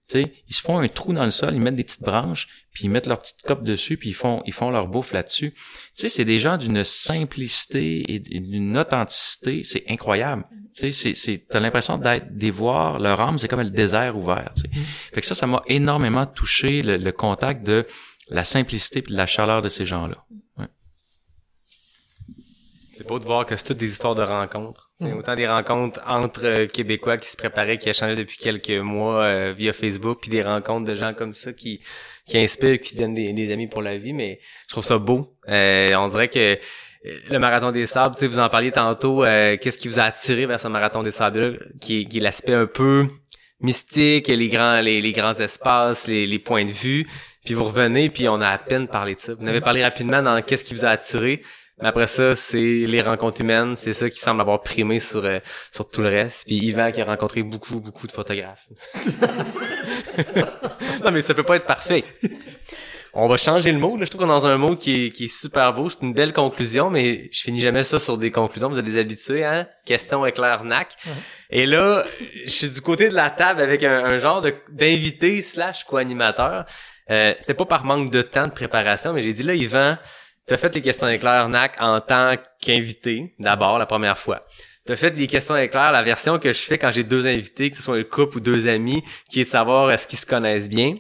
[0.10, 2.48] Tu sais, ils se font un trou dans le sol, ils mettent des petites branches,
[2.74, 5.52] puis ils mettent leur petite cope dessus, puis ils font ils font leur bouffe là-dessus.
[5.52, 5.60] Tu
[5.94, 10.46] sais, c'est des gens d'une simplicité et d'une authenticité, c'est incroyable.
[10.76, 14.18] Tu sais, c'est c'est t'as l'impression d'être des voir leur âme, c'est comme le désert
[14.18, 14.52] ouvert.
[14.56, 14.70] Tu sais.
[15.14, 17.86] Fait que ça, ça m'a énormément touché le, le contact de
[18.30, 20.26] la simplicité puis de la chaleur de ces gens-là.
[23.02, 24.92] C'est beau de voir que c'est toutes des histoires de rencontres.
[25.00, 29.24] C'est autant des rencontres entre euh, Québécois qui se préparaient, qui échangeaient depuis quelques mois
[29.24, 31.80] euh, via Facebook, puis des rencontres de gens comme ça qui
[32.28, 34.14] qui inspirent, qui deviennent des, des amis pour la vie.
[34.14, 35.34] Mais je trouve ça beau.
[35.50, 36.58] Euh, on dirait que euh,
[37.32, 39.24] le marathon des sables, tu sais, vous en parliez tantôt.
[39.24, 42.22] euh, Qu'est-ce qui vous a attiré vers ce marathon des sables qui est, qui est
[42.22, 43.08] l'aspect un peu
[43.62, 47.08] mystique, les grands les, les grands espaces, les, les points de vue.
[47.44, 49.34] Puis vous revenez, puis on a à peine parlé de ça.
[49.34, 51.42] Vous avez parlé rapidement dans qu'est-ce qui vous a attiré.
[51.82, 55.40] Mais après ça, c'est les rencontres humaines, c'est ça qui semble avoir primé sur euh,
[55.72, 56.46] sur tout le reste.
[56.46, 58.68] Puis Yvan qui a rencontré beaucoup beaucoup de photographes.
[61.04, 62.04] non mais ça peut pas être parfait.
[63.14, 63.98] on va changer le mot.
[63.98, 64.06] Là.
[64.06, 65.90] Je trouve qu'on est dans un mot qui est, qui est super beau.
[65.90, 68.70] C'est une belle conclusion, mais je finis jamais ça sur des conclusions.
[68.70, 69.68] Vous êtes des habitués, hein?
[69.86, 70.94] Question éclair nac.
[71.50, 72.04] Et là,
[72.46, 76.66] je suis du côté de la table avec un, un genre de d'invité slash co-animateur.
[77.10, 79.98] Euh, C'était pas par manque de temps de préparation, mais j'ai dit là, Yvan,
[80.46, 84.46] t'as fait les questions éclair nac en tant qu'invité, d'abord, la première fois.
[84.86, 87.78] T'as fait des questions éclairs, la version que je fais quand j'ai deux invités, que
[87.78, 90.70] ce soit un couple ou deux amis, qui est de savoir est-ce qu'ils se connaissent
[90.70, 90.96] bien?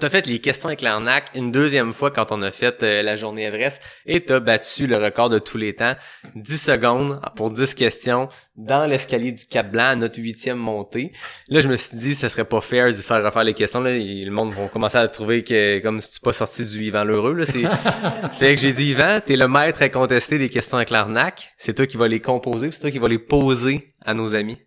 [0.00, 3.16] T'as fait les questions éclair NAC une deuxième fois quand on a fait euh, la
[3.16, 5.96] journée Everest et t'as battu le record de tous les temps.
[6.36, 11.10] 10 secondes pour 10 questions dans l'escalier du Cap Blanc à notre huitième montée.
[11.48, 13.80] Là, je me suis dit, ce serait pas fair de faire refaire les questions.
[13.80, 16.84] Là, Et le monde va commencer à trouver que comme si tu pas sorti du
[16.84, 17.34] Yvan l'heureux.
[17.34, 17.64] Là, c'est...
[18.38, 21.54] fait que j'ai dit, Yvan, t'es le maître incontesté des questions éclair NAC.
[21.58, 24.36] C'est toi qui vas les composer, puis c'est toi qui vas les poser à nos
[24.36, 24.58] amis.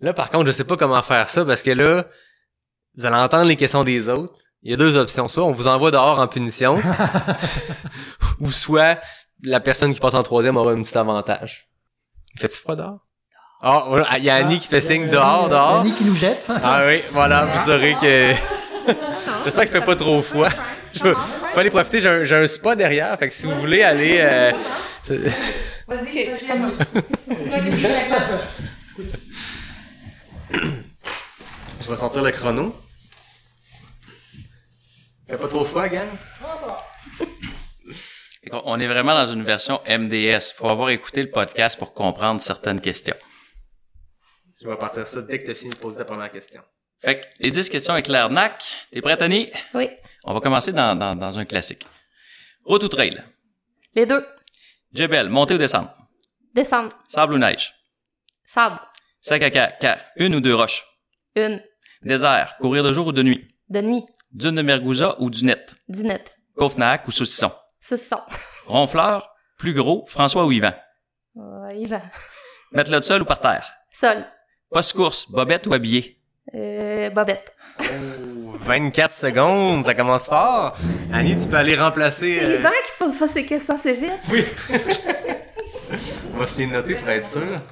[0.00, 2.06] Là, par contre, je sais pas comment faire ça parce que là,
[2.98, 4.34] vous allez entendre les questions des autres.
[4.62, 5.28] Il y a deux options.
[5.28, 6.82] Soit on vous envoie dehors en punition,
[8.40, 8.98] ou soit
[9.44, 11.68] la personne qui passe en troisième aura un petit avantage.
[12.36, 12.98] Fait-tu froid dehors?
[13.62, 15.80] Ah, voilà, il y a Annie qui fait signe dehors, dehors.
[15.80, 16.50] Annie qui nous jette.
[16.62, 18.32] Ah oui, voilà, vous saurez que...
[19.44, 20.48] J'espère qu'il fait pas trop froid.
[20.94, 21.14] Je vais
[21.56, 24.18] aller profiter, j'ai un, j'ai un spa derrière, fait que si vous voulez aller...
[24.20, 24.52] euh,
[25.86, 26.30] Vas-y,
[31.80, 32.74] Je vais sortir le chrono.
[35.28, 36.08] Fait pas trop froid, gang?
[38.42, 40.52] Fait qu'on- On est vraiment dans une version MDS.
[40.54, 43.16] Faut avoir écouté le podcast pour comprendre certaines questions.
[44.62, 46.62] Je vais partir ça dès que tu as fini de poser ta première question.
[47.00, 48.64] Fait que les 10 questions éclair NAC.
[48.90, 49.50] T'es prête, Annie?
[49.74, 49.88] Oui.
[50.24, 51.86] On va commencer dans, dans, dans un classique.
[52.64, 53.22] Route ou trail?
[53.94, 54.26] Les deux.
[54.92, 55.90] Jebel, montée ou descente?
[56.54, 56.96] Descendre.
[57.08, 57.72] Sable ou neige?
[58.44, 58.80] Sable.
[59.20, 60.84] Sac à caca, une ou deux roches?
[61.36, 61.62] Une.
[62.02, 63.46] Désert, courir de jour ou de nuit?
[63.68, 64.04] De nuit.
[64.32, 65.74] Dune de Mergouza ou du net?
[65.88, 66.32] Dinette.
[66.56, 67.50] Kofnac ou saucisson?
[67.80, 68.20] Saucisson.
[68.66, 70.72] Ronfleur, plus gros, François ou Yvan?
[71.36, 72.02] Euh, Yvan.
[72.72, 73.66] Mettre le sol ou par terre?
[73.92, 74.24] Sol.
[74.70, 76.20] Post-course, bobette ou habillé?
[76.54, 77.54] Euh, Bobette.
[78.60, 80.76] 24 secondes, ça commence fort.
[81.12, 82.40] Annie, tu peux aller remplacer...
[82.42, 84.12] euh, Yvan qui pose pas ses questions assez vite.
[86.34, 87.62] On va se les noter pour être sûr.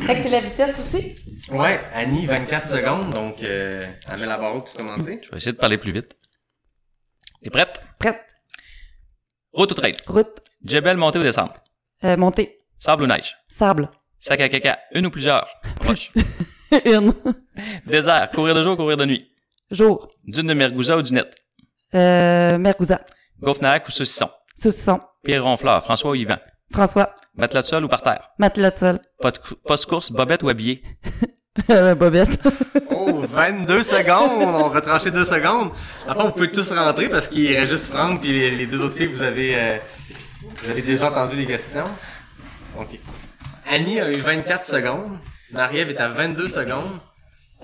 [0.00, 1.16] Fait que c'est la vitesse aussi?
[1.50, 5.20] Ouais, Annie, 24 secondes, donc euh, elle met la barre haute pour commencer.
[5.22, 6.16] Je vais essayer de parler plus vite.
[7.42, 7.80] T'es prête?
[7.98, 8.20] Prête.
[9.52, 9.96] Route ou trail?
[10.06, 10.42] Route.
[10.64, 11.52] Jebel, montée ou descente?
[12.04, 12.58] Euh, montée.
[12.76, 13.36] Sable ou neige?
[13.48, 13.88] Sable.
[14.18, 15.48] Sac à caca, une ou plusieurs?
[15.86, 16.12] Roche.
[16.84, 17.12] Une.
[17.86, 19.30] Désert, courir de jour, courir de nuit?
[19.70, 20.10] Jour.
[20.24, 21.32] Dune de Mergouza ou du net?
[21.94, 23.00] Euh, Mergouza.
[23.40, 24.28] Gofnac ou saucisson?
[24.56, 25.00] Saucisson.
[25.22, 26.38] Pierre Ronfleur, François ou Yvan?
[26.72, 27.14] François.
[27.36, 28.30] Matelas de sol ou par terre?
[28.38, 28.98] Matelas de sol.
[29.66, 30.82] Post-course, bobette ou habillé?
[31.98, 32.38] Bobette.
[32.98, 34.42] Oh, 22 secondes!
[34.42, 35.70] On va trancher 2 secondes.
[36.08, 38.96] Enfin, vous pouvez tous rentrer parce qu'il reste juste Franck puis les, les deux autres
[38.96, 39.76] filles, vous avez, euh,
[40.62, 41.86] vous avez déjà entendu les questions.
[42.78, 42.98] OK.
[43.68, 45.18] Annie a eu 24 secondes.
[45.52, 46.98] Marie-Ève est à 22 secondes.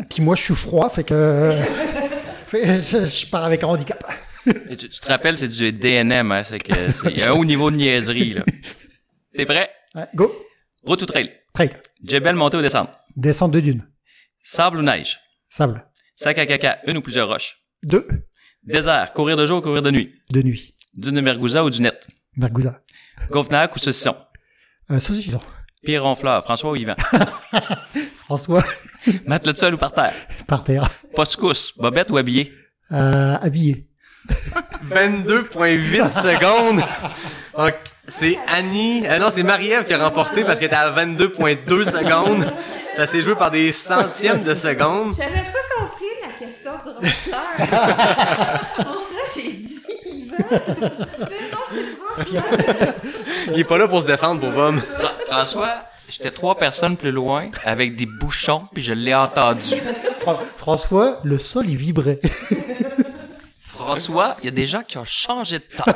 [0.09, 1.57] Puis moi, je suis froid, fait que...
[2.47, 4.05] fait- je, je pars avec un handicap.
[4.71, 6.43] Et tu, tu te rappelles, c'est du DNM, hein?
[6.45, 8.43] C'est que c'est il y a un haut niveau de niaiserie, là.
[9.37, 9.71] T'es prêt?
[9.95, 10.31] Ouais, go.
[10.85, 11.33] Route ou trail?
[11.55, 11.71] Trail.
[12.05, 12.91] Jebel, montée ou descente?
[13.17, 13.87] Descente de dune.
[14.43, 15.21] Sable ou neige?
[15.49, 15.85] Sable.
[16.15, 17.59] Sac à caca, une ou plusieurs roches?
[17.83, 18.07] Deux.
[18.63, 20.15] Désert, courir de jour ou courir de nuit?
[20.31, 20.75] De nuit.
[20.95, 22.07] Dune de Mergouza ou du net?
[22.37, 22.81] Mergouza.
[23.31, 24.17] Gofnac ou saucisson?
[24.91, 25.41] Euh, saucisson.
[25.85, 26.95] Pierre Ronfleur, François ou Yvan?
[28.25, 28.65] François.
[29.27, 30.15] Matelas de sol ou par terre?
[30.47, 30.89] par terre.
[31.15, 32.53] Post-course, bobette ou habillé?
[32.93, 33.89] Euh, habillé.
[34.89, 36.83] 22,8 secondes.
[38.09, 42.45] C'est Annie, euh, non, c'est Marie-Ève qui a remporté parce qu'elle était à 22,2 secondes.
[42.95, 45.15] Ça s'est joué par des centièmes de secondes.
[45.17, 47.41] J'avais pas compris la question du ronfleur.
[48.77, 50.37] Pour ça, j'ai dit Yvan.
[50.51, 50.59] Mais
[51.51, 52.95] non, c'est le ronfleur.
[53.55, 54.53] Il est pas là pour se défendre, pour.
[54.53, 55.71] Fra- François,
[56.09, 59.75] j'étais trois personnes plus loin avec des bouchons puis je l'ai entendu.
[60.21, 62.21] Fra- François, le sol, il vibrait.
[63.83, 65.85] François, il y a des gens qui ont changé de temps.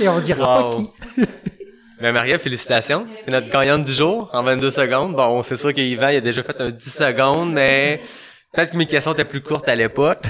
[0.00, 0.70] Et on dira Wow.
[0.70, 0.90] pas qui.
[2.00, 3.06] Mais Marie-Ève, félicitations.
[3.24, 5.16] C'est notre gagnante du jour en 22 secondes.
[5.16, 8.00] Bon, c'est sûr qu'Yvan, il a déjà fait un 10 secondes, mais
[8.54, 10.22] peut-être que mes questions étaient plus courtes à l'époque.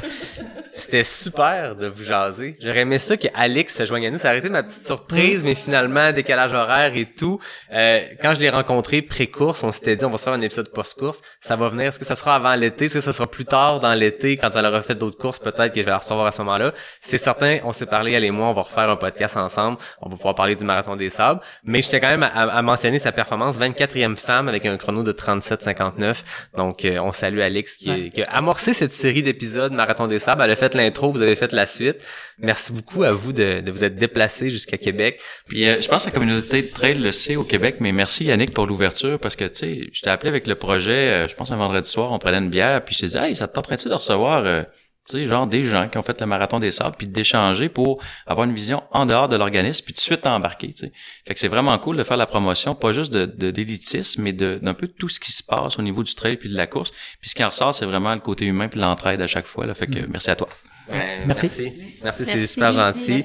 [0.78, 2.56] C'était super de vous jaser.
[2.60, 4.18] J'aurais aimé ça que Alex se joigne à nous.
[4.18, 7.38] Ça aurait été ma petite surprise, mais finalement, décalage horaire et tout.
[7.72, 10.68] Euh, quand je l'ai rencontré pré-course, on s'était dit, on va se faire un épisode
[10.70, 11.20] post-course.
[11.40, 11.88] Ça va venir.
[11.88, 12.86] Est-ce que ça sera avant l'été?
[12.86, 15.38] Est-ce que ça sera plus tard dans l'été quand on aura fait d'autres courses?
[15.38, 16.72] Peut-être que je vais la recevoir à ce moment-là.
[17.00, 19.78] C'est certain, on s'est parlé, elle et moi, on va refaire un podcast ensemble.
[20.00, 21.40] On va pouvoir parler du marathon des sables.
[21.64, 23.58] Mais j'étais quand même à, à mentionner sa performance.
[23.58, 26.22] 24e femme avec un chrono de 37,59.
[26.56, 30.42] Donc, euh, on salue Alex qui, qui a amorcé cette série d'épisodes Marathon des Sables.
[30.42, 32.04] Elle a fait l'intro, vous avez fait la suite.
[32.38, 35.20] Merci beaucoup à vous de, de vous être déplacé jusqu'à Québec.
[35.46, 38.24] Puis euh, je pense que la communauté de trail le sait au Québec, mais merci
[38.24, 41.34] Yannick pour l'ouverture parce que tu sais, je t'ai appelé avec le projet, euh, je
[41.34, 43.54] pense un vendredi soir, on prenait une bière, puis je t'ai dit Hey, ça te
[43.54, 44.62] tenterait-tu de recevoir euh,
[45.08, 48.02] tu sais, genre des gens qui ont fait le marathon des sables, puis d'échanger pour
[48.26, 50.72] avoir une vision en dehors de l'organisme, puis de suite embarquer.
[50.72, 50.92] Tu sais.
[51.26, 54.58] Fait que c'est vraiment cool de faire la promotion, pas juste de d'élitisme, mais de
[54.62, 56.92] d'un peu tout ce qui se passe au niveau du trail puis de la course.
[57.20, 59.66] Puis ce qui en ressort, c'est vraiment le côté humain puis l'entraide à chaque fois.
[59.66, 59.74] Là.
[59.74, 60.48] Fait que merci à toi.
[60.90, 61.26] Merci.
[61.26, 61.72] merci.
[62.02, 63.24] Merci, c'est Merci, super gentil.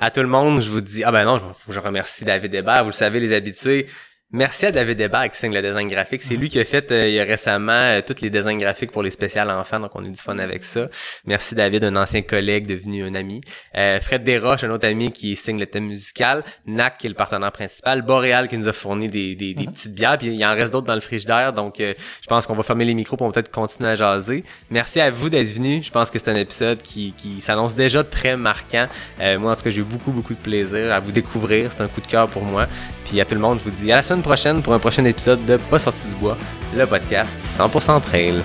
[0.00, 2.84] À tout le monde, je vous dis, ah ben non, je, je remercie David Hébert.
[2.84, 3.86] Vous le savez, les habitués.
[4.34, 6.22] Merci à David Hébert qui signe le design graphique.
[6.22, 8.90] C'est lui qui a fait euh, il y a récemment euh, tous les designs graphiques
[8.90, 10.88] pour les spéciales enfants, donc on a eu du fun avec ça.
[11.26, 13.42] Merci David, un ancien collègue devenu un ami.
[13.76, 16.42] Euh, Fred Desroches, un autre ami qui signe le thème musical.
[16.66, 18.00] NAC qui est le partenaire principal.
[18.00, 20.16] Boréal qui nous a fourni des, des, des petites bières.
[20.16, 21.92] Puis il y en reste d'autres dans le frigidaire, donc euh,
[22.22, 24.44] je pense qu'on va fermer les micros pour peut-être continuer à jaser.
[24.70, 25.84] Merci à vous d'être venus.
[25.84, 28.86] Je pense que c'est un épisode qui, qui s'annonce déjà très marquant.
[29.20, 31.70] Euh, moi, en tout cas, j'ai eu beaucoup, beaucoup de plaisir à vous découvrir.
[31.70, 32.66] C'est un coup de cœur pour moi.
[33.04, 35.44] Puis à tout le monde, je vous dis à la prochaine pour un prochain épisode
[35.44, 36.36] de Pas sorti du bois,
[36.74, 38.42] le podcast 100% trail.